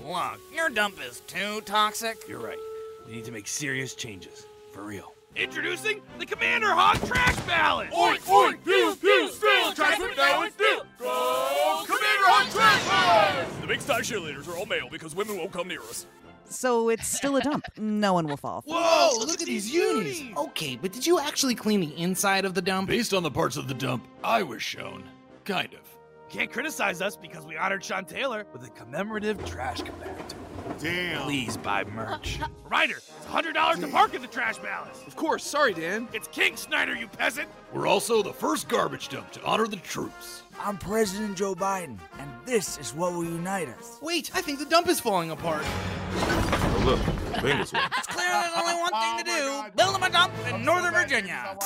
[0.06, 2.18] Look, your dump is too toxic.
[2.30, 2.58] You're right.
[3.06, 4.46] We need to make serious changes.
[4.78, 5.12] For real.
[5.36, 7.92] Introducing the Commander Hog Trash Balance!
[7.96, 10.86] Oink, oink, pew, pew, spill, trash it now and spill.
[11.00, 13.56] Go, Commander Hog Trash Balance!
[13.60, 16.06] The Big Sty cheerleaders are all male because women won't come near us.
[16.46, 17.66] So it's still a dump.
[17.80, 18.64] No one will fall.
[18.68, 20.22] Whoa, look, at these unis.
[20.38, 22.88] Okay, but did you actually clean the inside of the dump?
[22.88, 25.06] Based on the parts of the dump I was shown.
[25.44, 25.97] Kind of.
[26.30, 30.36] Can't criticize us because we honored Sean Taylor with a commemorative trash compactor.
[30.80, 31.24] Damn.
[31.24, 32.40] Please buy merch.
[32.66, 35.02] Reminder, it's $100 to park in the trash balance.
[35.08, 36.10] Of course, sorry, Dan.
[36.14, 37.48] It's King Snyder, you peasant.
[37.74, 40.44] We're also the first garbage dump to honor the troops.
[40.60, 43.98] I'm President Joe Biden, and this is what will unite us.
[44.02, 45.64] Wait, I think the dump is falling apart.
[45.64, 47.00] Oh, look,
[47.42, 47.90] Bengals won.
[47.98, 49.32] It's clear there's only one thing to do.
[49.48, 51.58] Oh Build him a dump in Northern Virginia.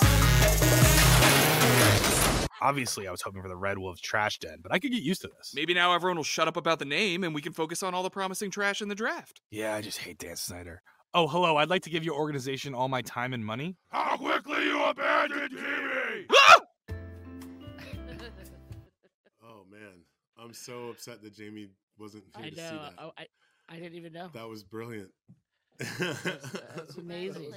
[2.62, 5.22] Obviously, I was hoping for the Red Wolves trash den, but I could get used
[5.22, 5.52] to this.
[5.56, 8.04] Maybe now everyone will shut up about the name and we can focus on all
[8.04, 9.42] the promising trash in the draft.
[9.50, 10.84] Yeah, I just hate Dan Snyder.
[11.16, 11.58] Oh, hello.
[11.58, 13.78] I'd like to give your organization all my time and money.
[13.90, 16.28] How quickly you abandoned Jimmy!
[19.44, 20.06] Oh man,
[20.38, 22.80] I'm so upset that Jamie wasn't here I to see know.
[22.84, 22.94] that.
[22.98, 23.26] Oh, I,
[23.70, 24.30] I didn't even know.
[24.34, 25.10] That was brilliant.
[25.80, 27.54] That's amazing.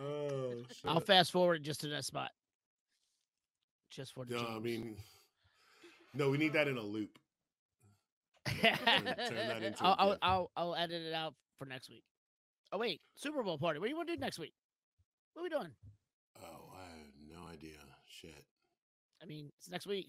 [0.00, 0.54] Oh,
[0.84, 2.30] I'll fast forward just to that spot.
[3.94, 4.96] Just for the No, I mean,
[6.14, 7.16] no, we need that in a loop.
[8.46, 12.02] turn that into a I'll, I'll, I'll I'll edit it out for next week.
[12.72, 13.78] Oh wait, Super Bowl party.
[13.78, 14.52] What do you want to do next week?
[15.34, 15.70] What are we doing?
[16.42, 17.78] Oh, I have no idea.
[18.06, 18.44] Shit,
[19.22, 20.08] I mean, it's next week.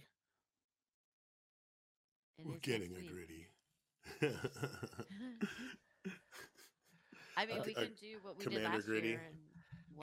[2.39, 3.13] It we're getting next a week.
[3.13, 3.47] gritty.
[7.37, 9.07] I mean, Uh, we can do what we did Commander last Gritty.
[9.09, 9.37] year and.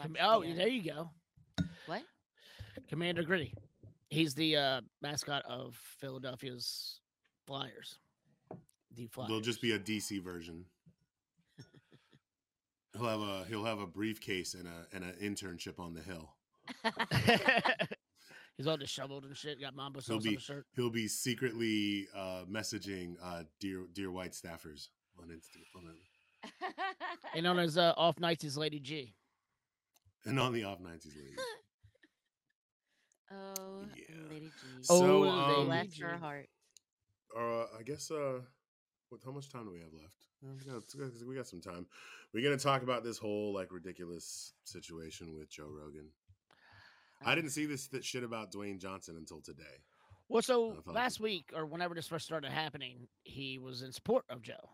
[0.03, 1.11] Com- oh, there you go.
[1.87, 2.03] What?
[2.89, 3.53] Commander Gritty.
[4.13, 7.01] He's the uh, mascot of Philadelphia's
[7.47, 7.99] Flyers.
[8.95, 9.29] The Flyers.
[9.29, 10.67] There'll just be a DC version.
[12.93, 16.35] He'll have a he'll have a briefcase and a and an internship on the hill.
[18.59, 19.59] He's all disheveled and shit.
[19.59, 20.67] Got Mumbo He'll sauce on be shirt.
[20.77, 25.89] he'll be secretly uh, messaging uh, dear dear white staffers on Insta on
[27.35, 29.15] And on his uh, off nights, he's Lady G.
[30.27, 31.37] and on the off nights he's leaving.
[33.33, 33.85] Oh,
[34.31, 34.83] Lady G.
[34.83, 35.29] So, Oh,
[35.61, 36.49] um, bless her heart.
[37.37, 38.11] Uh, I guess.
[38.11, 38.41] Uh,
[39.09, 39.21] what?
[39.25, 40.27] How much time do we have left?
[40.45, 40.65] Uh, We
[41.01, 41.87] got, we got- some time.
[42.35, 46.09] We're gonna talk about this whole like ridiculous situation with Joe Rogan.
[47.25, 49.85] I didn't see this th- shit about Dwayne Johnson until today.
[50.29, 53.93] Well, so I thought last week or whenever this first started happening, he was in
[53.93, 54.71] support of Joe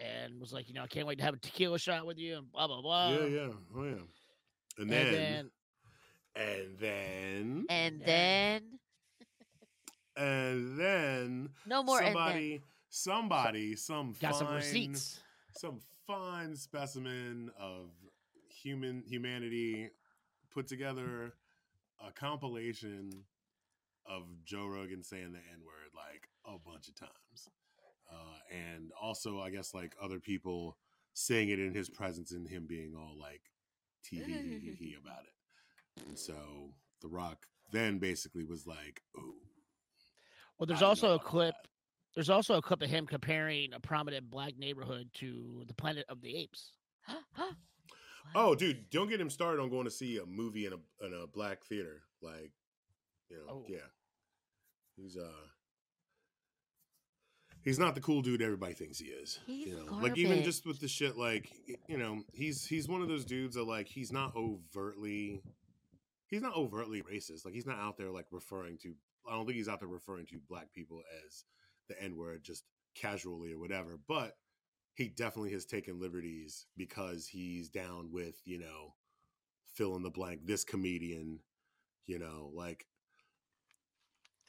[0.00, 2.38] and was like, you know, I can't wait to have a tequila shot with you
[2.38, 3.10] and blah blah blah.
[3.10, 3.90] yeah, yeah, oh yeah.
[3.90, 4.08] And
[4.78, 5.50] And then, then
[6.38, 8.62] and then, And then
[10.16, 12.14] and then, No more and then.
[12.14, 15.20] Somebody, somebody, some Got some fine- receipts.
[15.56, 17.90] some fine specimen of
[18.48, 19.90] human humanity
[20.50, 21.34] put together
[22.04, 23.24] a compilation
[24.06, 27.48] of Joe Rogan saying the N word like a bunch of times,
[28.10, 30.76] uh, and also I guess like other people
[31.12, 33.42] saying it in his presence and him being all like
[34.06, 35.32] TV about it.
[36.08, 36.34] And so
[37.02, 39.34] The Rock then basically was like, "Oh,
[40.58, 41.54] Well, there's I also a about all clip.
[42.14, 46.20] There's also a clip of him comparing a prominent black neighborhood to the Planet of
[46.20, 46.72] the Apes.
[48.34, 51.12] oh, dude, don't get him started on going to see a movie in a in
[51.14, 52.02] a black theater.
[52.22, 52.50] Like,
[53.30, 53.64] you know, Oh.
[53.68, 53.86] yeah,
[54.96, 55.28] he's uh."
[57.64, 59.40] He's not the cool dude everybody thinks he is.
[59.46, 61.52] He's you know, like even just with the shit, like
[61.86, 65.42] you know, he's he's one of those dudes that like he's not overtly,
[66.28, 67.44] he's not overtly racist.
[67.44, 68.94] Like he's not out there like referring to.
[69.28, 71.44] I don't think he's out there referring to black people as
[71.88, 72.64] the N word just
[72.94, 73.98] casually or whatever.
[74.06, 74.36] But
[74.94, 78.94] he definitely has taken liberties because he's down with you know,
[79.74, 80.40] fill in the blank.
[80.44, 81.40] This comedian,
[82.06, 82.86] you know, like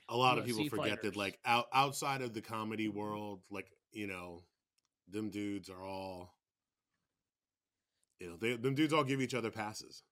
[0.09, 3.67] a lot of people UFC forget that like out outside of the comedy world, like
[3.91, 4.43] you know,
[5.07, 6.33] them dudes are all
[8.19, 10.03] you know, they, them dudes all give each other passes,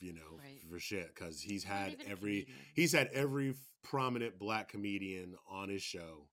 [0.00, 0.60] you know, Right.
[0.70, 1.14] for shit.
[1.14, 6.28] Because he's He's had every he's had every prominent black comedian on his show.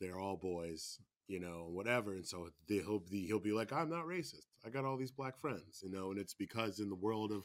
[0.00, 2.12] They're all boys, you know, whatever.
[2.12, 4.46] And so they, he'll be he'll be like, I'm not racist.
[4.64, 6.10] I got all these black friends, you know.
[6.10, 7.44] And it's because in the world of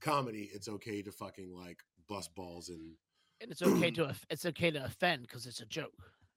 [0.00, 2.94] comedy, it's okay to fucking like bust balls and
[3.40, 5.92] And it's okay to it's okay to offend because it's a joke.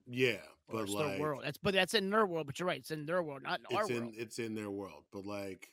[0.07, 0.37] yeah,
[0.67, 1.41] Or but it's like their world.
[1.43, 2.45] That's but that's in their world.
[2.47, 2.79] But you're right.
[2.79, 4.13] It's in their world, not in our in world.
[4.17, 5.67] it's in their world but like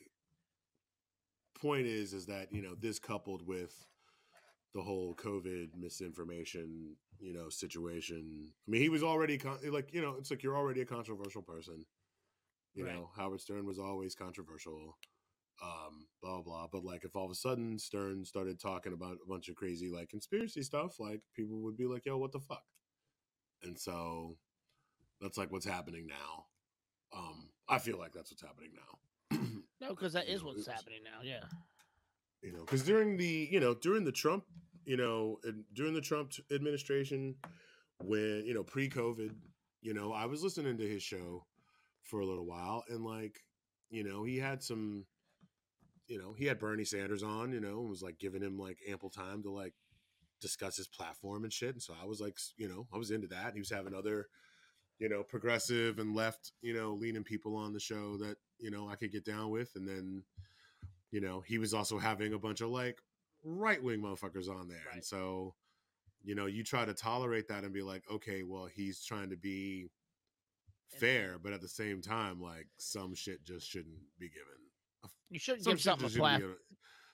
[1.63, 3.87] point is is that you know this coupled with
[4.75, 10.03] the whole covid misinformation you know situation i mean he was already con- like you
[10.03, 11.87] know it's like you're already a controversial person.
[12.75, 12.93] You Right.
[12.95, 14.99] know howard stern was always controversial
[15.63, 16.69] um blah blah blah.
[16.73, 19.91] But like if all of a sudden stern started talking about a bunch of crazy
[19.91, 22.65] like conspiracy stuff like people would be like yo what the fuck?
[23.63, 24.39] And so
[25.21, 26.47] that's like what's happening now.
[27.17, 28.99] Um i feel like that's what's happening now
[29.83, 31.21] No, because that you is know, what's happening now.
[31.25, 31.41] Yeah.
[32.41, 34.45] you know because during the you know during the trump
[34.85, 35.39] you know
[35.75, 37.35] during the trump administration
[38.05, 39.31] when you know pre-covid
[39.81, 41.45] you know i was listening to his show
[42.03, 43.41] for a little while and like
[43.91, 45.05] you know he had some
[46.09, 48.79] you know he had bernie sanders on you know and was like giving him like
[48.89, 49.75] ample time to like
[50.41, 53.29] discuss his platform and shit and so i was like you know i was into
[53.29, 54.27] that he was having other
[54.99, 58.89] you know progressive and left you know leaning people on the show that you know
[58.89, 60.23] i could get down with and then
[61.11, 62.99] you know, he was also having a bunch of like
[63.45, 64.87] right wing motherfuckers on there.
[64.95, 65.55] And so,
[66.25, 69.37] you know, you try to tolerate that and be like, okay, well, he's trying to
[69.37, 69.91] be
[70.99, 75.13] fair, but at the same time, like some shit just shouldn't be given.
[75.29, 76.51] You shouldn't some give shit something a just shouldn't be platform.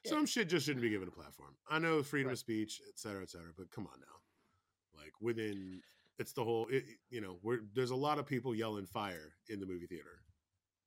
[0.05, 1.57] given- Some shit just shouldn't be given a platform.
[1.69, 5.01] I know freedom of speech, et cetera, et cetera, but come on now.
[5.03, 5.81] Like within,
[6.21, 9.59] it's the whole, it, you know, where there's a lot of people yelling fire in
[9.59, 10.21] the movie theater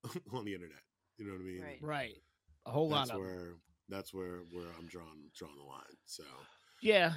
[0.33, 0.81] on the internet.
[1.17, 1.61] You know what I mean?
[1.61, 1.79] Right.
[1.81, 2.17] Right.
[2.65, 3.27] A whole that's lot of 'em.
[3.27, 3.53] where
[3.89, 5.81] that's where where I'm drawing drawing the line.
[6.05, 6.23] So
[6.81, 7.13] Yeah.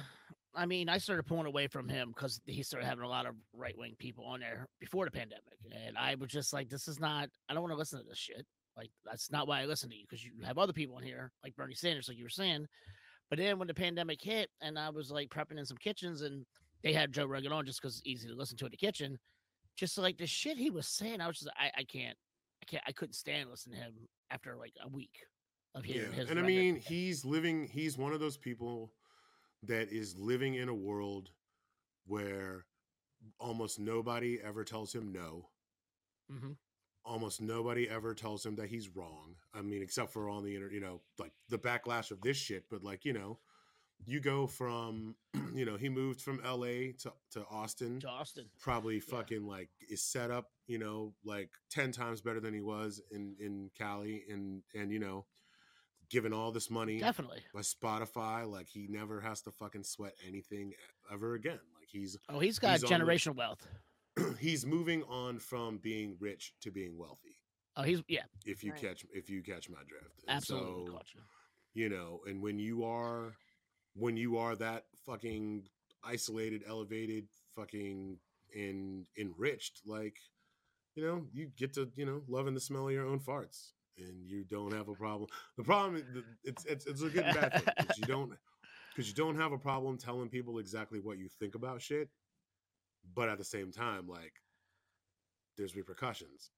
[0.57, 3.35] I mean, I started pulling away from him because he started having a lot of
[3.53, 5.59] right wing people on there before the pandemic.
[5.85, 8.17] And I was just like, this is not, I don't want to listen to this
[8.17, 8.45] shit.
[8.77, 11.33] Like, that's not why I listen to you because you have other people in here,
[11.43, 12.65] like Bernie Sanders, like you were saying.
[13.29, 16.45] But then when the pandemic hit and I was like prepping in some kitchens and
[16.83, 19.19] they had Joe Rogan on just because it's easy to listen to in the kitchen,
[19.75, 22.17] just like the shit he was saying, I was just, I, I can't,
[22.65, 23.93] I can't, I couldn't stand listening to him
[24.31, 25.19] after like a week
[25.75, 26.29] of yeah, his.
[26.29, 27.67] and I mean he's living.
[27.67, 28.93] He's one of those people
[29.63, 31.29] that is living in a world
[32.07, 32.65] where
[33.39, 35.49] almost nobody ever tells him no.
[36.31, 36.55] Mhm.
[37.03, 39.35] Almost nobody ever tells him that he's wrong.
[39.53, 42.65] I mean, except for on the internet, you know, like the backlash of this shit.
[42.69, 43.39] But like, you know,
[44.05, 45.15] you go from,
[45.53, 46.93] you know, he moved from L.A.
[46.99, 47.99] to to Austin.
[48.01, 48.45] to Austin.
[48.59, 53.01] probably fucking like is set up, you know, like ten times better than he was
[53.11, 55.25] in in Cali, and and you know,
[56.09, 57.41] given all this money Definitely.
[57.53, 60.73] by Spotify, like he never has to fucking sweat anything
[61.11, 61.59] ever again.
[61.77, 63.65] Like he's Oh, he's got on the- generational wealth.
[64.39, 67.37] he's moving on from being rich to being wealthy.
[67.75, 68.23] Oh, he's yeah.
[68.45, 68.81] If you Right.
[68.81, 71.21] catch if you catch my drift, And Absolutely so, you.
[71.83, 73.33] you know and when you are
[73.95, 75.63] when you are that fucking
[76.03, 78.17] isolated elevated fucking
[78.55, 80.17] and enriched like
[80.95, 84.29] you know you get to you know loving the smell of your own farts and
[84.29, 85.27] you don't have a problem
[85.57, 86.03] the problem is
[86.43, 88.31] it's it's, it's a good and bad thing 'cause you don't
[88.93, 92.09] because you don't have a problem telling people exactly what you think about shit
[93.15, 94.33] but at the same time like
[95.57, 96.51] there's repercussions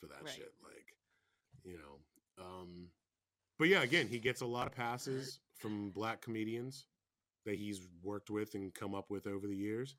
[0.00, 0.34] for that Right.
[0.34, 0.96] shit like
[1.64, 2.88] you know um
[3.58, 6.84] but yeah again he gets a lot of passes from black comedians
[7.46, 9.96] that he's worked with and come up with over the years.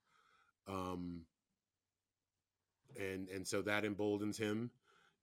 [0.67, 1.21] Um,
[2.99, 4.69] and and so that emboldens him,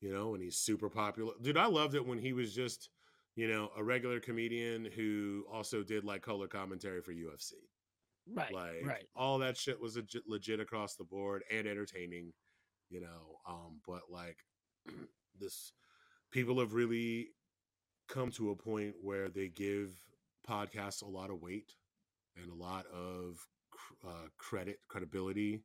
[0.01, 1.32] you know, and he's super popular.
[1.40, 2.90] Dude, I loved it when he was just,
[3.36, 7.52] you know, a regular comedian who also did like color commentary for UFC.
[8.35, 8.52] Right.
[8.52, 9.05] Like right.
[9.14, 12.32] all that shit was legit, legit across the board and entertaining,
[12.90, 13.39] you know.
[13.48, 14.39] Um, but like
[15.39, 15.73] this,
[16.32, 17.28] people have really
[18.09, 19.93] come to a point where they give
[20.48, 21.73] podcasts a lot of weight
[22.36, 23.39] and a lot of
[24.05, 25.62] uh, credit, credibility.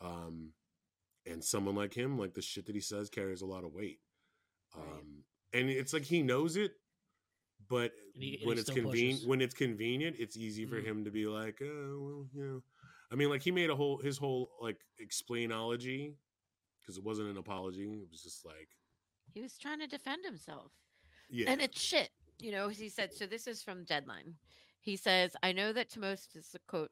[0.00, 0.52] Um,
[1.26, 4.00] and someone like him, like the shit that he says, carries a lot of weight.
[4.76, 6.72] Um, and it's like he knows it,
[7.68, 10.84] but And he- and when it's convenient, when it's convenient, it's easy for Mhm.
[10.84, 12.62] him to be like, oh, well, you know.
[13.10, 16.16] I mean, like he made a whole his whole like explainology
[16.82, 18.02] because it wasn't an apology.
[18.02, 18.68] It was just like,
[19.32, 20.72] He was trying to defend himself.
[21.30, 22.10] yeah, And it's shit.
[22.38, 24.34] You know, he said, so this is from Deadline.
[24.80, 26.90] He says, I know that to most, this is a quote,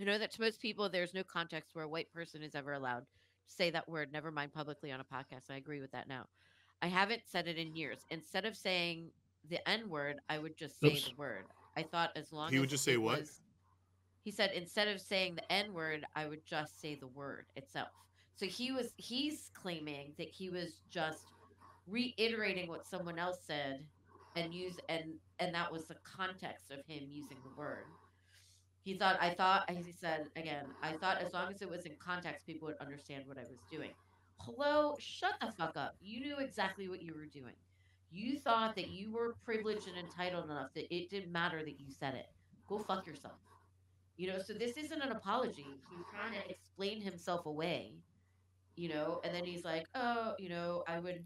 [0.00, 2.72] I know that to most people, there's no context where a white person is ever
[2.72, 3.06] allowed to
[3.54, 5.50] say that word, never mind publicly on a podcast.
[5.50, 6.26] I agree with that now.
[6.82, 8.00] I haven't said it in years.
[8.10, 9.10] Instead of saying
[9.48, 11.08] the N word, I would just say Oops.
[11.08, 11.44] the word.
[11.76, 13.20] I thought as long as He as would just say what?
[13.20, 13.40] was-
[14.24, 17.88] he said instead of saying the N word, I would just say the word itself.
[18.34, 21.26] So he was he's claiming that he was just
[21.86, 23.84] reiterating what someone else said
[24.36, 27.86] and use and and that was the context of him using the word.
[28.82, 31.86] He thought I thought as he said again, I thought as long as it was
[31.86, 33.92] in context people would understand what I was doing.
[34.40, 35.96] Hello, shut the fuck up.
[36.00, 37.54] You knew exactly what you were doing.
[38.10, 41.90] You thought that you were privileged and entitled enough that it didn't matter that you
[41.90, 42.26] said it.
[42.66, 43.38] Go fuck yourself.
[44.16, 45.66] You know, so this isn't an apology.
[45.90, 47.94] He's trying to explain himself away,
[48.76, 51.24] you know, and then he's like, oh, you know, I would,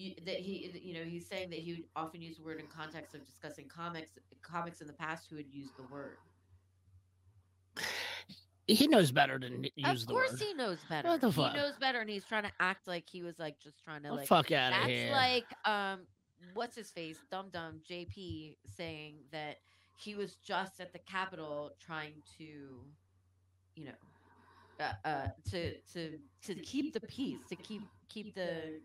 [0.00, 2.66] you, that he, you know, he's saying that he would often use the word in
[2.66, 4.12] context of discussing comics,
[4.42, 6.16] comics in the past who had used the word.
[8.66, 10.40] He knows better than to use of the course word.
[10.40, 11.08] he knows better.
[11.08, 11.52] What the fuck?
[11.52, 14.08] he knows better, and he's trying to act like he was like just trying to
[14.10, 14.28] The like.
[14.28, 15.10] fuck outta That's here.
[15.10, 16.00] That's like um,
[16.54, 19.56] what's his face, Dum Dum JP, saying that
[19.96, 22.44] he was just at the Capitol trying to,
[23.74, 23.92] you know,
[24.78, 28.80] uh, uh, to to to keep the peace, to keep keep the,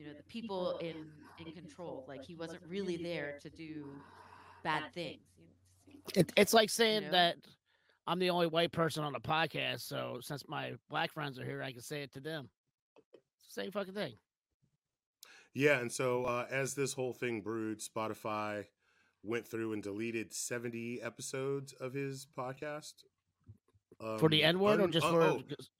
[0.00, 0.96] you know, the people in
[1.38, 2.04] in control.
[2.08, 3.84] Like he wasn't really there to do
[4.64, 5.20] bad things.
[6.14, 7.10] It, it's like saying know?
[7.10, 7.36] that
[8.06, 11.62] I'm the only white person on the podcast, so since my black friends are here,
[11.62, 12.48] I can say it to them.
[13.48, 14.14] Same fucking thing.
[15.52, 18.64] Yeah, and so uh, as this whole thing brewed, Spotify
[19.22, 22.94] went through and deleted 70 episodes of his podcast.
[24.18, 25.70] For the Um, N-word or just uh, for- oh, just-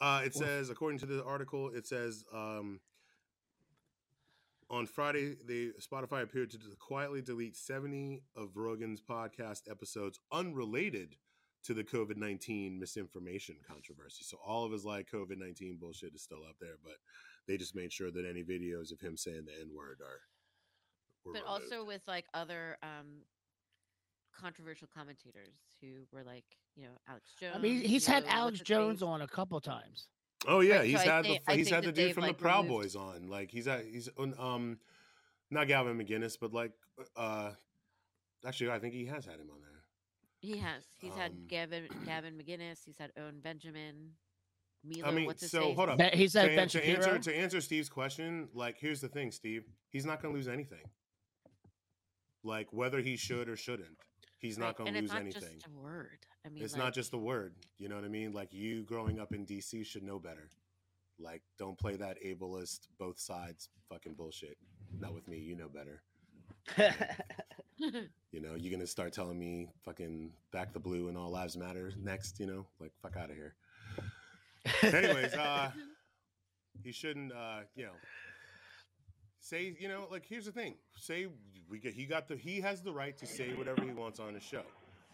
[0.00, 2.80] uh, it says, according to the article, it says um,
[4.70, 11.16] on Friday, they Spotify appeared to quietly delete 70 of Rogan's podcast episodes unrelated
[11.64, 14.24] to the COVID 19 misinformation controversy.
[14.24, 16.94] So all of his like COVID 19 bullshit is still up there, but
[17.46, 20.20] they just made sure that any videos of him saying the N word are.
[21.24, 21.64] were but removed.
[21.64, 23.22] also with like other um
[24.32, 26.44] controversial commentators who were like
[26.76, 29.06] you know alex jones I mean, he's had Alex Jones face?
[29.06, 30.06] on a couple times.
[30.46, 32.38] Oh yeah, Right, he's I had think- the he's had the dude they've, from like,
[32.38, 33.28] the Proud removed- Boys on.
[33.28, 34.78] Like he's at he's on um
[35.50, 36.72] not Gavin McGinnis, but like
[37.16, 37.52] uh
[38.46, 39.82] actually I think he has had him on there.
[40.40, 44.12] he has he's Um, had gavin gavin mcginnis he's had owen benjamin
[44.82, 45.76] Milo, I mean, what's his so face?
[45.76, 45.98] hold up.
[45.98, 48.48] Ben- he's to, had an- Ben to answer to answer Steve's question.
[48.54, 49.64] Like, here's the thing, Steve.
[49.90, 50.80] He's not going to lose anything.
[52.42, 53.98] Like, whether he should or shouldn't,
[54.40, 55.42] he's not going to it's lose not anything.
[55.42, 57.54] just a word i mean it's like, not just the word.
[57.78, 58.32] You know what I mean?
[58.32, 60.48] Like, you growing up in DC should know better.
[61.18, 64.56] Like, don't play that ableist, both sides fucking bullshit.
[64.98, 65.38] Not with me.
[65.38, 66.02] You know better.
[68.32, 71.92] You know, you're gonna start telling me fucking back the blue and all lives matter
[72.00, 72.66] next, you know?
[72.78, 73.54] Like fuck out of here.
[74.82, 75.70] Anyways, uh
[76.84, 77.92] he shouldn't uh, you know,
[79.40, 80.74] say, you know, like here's the thing.
[80.96, 81.26] Say
[81.68, 84.34] we get he got the he has the right to say whatever he wants on
[84.34, 84.62] his show.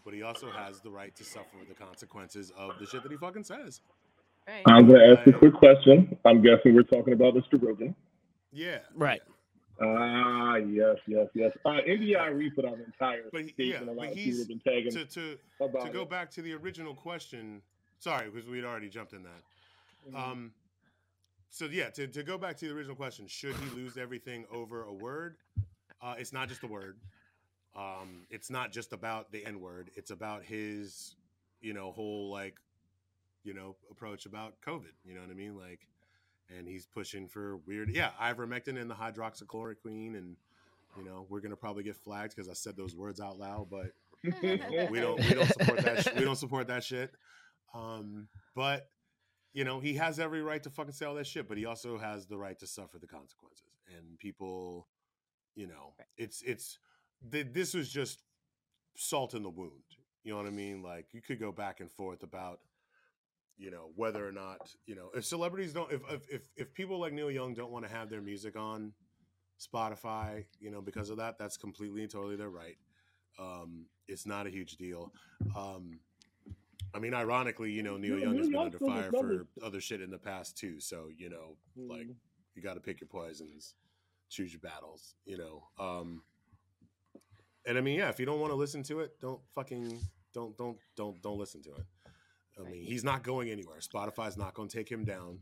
[0.05, 3.17] But he also has the right to suffer the consequences of the shit that he
[3.17, 3.81] fucking says.
[4.47, 6.17] right I'm going to ask a quick question.
[6.23, 7.61] I'm guessing we're talking about Mr.
[7.61, 7.93] Rogan.
[8.53, 8.79] Yeah.
[8.95, 9.19] Right.
[9.81, 11.51] Ah, yes, yes, yes.
[11.65, 13.85] Uh, India.Arie put out an entire But he- statement.
[13.97, 16.09] yeah, but he's been tagging to to to go it.
[16.09, 17.61] back to the original question.
[17.99, 19.43] Sorry, because we'd already jumped in that.
[20.09, 20.31] Mm-hmm.
[20.31, 20.51] Um,
[21.49, 24.83] so yeah, to, to go back to the original question, should he lose everything over
[24.83, 25.37] a word?
[26.01, 26.97] Uh, it's not just a word.
[27.75, 29.91] Um, it's not just about the N word.
[29.95, 31.15] It's about his,
[31.61, 32.55] you know, whole like,
[33.43, 34.93] you know, approach about COVID.
[35.05, 35.57] You know what I mean?
[35.57, 35.87] Like,
[36.55, 40.35] and he's pushing for weird, yeah, ivermectin and the hydroxychloroquine, and
[40.97, 43.67] you know, we're gonna probably get flagged because I said those words out loud.
[43.69, 43.93] But
[44.41, 46.03] we don't we don't support that.
[46.03, 47.11] Sh- we don't support that shit.
[47.73, 48.89] Um, but
[49.53, 51.97] you know, he has every right to fucking say all that shit, but he also
[51.97, 53.81] has the right to suffer the consequences.
[53.95, 54.87] And people,
[55.55, 56.79] you know, it's it's
[57.31, 58.23] th- this was just
[58.95, 59.71] salt in the wound.
[60.23, 60.83] You know what I mean?
[60.83, 62.59] Like you could go back and forth about
[63.57, 66.99] you know whether or not you know if celebrities don't if if if, if people
[66.99, 68.93] like Neil Young don't want to have their music on
[69.59, 72.77] Spotify, you know, because of that, that's completely and totally their right.
[73.39, 75.11] Um, it's not a huge deal.
[75.55, 75.99] Um,
[76.93, 80.01] I mean, ironically, you know, Neil Yeah, Young has been under fire for other shit
[80.01, 80.79] in the past too.
[80.79, 82.15] So you know, like Mhm.
[82.55, 83.75] you got to pick your poisons,
[84.29, 85.15] choose your battles.
[85.25, 86.23] You know, um,
[87.65, 90.01] and I mean, yeah, if you don't want to listen to it, don't fucking
[90.33, 91.85] don't don't don't don't listen to it.
[92.59, 93.77] I mean, he's not going anywhere.
[93.79, 95.41] Spotify's not going to take him down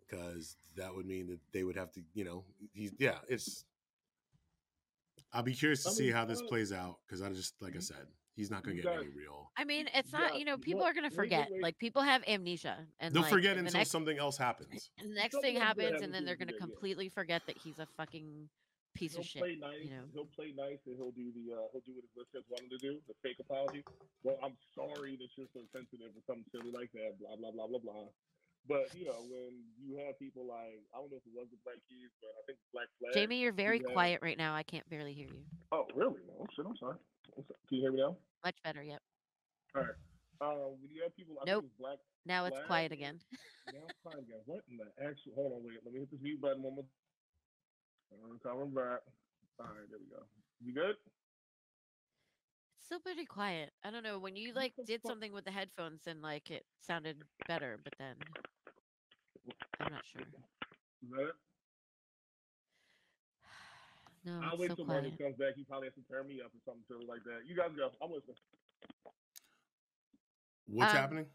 [0.00, 3.64] because that would mean that they would have to, you know, he's yeah, it's.
[5.32, 7.80] I'll be curious to see how this uh, plays out because I just like I
[7.80, 8.06] said,
[8.36, 9.50] he's not going to get got- any real.
[9.56, 10.32] I mean, it's not.
[10.34, 11.48] Yeah, You know, people what- are gonna wait, wait, forget.
[11.50, 11.62] wait.
[11.62, 14.90] Like people have amnesia, and They'll like, forget the until next, something else happens.
[15.00, 16.66] the next Something thing happens, happens and then they're gonna yeah, yeah.
[16.66, 18.48] completely forget that he's a fucking
[18.94, 19.40] piece he'll of shit.
[19.40, 19.80] play nice.
[19.84, 20.04] You know.
[20.12, 22.70] He'll play nice, and he'll do the uh, he'll do what his listeners want him
[22.70, 23.82] to do, the fake apology.
[24.22, 27.16] Well, I'm sorry that you're so sensitive or something silly like that.
[27.18, 28.08] Blah blah blah blah blah.
[28.68, 31.56] But you know, when you have people like I don't know if it was the
[31.64, 33.14] Black Keys, but I think Black Flag.
[33.16, 34.52] Jamie, you're very you have- quiet right now.
[34.54, 35.44] I can't barely hear you.
[35.72, 36.20] Oh really?
[36.36, 36.66] Oh shit!
[36.68, 36.96] I'm sorry.
[37.34, 37.44] Can
[37.76, 38.16] you hear me now?
[38.44, 38.82] Much better.
[38.82, 39.00] Yep.
[39.74, 39.98] All right.
[40.40, 41.64] Um, when you have people, I Nope.
[41.64, 41.98] it's Black.
[42.26, 43.18] Now it's Flag, quiet again.
[43.72, 44.38] Now it's quiet again.
[44.46, 45.32] What in the actual?
[45.34, 45.82] Hold on, wait.
[45.84, 46.84] Let me hit this mute button one more.
[48.12, 49.02] I'm coming back.
[49.58, 50.22] All right, there we go.
[50.62, 50.94] You good?
[52.78, 53.72] It's still pretty quiet.
[53.84, 54.20] I don't know.
[54.20, 58.14] When you like did something with the headphones, then like it sounded better, but then
[59.80, 60.22] I'm not sure.
[60.22, 61.34] Is that it?
[64.26, 65.04] No, I'll it's wait so till quiet.
[65.04, 65.54] Marcus comes back.
[65.56, 67.46] He probably has to turn me up or something silly like that.
[67.46, 67.90] You guys go.
[68.02, 68.36] I'm listening.
[70.66, 71.26] What's Um, happening?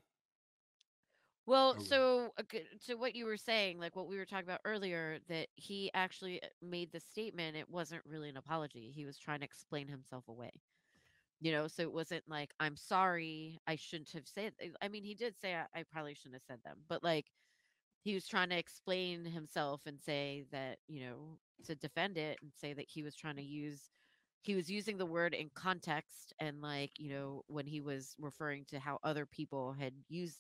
[1.45, 1.79] Well, Okay.
[1.79, 2.43] so uh,
[2.87, 6.41] to what you were saying, like what we were talking about earlier, that he actually
[6.43, 7.57] uh, made the statement.
[7.57, 8.91] It wasn't really an apology.
[8.95, 10.51] He was trying to explain himself away.
[11.41, 13.59] You know, so it wasn't like I'm sorry.
[13.67, 14.53] I shouldn't have said.
[14.81, 17.25] I mean, he did say I, I probably shouldn't have said them, but like
[18.01, 22.51] he was trying to explain himself and say that you know to defend it and
[22.55, 23.89] say that he was trying to use
[24.41, 28.65] he was using the word in context and like you know when he was referring
[28.65, 30.39] to how other people had used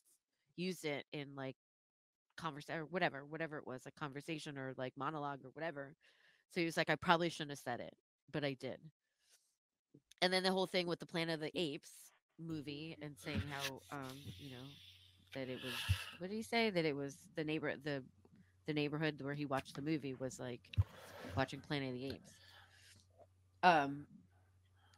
[0.55, 1.55] used it in like
[2.37, 5.95] conversation or whatever whatever it was a conversation or like monologue or whatever.
[6.51, 7.95] So he was like i probably shouldn't have said it
[8.31, 8.79] but i did.
[10.21, 13.81] And then the whole thing with the planet of the apes movie and saying how
[13.91, 14.69] um you know
[15.33, 15.85] that it was
[16.17, 18.03] what did he say that it was the neighbor the
[18.67, 20.69] the neighborhood where he watched the movie was like
[21.35, 22.33] watching planet of the apes
[23.63, 24.05] um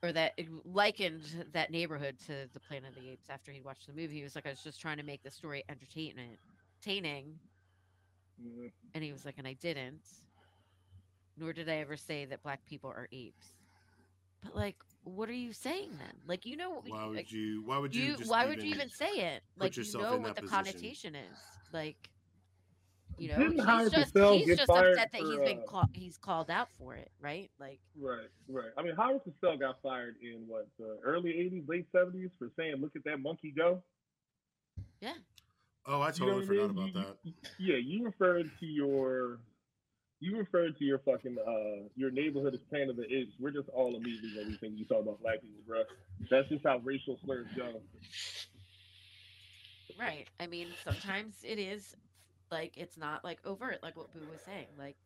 [0.03, 3.87] or that it likened that neighborhood to the Planet of the Apes after he'd watched
[3.87, 4.15] the movie.
[4.15, 6.37] He was like, I was just trying to make the story entertaining,
[6.85, 7.39] entertaining,
[8.37, 8.71] Mhm.
[8.93, 10.07] and he was like, and I didn't.
[11.37, 13.62] Nor did I ever say that black people are apes.
[14.43, 16.13] But like, what are you saying then?
[16.27, 17.63] Like, you know, Why would like, you?
[17.65, 18.17] Why would you?
[18.17, 19.43] just why would you even say it?
[19.57, 20.47] Like, you know what the position?
[20.49, 21.37] connotation is.
[21.71, 22.09] Like,
[23.17, 26.17] you know, Didn't he's just he's just fired upset that he's been uh, called he's
[26.17, 27.49] called out for it, right?
[27.59, 28.71] Like, Right, right.
[28.77, 32.75] I mean, Howard Cosell got fired in what the early '80s, late '70s for saying,
[32.81, 33.81] "Look at that monkey go."
[35.01, 35.13] yeah.
[35.85, 36.89] Oh, I You know totally I forgot mean?
[36.89, 37.49] about You- that.
[37.59, 39.39] Yeah, you referred to your,
[40.19, 43.33] you referred to your fucking uh your neighborhood as Planet of the Apes.
[43.39, 45.83] We're just all immediately when we think you talk about black people, bro.
[46.29, 47.81] That's just how racial slurs go.
[49.95, 50.27] Right.
[50.39, 51.95] I mean, sometimes it is
[52.51, 54.67] like it's not like overt, like what Boo was saying.
[54.77, 54.97] Like,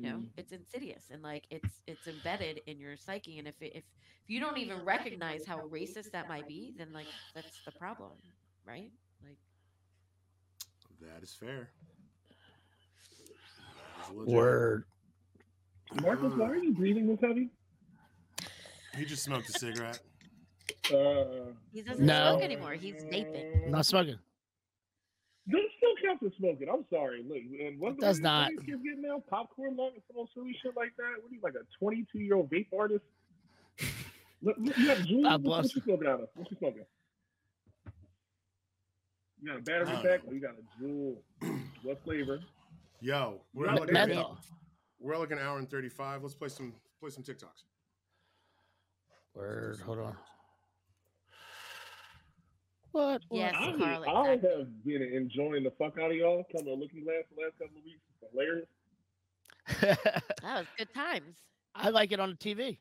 [0.00, 0.28] you know, Mm.
[0.36, 3.38] it's insidious and like it's it's embedded in your psyche.
[3.38, 3.84] And if it, if
[4.24, 8.18] if you don't even recognize how racist that might be, then like that's the problem,
[8.64, 8.90] right?
[9.22, 9.38] Like,
[11.00, 11.70] That is fair.
[14.06, 14.34] That is legit.
[14.34, 14.84] Word.
[16.02, 17.50] Marcus, why are you breathing this heavy?
[18.96, 20.00] He just smoked a cigarette.
[20.92, 22.32] Uh, he doesn't No.
[22.32, 22.72] smoke anymore.
[22.74, 23.68] He's vaping.
[23.68, 24.18] Not smoking.
[25.46, 26.68] This still counts as smoking.
[26.68, 27.22] I'm sorry.
[27.22, 28.50] Look, and what It does not.
[28.50, 29.22] these kids getting now?
[29.30, 31.22] Popcorn lung and some old silly shit like that.
[31.22, 33.04] What are you like a 22 year old vape artist?
[34.42, 35.22] Look, look, you have Juul.
[35.22, 36.28] God What, what you smoking out of?
[36.34, 36.84] What you smoking?
[39.40, 41.16] You got a battery pack or you got a Juul?
[41.82, 42.40] what flavor?
[43.00, 44.38] Yo, we're like menthol.
[44.98, 46.22] we're like an hour and thirty five.
[46.22, 47.64] Let's play some play some TikToks.
[49.34, 49.80] Word.
[49.84, 50.16] Hold on.
[52.92, 53.22] What?
[53.30, 54.04] Yes, I, Carl.
[54.08, 56.46] I have been enjoying the fuck out of y'all.
[56.50, 58.00] Coming to Looking Glass the last couple of weeks.
[58.22, 58.66] It's hilarious.
[60.42, 61.36] That was good times.
[61.74, 62.78] I like it on the TV.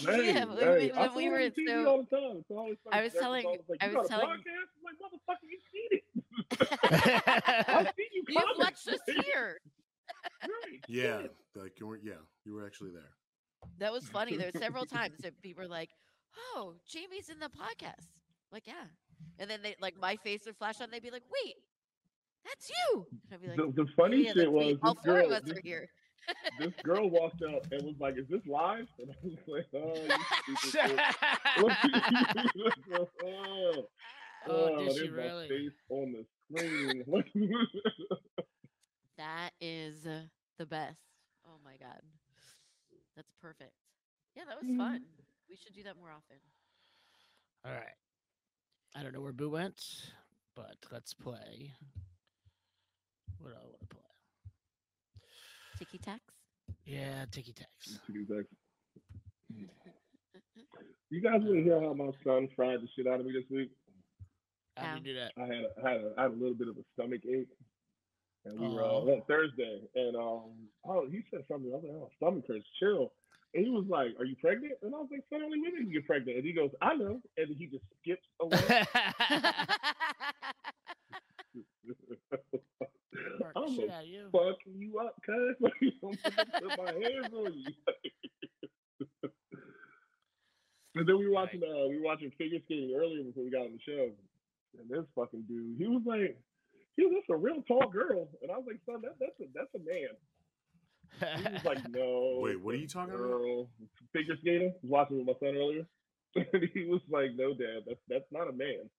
[0.00, 1.98] Hey, Yeah, we- hey, we- I when we were it on in- TV so- all
[2.02, 2.36] the time.
[2.38, 4.42] It's always I was telling- like, I was got a telling- I'm
[4.84, 6.04] like, motherfucker, you seen it.
[7.68, 9.60] I see you You watched us here.
[10.42, 10.80] Right.
[10.88, 11.22] Yeah,
[11.54, 11.98] like you were.
[12.02, 12.14] Yeah,
[12.44, 13.10] you were actually there.
[13.78, 14.36] That was funny.
[14.36, 15.90] There were several times that people were like,
[16.54, 18.06] "Oh, Jamie's in the podcast."
[18.52, 18.84] Like, yeah.
[19.38, 20.90] And then they like my face would flash on.
[20.90, 21.54] They'd be like, "Wait,
[22.44, 25.26] that's you." And I'd be like, The, the funny "Yeah, shit was all four girl,
[25.26, 25.88] of us this, are here."
[26.58, 30.16] This girl walked up and was like, "Is this live?" And I was like, "Oh,
[30.46, 31.02] you stupid
[31.56, 31.76] bitch."
[33.24, 33.88] oh,
[34.46, 35.48] Oh, did there's she my really?
[35.48, 37.04] face on the screen.
[39.16, 40.24] That is uh,
[40.58, 41.00] the best.
[41.46, 42.00] Oh my god,
[43.16, 43.72] that's perfect.
[44.36, 45.00] Yeah, that was fun.
[45.48, 46.38] We should do that more often.
[47.64, 47.94] All right.
[48.94, 50.12] I don't know where Boo went,
[50.54, 51.74] but let's play.
[53.38, 54.13] What do I want to play?
[55.78, 56.20] Ticky tacks.
[56.86, 57.98] Yeah, ticky-tacks
[61.10, 63.44] you guys want to hear how my son fried the shit out of me this
[63.50, 63.70] week?
[64.76, 65.32] How did you do that?
[65.38, 67.46] I had a, I had a, I had a little bit of a stomach ache,
[68.44, 69.12] and we were uh, Oh.
[69.12, 70.50] on Thursday, and um,
[70.88, 71.70] oh, he said something.
[71.72, 73.12] I was like, oh, stomach hurts, chill.
[73.54, 75.92] And he was like, "Are you pregnant?" And I was like, "Son, only women can
[75.92, 78.82] get pregnant." And he goes, "I know," and he just skips away.
[83.64, 84.28] Mark the I'm shit gonna out of you.
[84.32, 85.56] fuck you up, cuz.
[86.04, 87.72] I'm gonna put my hands on you.
[90.94, 93.62] and then we were watching uh we were watching figure skating earlier before we got
[93.66, 94.10] on the show.
[94.78, 96.36] And this fucking dude, he was like,
[96.96, 98.28] he was just a real tall girl.
[98.42, 100.14] And I was like, son, that, that's a that's a man.
[101.38, 102.38] He was like, no.
[102.40, 103.28] Wait, what are you talking about?
[103.28, 103.68] girl.
[104.12, 104.70] Figure skating.
[104.70, 105.86] I was watching with my son earlier.
[106.36, 108.90] And he was like, no, dad, that's that's not a man.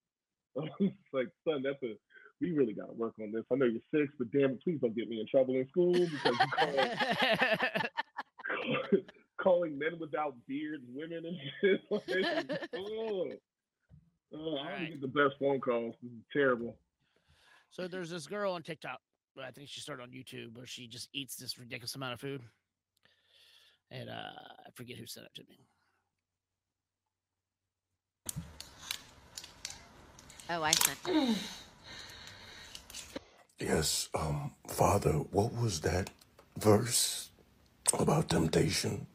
[0.58, 1.96] I was like, son, that's a
[2.42, 3.44] we really got to work on this.
[3.52, 5.94] I know you're six, but damn it, please don't get me in trouble in school
[5.94, 6.74] because you call,
[9.42, 11.82] calling men without beards women and shit.
[11.92, 13.28] Like, oh,
[14.34, 15.96] oh, I don't get the best phone calls.
[16.02, 16.76] This is terrible.
[17.72, 19.00] So there's this girl on TikTok.
[19.42, 22.42] I think she started on YouTube where she just eats this ridiculous amount of food.
[23.92, 25.60] And uh, I forget who sent it to me.
[30.50, 31.38] Oh, I sent it.
[33.60, 36.12] Yes, um, Father, what was that
[36.60, 37.32] verse
[38.00, 39.08] about temptation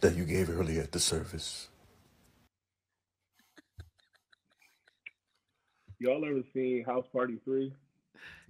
[0.00, 1.68] that you gave earlier at the service?
[6.00, 7.72] Y'all ever seen House Party Three?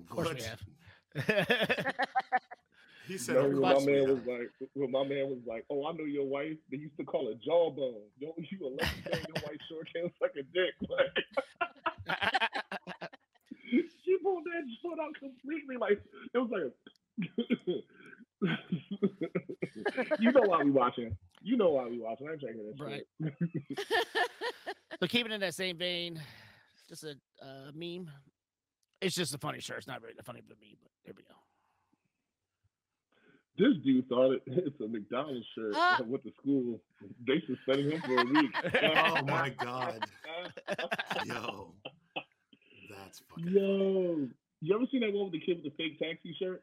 [0.01, 0.43] Of course we What?
[0.43, 0.61] have.
[3.09, 5.65] He said, Remember "Of when my course man was like, when my man was like,
[5.71, 8.03] "Oh, I know your wife." They used to call her jawbone.
[8.21, 10.75] Don't you a lucky thing your wife sure can suck a dick.
[10.89, 11.25] Like,
[14.23, 15.77] she pulled that shit out completely.
[15.77, 16.01] Like
[16.35, 16.73] it was like,
[20.21, 21.17] you know why we watching.
[21.43, 22.29] You know why we watching.
[22.29, 23.07] I'm checking that Right.
[23.23, 23.79] shit.
[25.01, 26.21] So keeping in that same vein,
[26.89, 28.11] just a uh, meme.
[29.01, 29.79] It's just a funny shirt.
[29.79, 31.35] It's not really a funny of a meme, but there we go.
[33.59, 35.97] This dude thought it, it's a McDonald's shirt Ah.
[36.01, 36.81] and went to school.
[37.27, 38.51] They suspended him for a week.
[39.05, 40.05] Oh my god.
[41.27, 41.75] Yo.
[43.13, 44.29] That's fucking Yo,
[44.63, 46.63] you ever seen that one with the kid with the fake taxi shirt?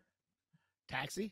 [0.87, 1.31] Taxi?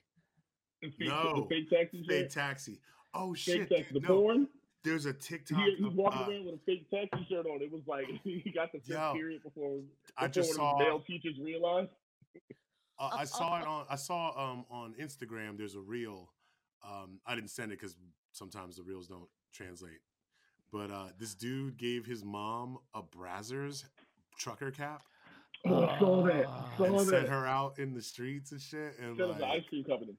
[0.81, 1.41] Fake, No.
[1.41, 2.79] the fake taxi Fake taxi.
[3.15, 3.69] Oh Fake shit.
[3.69, 3.93] taxi.
[3.93, 4.07] The no.
[4.07, 4.47] porn.
[4.83, 5.57] There's a TikTok.
[5.57, 7.63] He, he's of, walking uh, around with a fake taxi shirt on.
[7.63, 9.83] It was like he got the fifth Yo, period before, before
[10.17, 11.89] I just saw- male teachers realized.
[12.99, 13.85] Uh, I saw it on.
[13.89, 15.57] I saw um on Instagram.
[15.57, 16.29] There's a reel.
[16.87, 17.95] Um, I didn't send it because
[18.33, 19.99] sometimes the reels don't translate.
[20.71, 23.85] But uh, this dude gave his mom a Brazzers
[24.37, 25.03] trucker cap
[25.65, 26.45] Oh, I saw that.
[26.45, 28.93] I uh, and saw sent her out in the streets and shit.
[29.01, 30.15] And Said it was an like, ice cream company.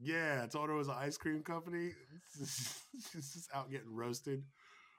[0.00, 1.92] yeah, I told her it was an ice cream company.
[2.38, 4.42] She's just out getting roasted,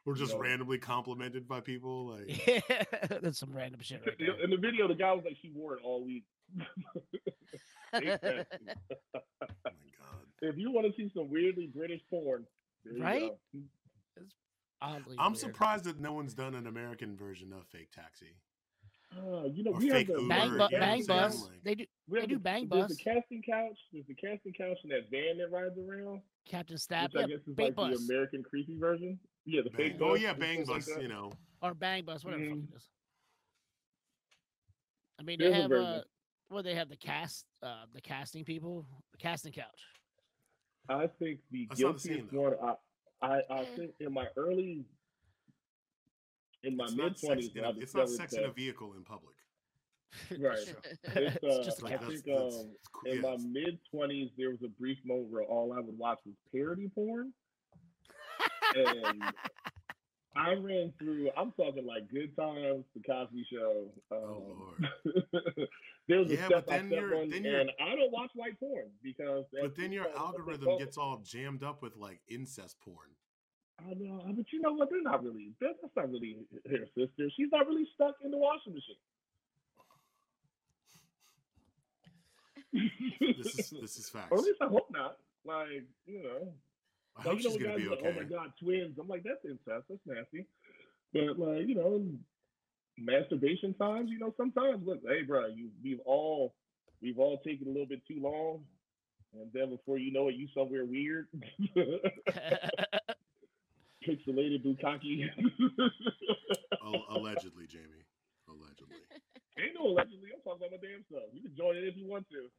[0.05, 0.39] or just Yo.
[0.39, 2.07] randomly complimented by people.
[2.17, 2.83] Like, Yeah,
[3.21, 4.15] that's some random shit right.
[4.43, 6.23] In the video, the guy was like, she wore it all week.
[7.95, 8.45] Oh my god.
[10.41, 12.45] If you want to see some weirdly British porn,
[12.83, 13.31] there you Right?
[13.53, 13.61] go.
[14.81, 15.37] Oddly I'm weird.
[15.37, 18.35] surprised that no one's done an American version of Fake Taxi.
[19.15, 21.43] Uh, you know, Or we have the Uber, Bang, bu- know bang bus.
[21.49, 21.85] Like- They do.
[22.07, 22.97] We They do the- bang There's bus.
[22.97, 23.77] the casting couch.
[23.91, 26.21] There's the casting couch and that van that rides around.
[26.45, 27.13] Captain Stab.
[27.13, 29.19] which I guess is bang like bus the American creepy version.
[29.45, 30.07] Yeah, the fake Bang- bus.
[30.11, 31.01] oh yeah, Bang stuff like Bus.
[31.01, 31.31] you know,
[31.61, 32.71] or bang bus, whatever the fuck Mhm.
[32.71, 32.89] it is.
[35.19, 35.85] I mean, they There's a have version.
[35.85, 36.03] uh,
[36.49, 39.81] well, they have the cast, uh, the casting people, the casting couch.
[40.89, 42.55] I think the I saw the scene, one.
[42.61, 42.75] I,
[43.21, 44.85] I, I think in my early,
[46.63, 48.51] in my it's mid not, sex, twenties, in when it's not discovered sex in a
[48.51, 49.35] vehicle in public.
[50.39, 50.57] Right.
[50.65, 50.75] True.
[51.15, 51.99] It's, It's uh, just a I couch.
[52.01, 54.97] That's- think that's- um, it's cool, in yeah, my mid twenties, there was a brief
[55.05, 57.33] moment where all I would watch was parody porn.
[58.75, 59.23] and
[60.35, 61.29] I ran through.
[61.37, 63.91] I'm talking like Good Times, The Cosby Show.
[64.11, 64.89] Um,
[66.07, 67.95] there was a Yeah, step but I then step you're- on, then you're- and I
[67.95, 69.45] don't watch white porn because.
[69.61, 73.09] But then your algorithm gets all jammed up with like incest porn.
[73.79, 74.89] I know, uh, but you know what?
[74.89, 75.51] They're not really.
[75.59, 76.37] That's not really
[76.69, 77.29] her sister.
[77.35, 78.95] She's not really stuck in the washing machine.
[83.43, 84.27] This is this is facts.
[84.31, 85.17] Or at least I hope not.
[85.45, 86.53] Like, you know.
[87.15, 87.99] I like, hope you know, she's gonna guys be are like.
[88.05, 88.97] Oh my god, twins.
[88.99, 89.85] I'm like, that's incest.
[89.89, 90.47] That's nasty.
[91.13, 92.05] But like, you know,
[92.97, 96.55] masturbation times, you know, sometimes look, hey bro, you we've all
[97.01, 98.63] we've all taken a little bit too long.
[99.35, 101.27] And then before you know it, you somewhere weird.
[104.07, 105.29] Pixelated bukkake.
[106.83, 108.05] Al- oh, allegedly, Jamie.
[108.47, 108.97] Allegedly.
[109.59, 110.29] Ain't no allegedly.
[110.33, 111.29] I'm talking about my damn self.
[111.31, 112.49] You can join it if you want to.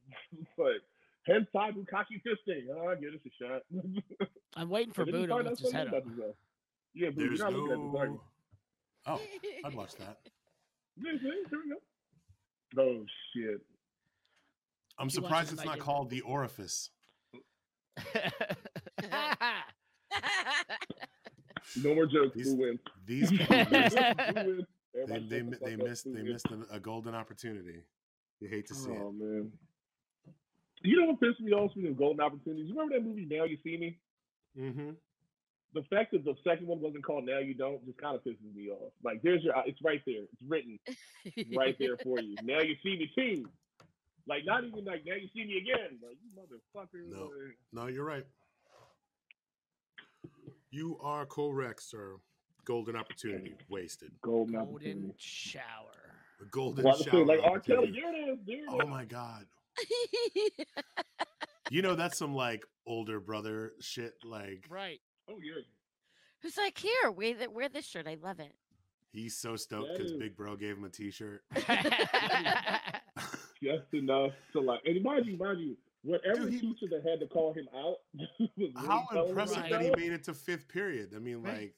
[0.57, 0.81] but
[1.27, 2.67] hentai bukkake fisting.
[2.73, 3.61] Oh, I get us a shot.
[4.55, 6.03] I'm waiting for And Buddha find out with his head up.
[6.93, 8.21] Yeah, but There's you're not looking at this, are you?
[9.07, 9.21] Oh,
[9.65, 10.17] I'd watch that.
[10.97, 12.81] Yeah, here we go.
[12.81, 13.61] Oh shit.
[14.97, 16.89] I'm She surprised it's not called the orifice.
[21.83, 22.35] No more jokes.
[22.35, 22.79] These, Who wins?
[23.05, 24.65] these people missed, wins?
[24.93, 27.83] they, they, shut the mi- they missed they missed a, a golden opportunity.
[28.39, 28.99] You hate to see it.
[29.01, 29.15] Oh it.
[29.15, 29.51] man.
[30.83, 32.67] You know what pissed me off speaking of golden opportunities?
[32.67, 33.97] You remember that movie Now You See Me?
[34.57, 34.91] Mm-hmm.
[35.73, 38.55] The fact that the second one wasn't called Now You Don't just kind of pisses
[38.55, 38.93] me off.
[39.03, 40.23] Like there's your it's right there.
[40.23, 40.79] It's written
[41.55, 42.35] right there for you.
[42.43, 43.49] Now you see me too.
[44.27, 45.99] Like not even like now you see me again.
[46.01, 47.09] Like you motherfucker.
[47.09, 47.29] No.
[47.73, 48.25] No, you're right.
[50.75, 52.17] You are correct, sir.
[52.65, 54.11] Golden opportunity wasted.
[54.21, 55.13] Golden Golden opportunity.
[55.17, 55.61] shower.
[56.41, 57.23] A golden Well, shower.
[57.25, 57.59] like R.
[57.61, 58.01] Kelly, opportunity.
[58.01, 58.39] there it is.
[58.45, 59.45] There it Oh my god.
[61.71, 64.13] You know that's some like older brother shit.
[64.23, 64.99] Like Right.
[65.27, 65.61] Oh yeah.
[66.43, 68.05] Who's like, here, wear, th- wear this shirt.
[68.07, 68.51] I love it.
[69.11, 71.41] he's so stoked because is- Big Bro gave him a T-shirt.
[73.63, 77.53] Just enough to like and mind you, mind you, whatever teacher that had to call
[77.53, 77.97] him out
[78.57, 81.13] was How telling impressive to that he made it to fifth period.
[81.15, 81.75] I mean, like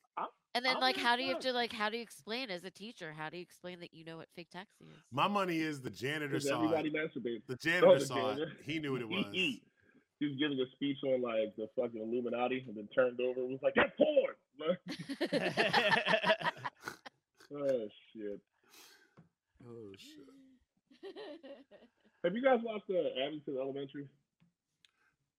[0.53, 1.71] And then, I'm like, how do you have to like?
[1.71, 3.13] How do you explain as a teacher?
[3.15, 4.97] How do you explain that you know what fake taxi is?
[5.11, 6.93] my money is the janitor Because saw everybody it.
[6.95, 7.45] masturbates.
[7.47, 8.51] The Oh, janitor the saw janitor.
[8.51, 8.65] it.
[8.65, 9.25] He knew what it was.
[9.31, 9.61] he
[10.19, 13.59] was giving a speech on like the fucking Illuminati and then turned over and was
[13.61, 14.35] like, That's porn.
[14.59, 14.79] Like,
[17.53, 18.41] oh shit.
[19.63, 21.13] Oh shit.
[22.23, 24.07] Have you guys watched uh, Abington Elementary?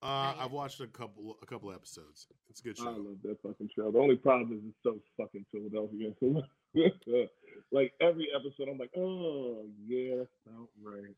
[0.01, 2.29] Uh, I've watched a couple a couple episodes.
[2.49, 2.87] It's a good show.
[2.87, 3.91] I love that fucking show.
[3.91, 6.13] The only problem is it's so fucking Philadelphia.
[7.73, 11.17] like every episode, I'm like, oh yeah, that's about right.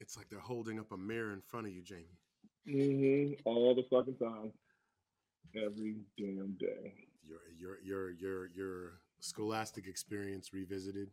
[0.00, 2.18] It's like they're holding up a mirror in front of you, Jamie.
[2.66, 3.42] Mm-hmm.
[3.44, 4.52] All the fucking time,
[5.54, 6.94] every damn day.
[7.22, 11.10] Your your your your your scholastic experience revisited.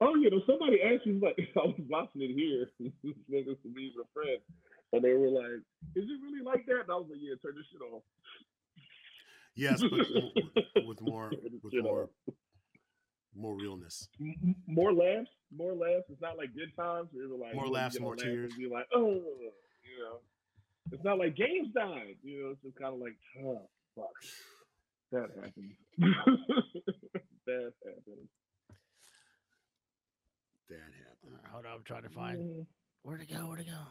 [0.00, 2.70] Oh, you know, somebody asked me like I was watching it here,
[3.30, 4.38] niggas to me a friend,
[4.92, 5.62] and they were like,
[5.94, 8.02] "Is it really like that?" And I was like, "Yeah, turn this shit off."
[9.54, 11.32] Yes, but with more
[11.62, 12.10] with more
[13.34, 14.08] more realness.
[14.66, 16.06] More laughs, more laughs.
[16.10, 17.08] It's not like good times.
[17.12, 18.54] Where you're like More you know, laughs, more laugh tears.
[18.54, 20.18] Be like, oh, you know.
[20.90, 22.16] It's not like games died.
[22.22, 24.14] You know, it's just kind of like, oh fuck,
[25.12, 25.72] that happened.
[27.46, 28.28] that happened.
[30.68, 31.40] That happened.
[31.50, 32.66] Hold on, I'm trying to find
[33.02, 33.46] where to go.
[33.46, 33.70] Where to go?
[33.72, 33.86] All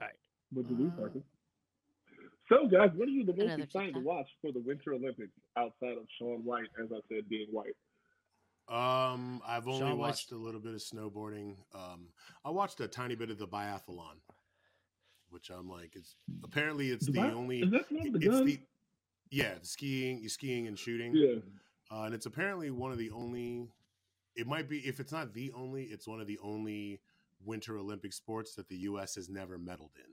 [0.00, 0.10] right.
[0.52, 1.20] What do we Parker?
[2.48, 5.32] So, guys, what are you the most Another excited to watch for the Winter Olympics
[5.56, 7.74] outside of Shaun White, as I said, being white?
[8.68, 11.56] Um, I've only Shaun White's- watched a little bit of snowboarding.
[11.74, 12.08] Um,
[12.44, 14.16] I watched a tiny bit of the biathlon,
[15.30, 17.60] which I'm like, it's apparently it's The the, bi- only.
[17.60, 18.44] is that the one the it's gun?
[18.46, 18.60] the
[19.30, 21.12] yeah, the skiing, you skiing and shooting.
[21.14, 21.36] Yeah.
[21.90, 23.68] uh, and it's apparently one of the only.
[24.34, 27.00] It might be if it's not the only, it's one of the only
[27.44, 29.14] Winter Olympic sports that the U.S.
[29.16, 30.12] has never medaled in.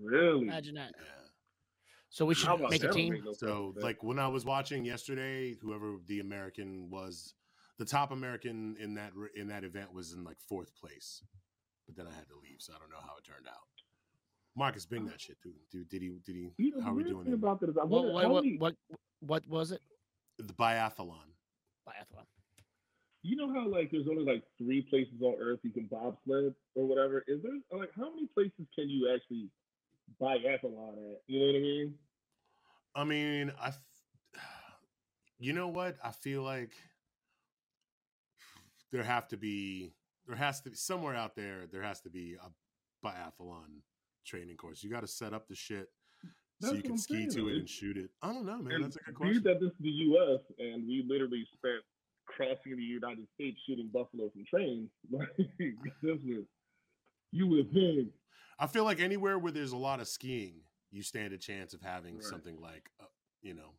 [0.00, 0.46] Really?
[0.46, 0.92] Imagine that.
[2.08, 3.22] So we should make a team.
[3.24, 7.34] No So, like when I was watching yesterday, whoever the American was,
[7.78, 11.22] the top American in that in that event was in like fourth place,
[11.86, 13.56] but then I had to leave, so I don't know how it turned out.
[14.54, 15.54] Marcus, bring that shit, dude.
[15.70, 16.10] Dude, did he?
[16.26, 16.50] Did he?
[16.58, 17.32] You how are we doing?
[17.32, 18.74] about that is I What, wonder what, what,
[19.20, 19.80] what, what was it?
[20.38, 21.32] The biathlon.
[21.88, 22.26] Biathlon.
[23.22, 26.86] You know how like there's only like three places on Earth you can bobsled or
[26.86, 27.24] whatever.
[27.28, 29.48] Is there like how many places can you actually
[30.20, 31.22] biathlon at?
[31.28, 31.94] You know what I mean?
[32.94, 33.72] I mean, I,
[35.38, 35.96] You know what?
[36.04, 36.72] I feel like
[38.92, 39.92] there have to be
[40.26, 43.82] there has to be somewhere out there there has to be a biathlon
[44.24, 44.82] training course.
[44.82, 45.88] You got to set up the shit,
[46.60, 48.10] so you can ski saying, to it and shoot it.
[48.22, 48.82] I don't know, man.
[48.82, 49.42] That's a good question.
[49.44, 50.40] that this is the U.S.
[50.58, 51.82] and we literally spent
[52.26, 54.90] crossing the United States shooting buffalo from trains.
[55.10, 55.28] Like
[56.02, 56.44] this was
[57.32, 58.08] you would think.
[58.58, 61.80] I feel like anywhere where there's a lot of skiing, you stand a chance of
[61.82, 62.24] having Right.
[62.24, 63.06] something like, uh,
[63.42, 63.72] you know,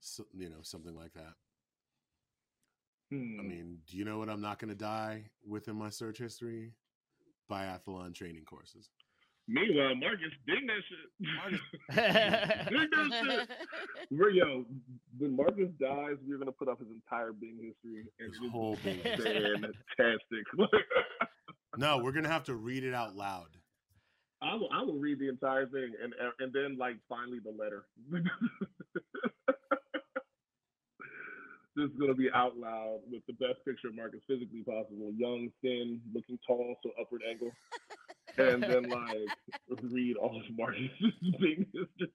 [0.00, 1.34] so, you know, something like that.
[3.12, 3.48] I Hmm.
[3.48, 6.72] mean, do you know what I'm not going to die within my search history?
[7.50, 8.90] Biathlon training courses.
[9.46, 11.06] Meanwhile, Marcus, dig that shit.
[12.70, 13.50] dig that shit.
[14.10, 14.64] We're, yo,
[15.18, 19.00] when Marcus dies, we're gonna put up his entire Bing history and His whole Bing
[19.02, 20.44] fantastic.
[21.76, 23.48] No, we're gonna have to read it out loud.
[24.40, 27.86] I will, I will read the entire thing and and then like finally the letter.
[31.74, 35.12] this is gonna be out loud with the best picture of Marcus physically possible.
[35.16, 37.50] Young, thin, looking tall, so upward angle.
[38.38, 39.28] And then like
[39.82, 40.90] read all of Marcus's
[41.40, 42.12] Bing history.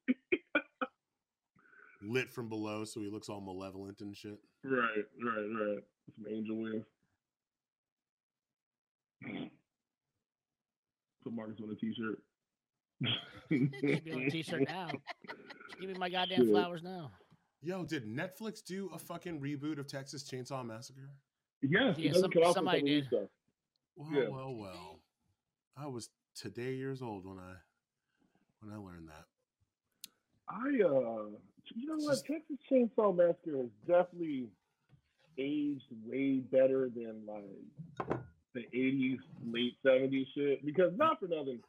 [2.02, 4.40] Lit from below, so he looks all malevolent and shit.
[4.64, 4.80] Right,
[5.24, 5.84] right, right.
[6.16, 6.86] Some angel wings.
[11.24, 12.20] Put Marcus on a t-shirt.
[13.52, 14.90] Should be on a t-shirt now.
[15.80, 16.50] Give me my goddamn Shit.
[16.50, 17.12] flowers now.
[17.62, 21.10] Yo, did Netflix do a fucking reboot of Texas Chainsaw Massacre?
[21.62, 23.08] Yes, Yeah, it doesn't some- come out somebody some of these did.
[23.10, 23.30] stuff.
[23.98, 24.30] Well, Yeah.
[24.30, 24.99] well, well.
[25.78, 27.54] I was today years old when I
[28.62, 29.26] when I learned that.
[30.48, 31.30] I uh
[31.76, 34.48] you know what, Texas Chainsaw Massacre has definitely
[35.38, 38.20] aged way better than like
[38.54, 40.66] the eighties, late seventies shit.
[40.66, 41.60] Because not for nothing,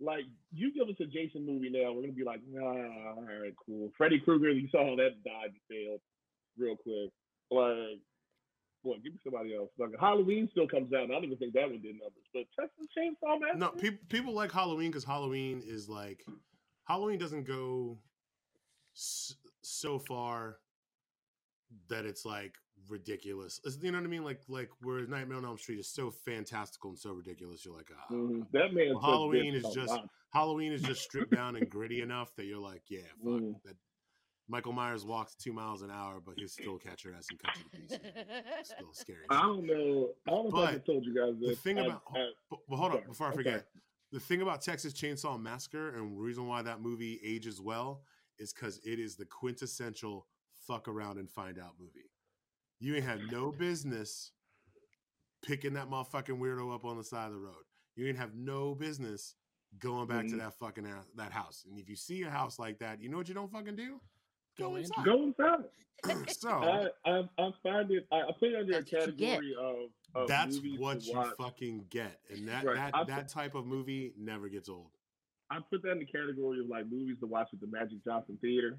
[0.00, 3.54] like you give us a Jason movie now, we're gonna be like, nah, all right,
[3.64, 3.90] cool.
[3.96, 6.00] Freddy Krueger, you saw how that died and failed
[6.58, 7.10] real quick.
[7.50, 8.00] Like
[8.86, 9.70] boy, give me somebody else.
[9.78, 11.02] Like Halloween still comes out.
[11.04, 12.24] and I don't even think that one did numbers.
[12.32, 13.58] But Texas Chainsaw Massacre.
[13.58, 16.24] No, people people like Halloween because Halloween is like
[16.84, 17.98] Halloween doesn't go
[18.94, 20.58] s- so far
[21.88, 22.54] that it's like
[22.88, 23.58] ridiculous.
[23.64, 24.24] It's- you know what I mean?
[24.24, 27.64] Like like where Nightmare on Elm Street is so fantastical and so ridiculous.
[27.64, 28.12] You're like, ah.
[28.12, 28.46] Mhm.
[28.52, 29.94] That man Well, Halloween is just.
[30.32, 33.40] Halloween is just stripped down and gritty enough that you're like, yeah, fuck.
[33.40, 33.62] Mhm.
[33.62, 33.76] That
[34.48, 37.56] Michael Myers walks two miles an hour, but he'll still catch your ass and cut
[37.56, 37.98] you to pieces.
[38.76, 39.18] Still scary.
[39.30, 40.10] I don't know.
[40.26, 41.50] I don't know if I told you guys this.
[41.50, 43.36] the thing I- about I- but, but hold on before I Okay.
[43.38, 43.66] forget,
[44.12, 48.02] the thing about Texas Chainsaw Massacre and reason why that movie ages well
[48.38, 50.26] is because it is the quintessential
[50.66, 52.10] fuck around and find out movie.
[52.78, 54.30] You ain't have no business
[55.44, 57.64] picking that motherfucking weirdo up on the side of the road.
[57.96, 59.34] You ain't have no business
[59.78, 60.38] going back to Mhm.
[60.38, 61.64] that fucking ass, that house.
[61.68, 64.00] And if you see a house like that, you know what you don't fucking do?
[64.58, 64.82] Go, in.
[64.82, 65.04] inside.
[65.04, 65.64] Go inside.
[66.28, 68.06] so I, I I find it.
[68.12, 69.28] I, I put it under That's a what you get.
[69.40, 71.06] category of, of that's what to you watch.
[71.38, 72.20] fucking get.
[72.30, 72.76] And that Right.
[72.76, 74.88] that I that put- type of movie never gets old.
[75.50, 78.36] I put that in the category of like movies to watch at the Magic Johnson
[78.40, 78.78] Theater.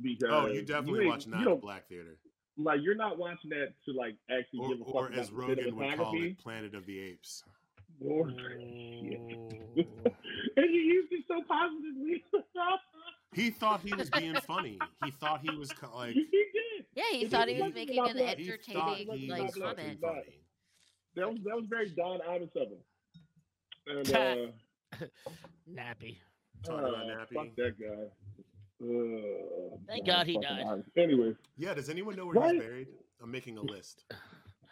[0.00, 2.16] Because Oh, you definitely ain't- watch you don't- at Black Theater.
[2.58, 5.34] Like you're not watching that to like actually Or, give a fuck or as the
[5.36, 7.44] Rogan would call it, Planet of the Apes.
[8.00, 9.50] Or, mm.
[9.76, 9.86] and
[10.74, 12.22] you used it so positively.
[13.34, 14.78] He thought he was being funny.
[15.04, 16.86] He thought he was co- like he did.
[16.94, 18.38] Yeah, he It thought is he was making an black.
[18.38, 19.98] he entertaining he like comment.
[20.00, 20.40] funny.
[21.16, 22.78] That was that was very Don Imus of him.
[23.86, 24.14] And
[25.02, 25.06] uh,
[25.70, 26.18] Nappy.
[26.64, 27.34] Talking about uh, Nappy.
[27.34, 28.06] fuck that guy.
[28.82, 30.64] Uh, Thank Don God he died.
[30.66, 30.84] Imus.
[30.96, 32.54] Anyway, Yeah, does anyone know where Right.
[32.54, 32.88] he's buried?
[33.22, 34.04] I'm making a list.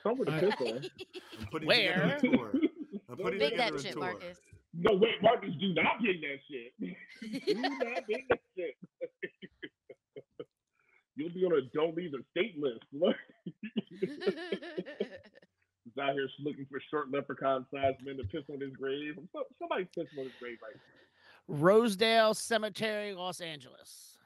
[0.02, 0.84] somewhere to piss on.
[1.40, 1.92] I'm putting Where?
[1.94, 2.50] together a tour.
[3.10, 4.02] I'm putting Big together that a shit, tour.
[4.02, 4.38] Marcus.
[4.76, 6.72] No, wait, Marcus, do not bring that shit.
[7.46, 8.74] do not bring that shit.
[11.16, 12.80] You'll be on a don't leave the state list.
[12.92, 13.14] Look.
[14.00, 19.14] He's out here looking for short leprechaun sized men to piss on his grave.
[19.32, 20.80] Some- Somebody's pissing on his grave right now.
[21.46, 24.18] Rosedale Cemetery, Los Angeles.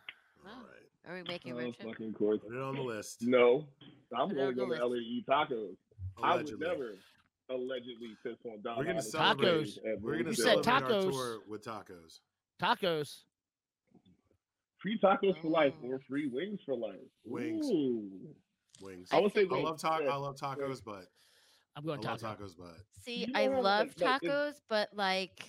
[0.45, 0.53] Wow.
[0.55, 1.11] All right.
[1.11, 2.41] Are we making Oh, road fucking course.
[2.47, 3.23] Put it on the list.
[3.23, 3.67] No,
[4.17, 4.91] I'm Put it only on the going to list.
[4.91, 5.77] LA to eat tacos.
[6.23, 6.95] I would never
[7.51, 9.79] allegedly piss on Don We're gonna Imus' celebrate.
[9.83, 11.11] grave We're gonna You said celebrate our tacos.
[11.13, 12.21] tour with tacos.
[12.61, 13.25] Tacos.
[14.79, 15.89] Free tacos for life Oh.
[15.89, 17.01] or free wings for life.
[17.25, 17.67] Wings.
[17.67, 18.35] Ooh.
[18.81, 19.09] Wings.
[19.13, 19.65] I would say I wings.
[19.65, 20.13] love ta- Yeah.
[20.15, 21.07] I love tacos, but
[21.77, 22.45] I'm I going love taco.
[22.45, 25.45] tacos, but See, You I know how, love like- like, it- tacos, but like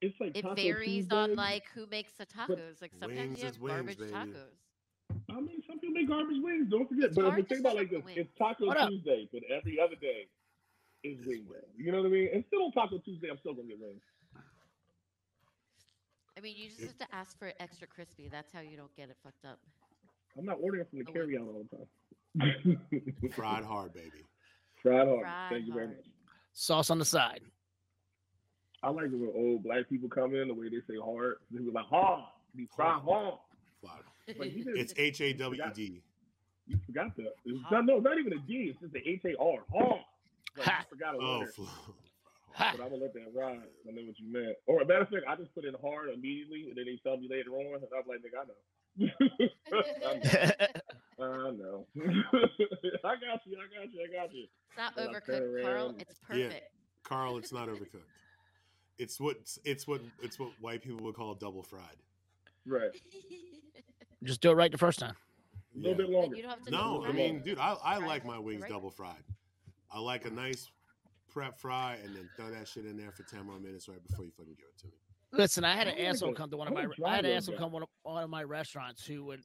[0.00, 2.80] It's like it Taco varies on like who makes the tacos.
[2.80, 4.12] Like sometimes wings you have wings, garbage baby.
[4.12, 4.54] tacos.
[5.30, 6.68] I mean, some people make garbage wings.
[6.70, 7.06] Don't forget.
[7.06, 8.90] It's But hard the to thing about like this, the it's Taco What up?
[8.90, 10.28] Tuesday, but every other day
[11.04, 11.66] is wing day.
[11.76, 12.28] You know what I mean?
[12.34, 14.02] And still on Taco Tuesday, I'm still gonna get wings.
[16.36, 18.28] I mean, you just have to ask for it extra crispy.
[18.30, 19.58] That's how you don't get it fucked up.
[20.36, 22.80] I'm not ordering from the Oh, carry out all the time.
[23.32, 24.24] fried hard, baby.
[24.82, 25.20] Fried hard.
[25.22, 25.96] Fried Thank you very hard.
[25.96, 26.06] much.
[26.52, 27.40] Sauce on the side.
[28.84, 31.36] I like it when old black people come in the way they say hard.
[31.50, 32.22] They be like hard.
[32.54, 33.34] Be fry hard.
[34.38, 36.02] Like, you It's just- H A W D.
[36.66, 37.32] You forgot that.
[37.46, 38.70] It's not, no, not even a D.
[38.70, 39.64] It's just the H A R.
[39.74, 40.00] Hard.
[40.58, 41.52] Like, I forgot a Oh, letter.
[41.52, 41.64] fl-
[42.58, 43.60] But I'm gonna let that ride.
[43.88, 44.56] I know what you meant.
[44.66, 46.96] Or a matter of fact, I just put it in hard immediately, and then they
[47.04, 48.56] tell me later on, and I'm like, nigga, I know.
[51.20, 51.86] I know.
[53.04, 53.56] I got you.
[53.58, 54.00] I got you.
[54.02, 54.46] I got you.
[54.46, 55.94] It's not And overcooked, Carl.
[55.98, 56.52] It's perfect.
[56.52, 56.58] Yeah,
[57.04, 58.10] Carl, it's not overcooked.
[58.98, 61.84] It's what it's what it's what white people would call double fried.
[62.66, 62.90] Right.
[64.24, 65.14] Just do it right the first time.
[65.76, 66.34] A little bit longer.
[66.34, 68.90] You don't have to No, I mean, dude, I, I like my wings right- double
[68.90, 69.22] fried.
[69.90, 70.70] I like a nice
[71.30, 74.24] prep fry and then throw that shit in there for ten more minutes right before
[74.24, 74.92] you fucking give it to me.
[75.32, 76.86] Listen, I had an I like asshole come to one of my.
[77.06, 79.40] I had an asshole come one of, one of my restaurants who would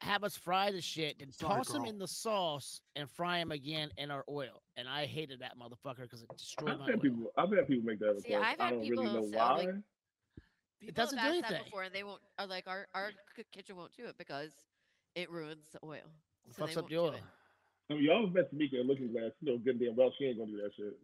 [0.00, 1.90] have us fry the shit, then Sorry, toss them Carl.
[1.90, 4.62] in the sauce and fry them again in our oil.
[4.76, 7.00] And I hated that motherfucker because it destroyed my I've had oil.
[7.00, 7.32] people.
[7.36, 8.26] I've had people make that request.
[8.26, 9.52] See, I've I had don't people really know say, why.
[9.56, 9.68] like,
[10.80, 11.64] It doesn't have do asked that anything.
[11.64, 12.20] before, and they won't.
[12.38, 13.10] Are like our our
[13.52, 14.52] kitchen won't do it because
[15.14, 16.00] it ruins the oil.
[16.50, 17.14] So Fucks up the do oil.
[17.88, 17.92] It.
[17.92, 19.32] I mean, y'all met Tamika in Looking Glass.
[19.40, 20.94] You know, good damn well she ain't gonna do that shit.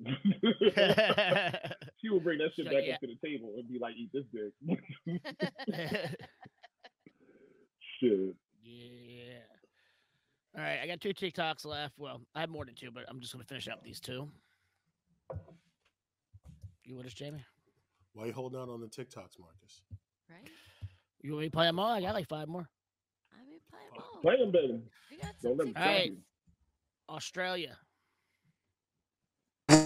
[2.01, 2.95] she will bring that shit She's back yeah.
[2.95, 4.53] up to the table and be like, "Eat this dick."
[8.01, 8.35] shit.
[8.63, 9.39] Yeah.
[10.57, 11.95] All right, I got two TikToks left.
[11.99, 14.31] Well, I have more than two, but I'm just gonna finish up these two.
[16.85, 17.45] You with us, Jamie?
[18.13, 19.83] Why you holding out on the TikToks, Marcus?
[20.31, 20.49] Right?
[21.23, 21.91] You want me to play them all?
[21.91, 22.69] I got like five more.
[23.33, 24.21] I mean, play 'em uh, all.
[24.21, 24.83] Play them, baby.
[25.11, 26.13] We got some let me All stop right.
[27.09, 27.15] You.
[27.15, 27.77] Australia.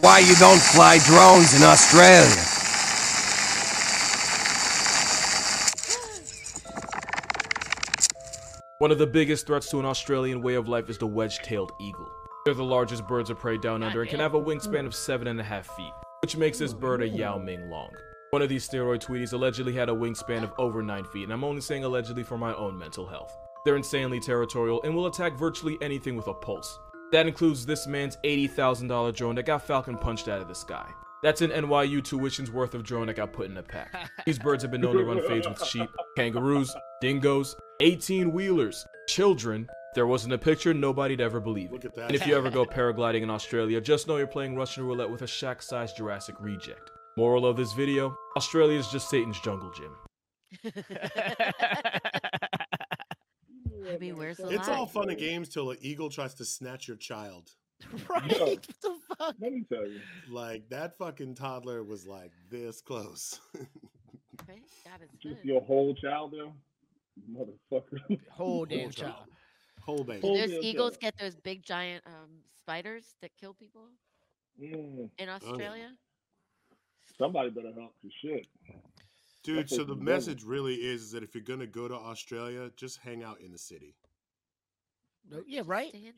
[0.00, 2.44] Why you don't fly drones in Australia?
[8.80, 12.08] One of the biggest threats to an Australian way of life is the wedge-tailed eagle.
[12.44, 15.26] They're the largest birds of prey down under and can have a wingspan of seven
[15.26, 15.92] and a half feet,
[16.22, 17.90] which makes this bird a Yao Ming long.
[18.30, 21.44] One of these steroid tweeties allegedly had a wingspan of over 9 feet, and I'm
[21.44, 23.36] only saying allegedly for my own mental health.
[23.64, 26.78] They're insanely territorial and will attack virtually anything with a pulse.
[27.10, 30.86] That includes this man's $80,000 drone that got Falcon punched out of the sky.
[31.22, 34.10] That's an NYU tuition's worth of drone that got put in a pack.
[34.26, 39.66] These birds have been known to run fades with sheep, kangaroos, dingoes, 18 wheelers, children.
[39.94, 41.88] There wasn't a picture, nobody'd ever believe Look it.
[41.88, 42.06] at that.
[42.08, 45.22] And if you ever go paragliding in Australia, just know you're playing Russian roulette with
[45.22, 46.90] a shack sized Jurassic reject.
[47.16, 49.96] Moral of this video Australia is just Satan's jungle gym.
[53.88, 54.74] I mean, where's the It's lie?
[54.74, 57.50] all fun and games till an eagle tries to snatch your child.
[58.08, 58.30] Right?
[58.32, 58.46] Yo.
[58.46, 59.34] What the fuck?
[59.40, 60.00] Let me tell you.
[60.28, 63.40] Like that fucking toddler was like this close.
[64.48, 64.62] Right?
[64.84, 65.44] God, it's Just good.
[65.44, 66.52] your whole child, though,
[67.30, 68.18] motherfucker.
[68.30, 69.14] Whole damn child.
[69.14, 69.26] child.
[69.82, 70.20] Whole baby.
[70.20, 71.00] Whole Those damn eagles child.
[71.00, 73.88] get those big giant um, spiders that kill people
[74.62, 75.90] Mm, in Australia.
[77.18, 78.46] somebody better help for shit.
[79.48, 81.94] Dude, That's so the the message really is is that if you're gonna go to
[81.94, 83.94] Australia, just hang out in the city.
[85.30, 85.88] No, Yeah, right.
[85.88, 86.12] Stay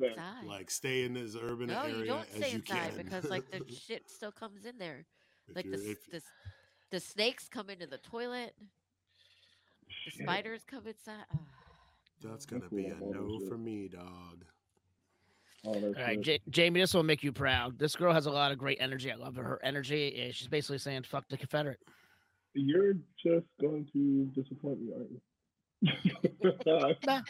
[0.45, 3.05] Like stay in this urban no, area you don't as stay you inside can.
[3.05, 5.07] because like the shit still comes in there.
[5.47, 6.21] If Like the if- the,
[6.91, 8.53] the snakes come into the toilet.
[8.59, 10.23] The Shit.
[10.25, 11.25] spiders come inside.
[12.25, 14.45] That's gonna be a all no for me, dog.
[15.63, 16.21] All All right.
[16.21, 17.79] J- Jamie, this will make you proud.
[17.79, 19.13] This girl has a lot of great energy.
[19.13, 20.31] I love her her energy.
[20.35, 21.79] She's basically saying, fuck the Confederate.
[22.55, 22.95] You're
[23.25, 25.21] just going to disappoint me, aren't you?
[26.67, 27.21] Nah,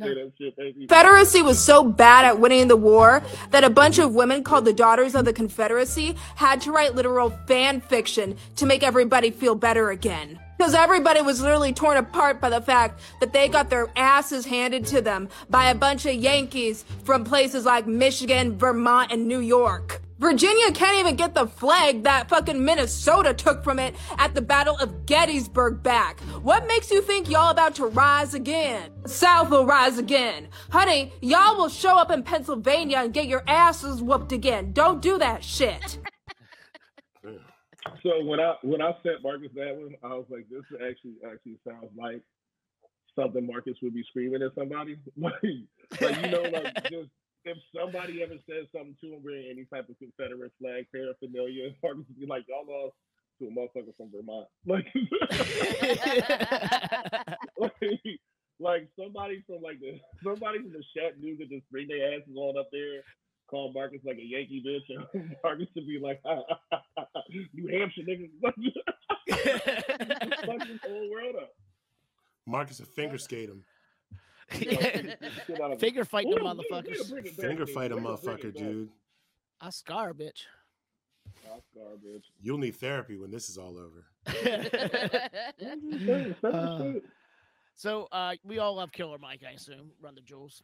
[0.00, 0.86] Say that shit, baby.
[0.86, 4.72] Confederacy was so bad at winning the war that a bunch of women called the
[4.72, 9.90] Daughters of the Confederacy had to write literal fan fiction to make everybody feel better
[9.90, 10.40] again.
[10.56, 14.86] Because everybody was literally torn apart by the fact that they got their asses handed
[14.86, 20.00] to them by a bunch of Yankees from places like Michigan, Vermont, and New York.
[20.20, 24.76] Virginia can't even get the flag that fucking Minnesota took from it at the Battle
[24.76, 26.20] of Gettysburg back.
[26.42, 28.90] What makes you think y'all about to rise again?
[29.06, 30.48] South will rise again.
[30.68, 34.72] Honey, y'all will show up in Pennsylvania and get your asses whooped again.
[34.72, 35.98] Don't do that shit.
[38.02, 41.58] So when I when I sent Marcus that one, I was like, this actually actually
[41.66, 42.22] sounds like
[43.18, 44.98] something Marcus would be screaming at somebody.
[45.16, 45.32] like,
[46.00, 47.08] like you know, like just
[47.44, 52.04] if somebody ever says something to him wearing any type of Confederate flag paraphernalia, Marcus
[52.08, 52.94] would be like, y'all lost
[53.38, 54.46] to a motherfucker from Vermont.
[54.66, 54.86] Like,
[57.58, 57.72] like,
[58.60, 62.68] like somebody from like the somebody from the Chattanooga just bring their asses on up
[62.70, 63.02] there.
[63.48, 66.20] Call Marcus like a Yankee bitch, and Marcus to be like,
[67.52, 68.54] New Hampshire niggas, fuck
[70.68, 71.50] this whole world up.
[72.46, 73.64] Marcus a finger skate him.
[75.78, 77.10] Finger fight them Way to- way motherfuckers.
[77.10, 78.88] bring it back, Finger fight a bring motherfucker, dude.
[79.60, 80.42] I scar a bitch.
[81.44, 82.32] That's garbage.
[82.40, 84.06] You'll need therapy when this is all over.
[86.42, 86.92] Uh,
[87.76, 89.90] so uh, we all love Killer Mike, I assume.
[90.02, 90.62] Run the jewels.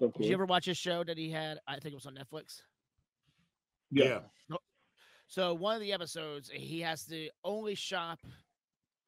[0.00, 1.58] Of Did you ever watch his show that he had?
[1.68, 2.62] I think it was on Netflix.
[3.90, 4.20] Yeah.
[4.48, 4.58] No-
[5.28, 8.18] So one of the episodes, he has to only shop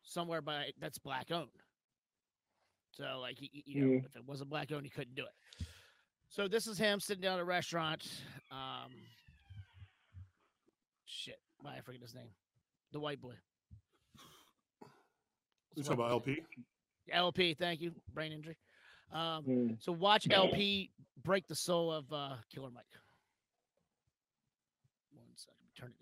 [0.02, 1.48] somewhere by that's black owned.
[2.92, 4.04] So like he, he- you know, Mhm.
[4.06, 5.66] if it wasn't black owned, he couldn't do it.
[6.28, 8.06] So this is him sitting down at a restaurant.
[8.50, 8.92] Um,
[11.04, 12.30] shit, why I forget his name?
[12.92, 13.34] The white boy.
[15.74, 16.42] You talking about El-P?
[17.10, 17.94] El-P, thank you.
[18.12, 18.56] Brain injury.
[19.10, 19.82] Um, Mm.
[19.82, 20.90] so watch El-P
[21.22, 22.84] break the soul of uh, Killer Mike.
[25.12, 26.01] One second, turn it down.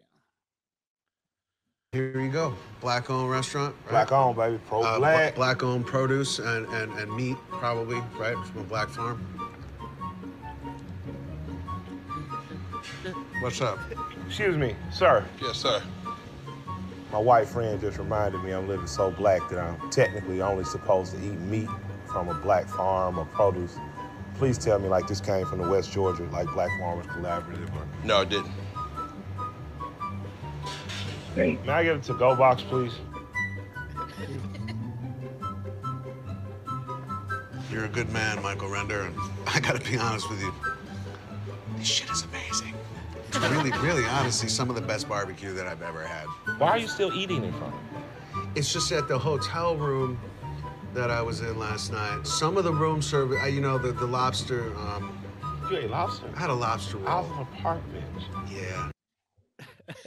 [1.93, 2.55] Here you go.
[2.81, 3.75] Black owned restaurant.
[3.87, 3.91] Right?
[3.91, 4.61] Black owned, baby.
[4.69, 5.35] Pro Uh, black.
[5.35, 8.37] Black owned produce and, and, and meat, probably, right?
[8.47, 9.21] From a black farm.
[13.41, 13.81] What's up?
[14.25, 15.25] Excuse me, sir.
[15.43, 15.83] Yes, sir.
[17.11, 21.11] My white friend just reminded me I'm living so black that I'm technically only supposed
[21.15, 21.69] to eat meat
[22.07, 23.77] from a black farm or produce.
[24.37, 27.85] Please tell me like this came from the West Georgia, like Black Farmers Collaborative or.
[28.05, 28.53] No, it didn't.
[31.37, 32.93] May I get a to-go box, please?
[37.71, 39.15] You're a good man, Michael Render, and
[39.47, 40.53] I gotta be honest with you.
[41.77, 42.75] This shit is amazing.
[43.29, 46.27] It's really, really, honestly, some of the best barbecue that I've ever had.
[46.59, 47.73] Why are you still eating it from?
[48.57, 50.19] It's just at the hotel room
[50.95, 52.27] that I was in last night.
[52.27, 54.77] Some of the room service, uh, you know, the, the lobster.
[54.77, 55.17] Um,
[55.71, 56.27] you ate lobster?
[56.35, 57.09] I had a lobster roll.
[57.09, 58.25] I was on a park bench.
[58.53, 58.91] Yeah.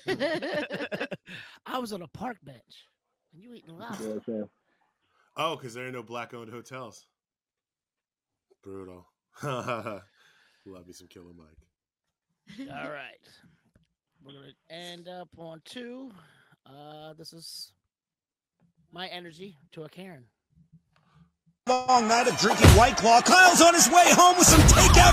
[1.66, 2.88] I was on a park bench
[3.34, 4.48] and you eating lobster.
[5.36, 7.08] Oh, because there are no black owned hotels.
[8.64, 9.08] Brutal.
[9.44, 12.68] Love me some Killer Mike.
[12.70, 13.20] All right.
[14.24, 16.12] We're gonna end up on two.
[16.66, 17.74] Uh this is
[18.92, 20.26] my energy to a Karen.
[21.68, 23.22] Long night of drinking White Claw.
[23.22, 25.13] Kyle's on his way home with some takeout,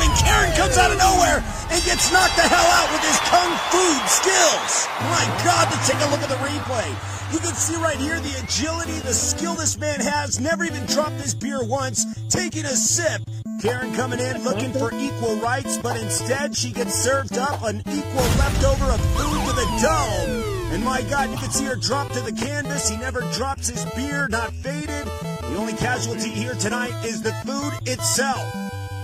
[1.90, 4.86] gets knocked the hell out with his kung fu skills.
[5.10, 6.86] My God, let's take a look at the replay.
[7.32, 10.38] You can see right here the agility, the skill this man has.
[10.38, 13.22] Never even dropped his beer once, taking a sip.
[13.60, 18.28] Karen coming in looking for equal rights, but instead she gets served up an equal
[18.38, 20.72] leftover of food to the dome.
[20.72, 22.88] And my God, you can see her drop to the canvas.
[22.88, 25.06] He never drops his beer, not faded.
[25.42, 28.46] The only casualty here tonight is the food itself.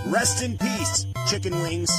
[0.05, 1.91] Rest in peace, chicken wings.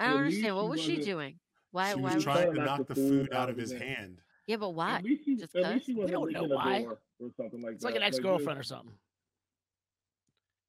[0.00, 0.56] I don't understand.
[0.56, 1.38] What was she wasn't- doing?
[1.72, 1.90] Why?
[1.90, 2.02] She why?
[2.02, 4.20] was was- trying to knock the food out of his hand.
[4.46, 4.96] Yeah, but why?
[4.96, 5.86] At least he, Just at least 'cause?
[5.86, 6.86] he wasn't don't know why.
[7.18, 7.88] or something like It's that.
[7.88, 8.92] like an ex girlfriend or something.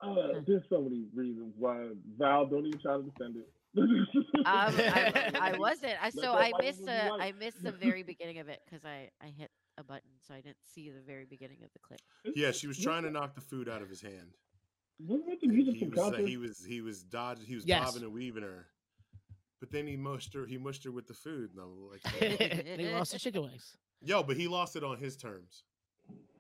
[0.02, 1.88] Uh, there's so many reasons why
[2.18, 3.49] Val don't even try to defend it.
[3.78, 5.94] Um, I, I wasn't.
[6.02, 7.24] I so I missed woman the.
[7.24, 10.38] I missed the very beginning of it because I I hit a button, so I
[10.41, 11.99] didn't see the very beginning of the clip.
[12.36, 14.34] Yeah, she was trying to knock the food out of his hand.
[14.99, 17.86] Wasn't that the music He was, uh, he was he was dodging he was Yes.
[17.86, 18.68] bobbing and weaving her.
[19.59, 21.51] But then he mushed her he mushed her with the food.
[21.53, 22.21] And I'm like,
[22.67, 23.75] and he lost the chicken wings.
[24.01, 25.63] Yo, but he lost it on his terms.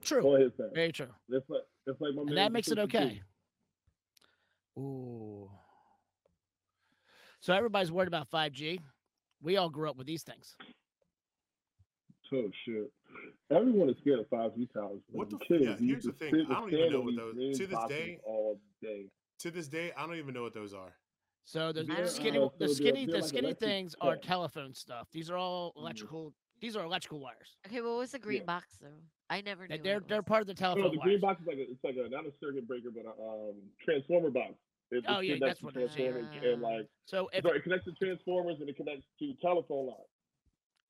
[0.03, 0.21] True.
[0.21, 0.69] Go ahead, Sam.
[0.73, 1.07] Very true.
[1.27, 2.97] That's like that's like my man And that makes it 52.
[2.97, 3.21] okay.
[4.77, 5.49] Ooh.
[7.41, 8.79] So everybody's worried about 5G.
[9.41, 10.55] We all grew up with these things.
[12.33, 12.91] Oh shit!
[13.49, 14.99] Everyone is scared of five G towers.
[15.11, 16.45] What the the kids yeah, here's the to thing.
[16.49, 19.05] I don't even know what those- to this day- all day.
[19.39, 20.93] To this day, I don't even know what those are.
[21.47, 24.17] So the, the skinny, uh, the so they're- skinny, the like skinny electric things are
[24.17, 25.07] telephone stuff.
[25.13, 25.79] These are all Mm-hmm.
[25.79, 26.33] electrical.
[26.59, 27.55] These are electrical wires.
[27.65, 28.43] Okay, what was the green Yeah.
[28.51, 28.99] box though?
[29.29, 29.69] I never knew.
[29.69, 30.25] They- what They're it they're was.
[30.27, 31.07] part of the telephone No, telephone the wires.
[31.07, 33.55] green box is like a, it's like a not a circuit breaker, but a um,
[33.81, 34.55] transformer box.
[34.91, 35.95] It, Oh, yeah, that's what it is.
[35.95, 39.87] transformers and like So if sorry, it connects to transformers and it connects to telephone
[39.87, 40.11] lines.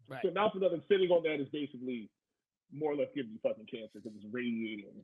[0.08, 2.10] right, So now for nothing, sitting on that is basically
[2.72, 5.04] more or less giving you fucking cancer because it's radiating.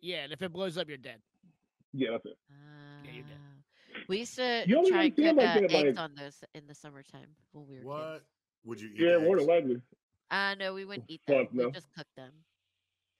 [0.00, 1.20] yeah, and if it blows up, you're dead.
[1.92, 2.38] Yeah, that's it.
[3.04, 3.38] Yeah, you're dead.
[4.08, 6.14] We used to You don't try and even cook like uh, that, eggs like- on
[6.14, 7.86] those in the summertime when we were kids.
[7.86, 8.22] What?
[8.66, 9.46] Would you eat Yeah, more eggs?
[9.46, 9.82] than likely.
[10.30, 11.46] Uh no, we wouldn't eat them.
[11.46, 12.32] Fuck We just cook them.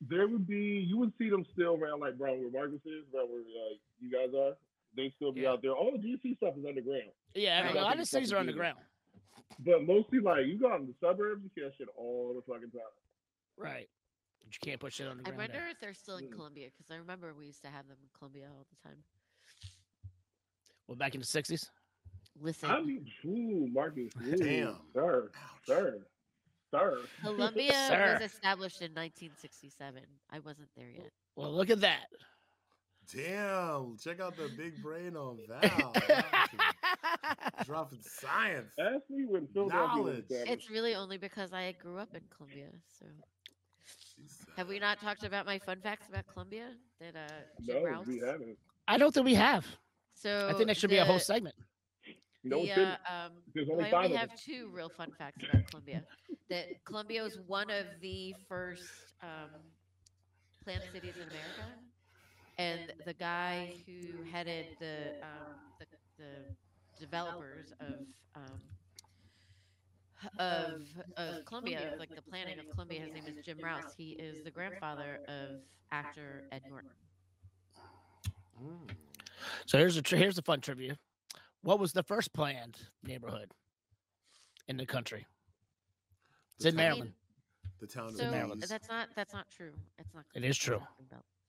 [0.01, 3.29] There would be you would see them still around like around where Marcus is, around
[3.31, 4.57] where like you guys are.
[4.97, 5.73] They still be out there.
[5.73, 7.11] All the DC stuff is underground.
[7.35, 8.79] Yeah, I mean, a lot of things are underground.
[9.59, 12.43] But mostly like you go out in the suburbs, you see that shit all the
[12.43, 12.95] fucking time.
[13.57, 13.89] Right.
[14.43, 15.35] But you can't put shit underground.
[15.35, 15.69] I wonder there.
[15.71, 16.23] if they're still Mm.
[16.27, 18.99] in Columbia because I remember we used to have them in Columbia all the time.
[20.89, 21.69] Well, back in the '60s.
[22.41, 24.77] Listen, I mean, ooh, Marcus, ooh, Damn.
[24.93, 25.31] sir,
[25.67, 25.99] sir,
[26.71, 26.99] sir.
[27.23, 28.19] Columbia Sir.
[28.21, 30.03] was established in 1967.
[30.33, 31.11] I wasn't there yet.
[31.37, 32.07] Well, look at that.
[33.15, 33.97] Damn!
[34.03, 35.93] Check out the big brain on Val.
[36.09, 36.55] Wow,
[37.65, 38.73] Dropping science.
[38.81, 40.25] Ask me when Philadelphia Knowledge.
[40.31, 42.69] It's really only because I grew up in Columbia.
[42.99, 43.05] So,
[44.57, 46.71] have we not talked about my fun facts about Columbia?
[47.01, 48.07] That uh, Jim No, Rouse?
[48.07, 48.57] we haven't.
[48.89, 49.67] I don't think we have.
[50.15, 51.55] So I think that should be a whole segment.
[52.45, 54.39] No, the, it uh, um, There's well, only I only have them.
[54.45, 56.05] two real fun facts about Columbia.
[56.51, 58.85] that Columbia was one of the first
[59.23, 59.51] um,
[60.63, 61.73] planned cities in America,
[62.59, 65.87] and the guy who headed the um, the,
[66.19, 67.95] the developers of
[68.37, 68.61] um,
[70.39, 70.83] of
[71.17, 73.95] of Columbia, like the planning of Columbia, his name is Jim Rouse.
[73.97, 75.61] He is the grandfather of
[75.93, 76.91] actor Ed Norton.
[79.67, 80.97] So here's a tri- here's a fun trivia.
[81.63, 83.51] What was the first planned neighborhood
[84.69, 85.27] in the country?
[86.57, 87.13] It's in I mean, Maryland.
[87.81, 88.63] The town of So Maryland.
[88.63, 89.73] Uh, that's not that's not true.
[89.99, 90.25] It's not.
[90.35, 90.81] It is true.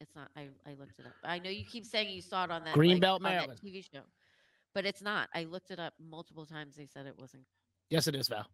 [0.01, 0.29] It's not.
[0.35, 1.13] I, I looked it up.
[1.23, 3.59] I know you keep saying you saw it on that Greenbelt, like, on that Maryland.
[3.63, 4.01] TV show,
[4.73, 5.29] but it's not.
[5.33, 6.75] I looked it up multiple times.
[6.75, 7.43] They said it wasn't.
[7.89, 8.45] Yes, it is, Val.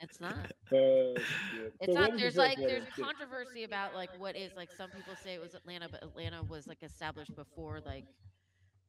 [0.00, 0.52] It's not.
[0.72, 1.68] Uh, yeah.
[1.80, 2.16] It's So not.
[2.16, 5.88] There's like there's controversy about like what is like some people say it was Atlanta,
[5.88, 8.04] but Atlanta was like established before like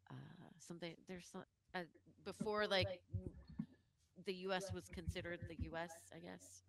[0.10, 0.14] uh
[0.57, 0.95] something.
[1.07, 1.44] There's some
[1.76, 1.82] uh,
[2.26, 2.90] before like
[4.26, 4.72] the U.S.
[4.74, 5.91] was considered the U.S.
[6.15, 6.64] I guess.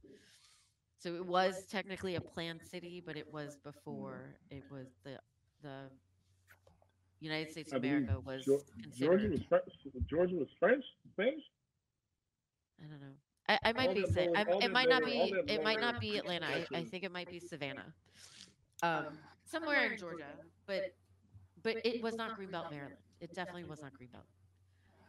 [0.98, 5.18] So it was technically a planned city, but it was before it was the
[5.62, 5.90] the
[7.20, 9.20] United States of America was Geor- considered.
[9.20, 9.64] Georgia was French.
[10.08, 10.84] Georgia was French.
[11.12, 11.44] Spanish.
[12.82, 13.14] I don't know.
[13.48, 16.46] I, I might be saying it might not be it might not be Atlanta.
[16.46, 17.94] I, I think it might be Savannah,
[18.82, 19.06] um,
[19.46, 20.24] somewhere in Georgia.
[20.66, 20.94] But
[21.62, 22.96] but it was not Greenbelt, Maryland.
[23.20, 24.26] It definitely was not Greenbelt.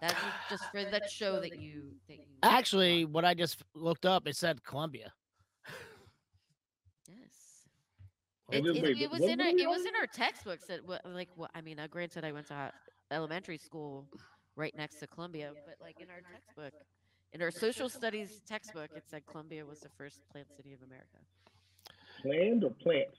[0.01, 0.15] That's
[0.49, 2.25] just for that show that you that you.
[2.43, 5.11] Actually, what I just looked up, it said Columbia.
[7.07, 7.67] Yes.
[8.51, 11.29] It, it, wait, it was in our, it was in our textbooks that wa- like
[11.35, 11.79] what I mean.
[11.79, 12.71] Uh, granted, I went to uh,
[13.11, 14.07] elementary school
[14.55, 16.73] right next to Columbia, but like in our textbook,
[17.33, 21.17] in our social studies textbook, it said Columbia was the first planned city of America.
[22.21, 23.09] Planned or plant?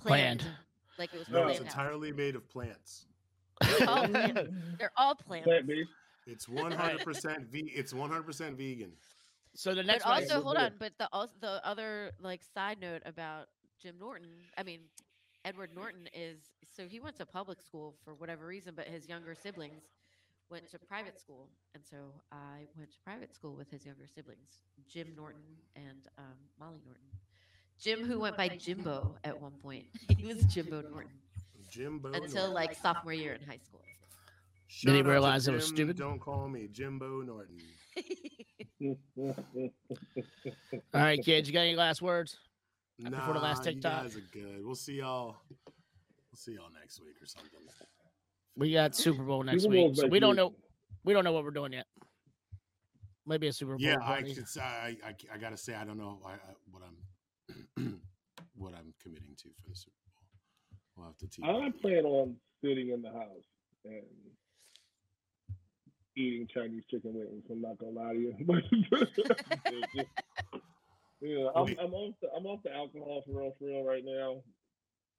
[0.00, 0.44] Planned.
[0.98, 1.66] Like it was No, planned it's out.
[1.66, 3.06] entirely made of plants.
[3.60, 4.48] They're all planned.
[4.78, 5.44] They're all planned.
[5.44, 5.90] Plant based.
[6.26, 8.92] It's 100% ve- It's 100% vegan.
[9.54, 10.72] So the But next one, also, hold on.
[10.78, 13.46] But the also the other like side note about
[13.82, 14.80] Jim Norton, I mean
[15.44, 16.38] Edward Norton is
[16.74, 19.82] so he went to public school for whatever reason, but his younger siblings
[20.52, 21.96] went to private school, and so
[22.30, 25.40] I went to private school with his younger siblings, Jim Norton
[25.74, 27.02] and um, Molly Norton.
[27.80, 31.10] Jim, who went by Jimbo at one point, he was Jimbo Norton
[31.70, 32.12] Jimbo.
[32.12, 32.52] until Norton.
[32.54, 33.80] like sophomore year in high school.
[33.80, 35.96] Did he Shout out realize it was stupid?
[35.96, 37.58] Don't call me Jimbo Norton.
[40.94, 42.36] all right, kids, you got any last words?
[42.98, 44.64] Nah, Before the last you TikTok, guys are good.
[44.64, 45.36] We'll see y'all.
[45.66, 47.50] We'll see y'all next week or something.
[48.56, 49.96] We got Super Bowl next Super week.
[49.96, 50.54] So we don't know.
[51.04, 51.86] We don't know what we're doing yet.
[53.26, 53.80] Maybe a Super Bowl.
[53.80, 54.34] Yeah, I, party.
[54.34, 56.36] could I, I, I gotta say I don't know I, I,
[56.70, 56.82] what
[57.76, 58.00] I'm
[58.54, 60.78] what I'm committing to for the Super Bowl.
[60.96, 61.44] We'll have to team.
[61.44, 63.46] I plan on sitting in the house
[63.84, 64.02] and
[66.16, 67.44] eating Chinese chicken wings.
[67.50, 68.34] I'm not gonna lie to you.
[69.66, 70.10] It's just-
[71.20, 74.42] yeah, I'm, I'm off the I'm off the alcohol for real, for real right now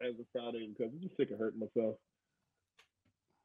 [0.05, 1.95] as of Friday because I'm just sick of hurting myself.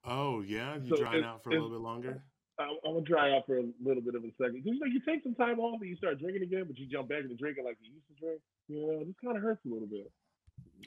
[0.05, 2.23] Oh yeah, you So drying out for a little bit longer.
[2.59, 4.63] I'm, I'm gonna dry out for a little bit of a second.
[4.65, 6.87] 'Cause, you know, you take some time off and you start drinking again, but you
[6.87, 8.41] jump back into drinking like you used to drink.
[8.69, 10.11] You know, it just kind of hurts a little bit.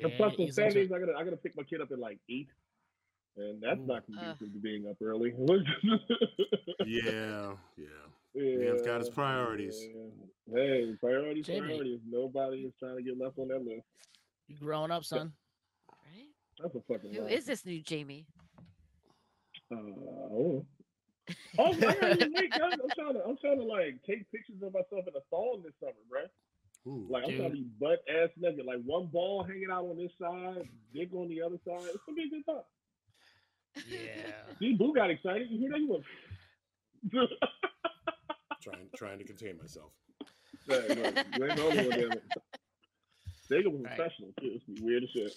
[0.03, 0.71] and plus, on ease into it.
[0.71, 2.49] Saturdays, I gotta I gotta pick my kid up at like eight,
[3.37, 4.35] and that's not uh.
[4.35, 5.33] conducive to being up early.
[6.85, 7.85] Yeah, yeah.
[8.33, 9.77] Yeah, Man's got his priorities.
[9.81, 10.55] yeah.
[10.55, 11.67] Hey, priorities, Jamie.
[11.67, 11.99] priorities.
[12.09, 13.83] Nobody is trying to get left on that list.
[14.47, 15.33] You growing up, son?
[16.05, 16.27] Right?
[16.61, 17.13] That's a fucking.
[17.13, 17.29] Who lie.
[17.29, 18.25] is this new Jamie?
[19.71, 20.65] Uh, oh.
[21.57, 22.73] Oh, I gotta lose weight, guys.
[22.73, 25.73] I'm trying to, I'm trying to like take pictures of myself in a thong this
[25.79, 26.27] summer, bruh.
[27.09, 30.11] Like I'm trying to be butt ass naked, like one ball hanging out on this
[30.19, 31.87] side, dick on the other side.
[31.93, 32.63] It's gonna be a good time.
[33.87, 34.31] Yeah.
[34.59, 35.47] See, Boo got excited.
[35.49, 35.79] You hear that?
[35.79, 36.01] You
[37.13, 37.29] went.
[38.61, 39.91] trying trying to contain myself.
[40.67, 42.23] Hey, look, you ain't the only one, damn it.
[43.49, 43.95] They go Right.
[43.95, 44.59] professional too.
[44.67, 45.33] It's weird as shit.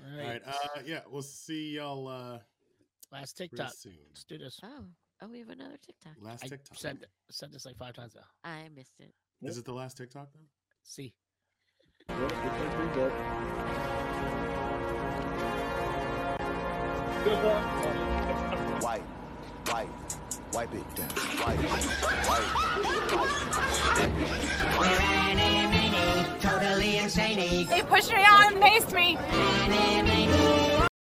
[0.00, 0.42] All right.
[0.46, 2.08] Uh, yeah, we'll see y'all.
[2.08, 2.38] Uh,
[3.12, 3.72] Last TikTok.
[3.74, 3.92] soon.
[4.08, 4.58] Let's do this.
[4.62, 4.84] Oh,
[5.20, 6.14] oh, we have another TikTok.
[6.20, 6.78] Last I TikTok.
[6.78, 6.98] said
[7.30, 8.22] said this like five times now.
[8.42, 9.12] I missed it.
[9.42, 10.40] Is it the last TikTok though?
[10.82, 11.14] See.
[18.82, 19.02] Wipe,
[19.66, 19.88] wipe,
[20.52, 21.08] wipe it down.
[21.38, 22.62] Wipe, wipe, wipe.
[24.80, 27.38] We're any, totally insane.
[27.38, 27.72] St.
[27.72, 30.51] He pushed me on and maced me.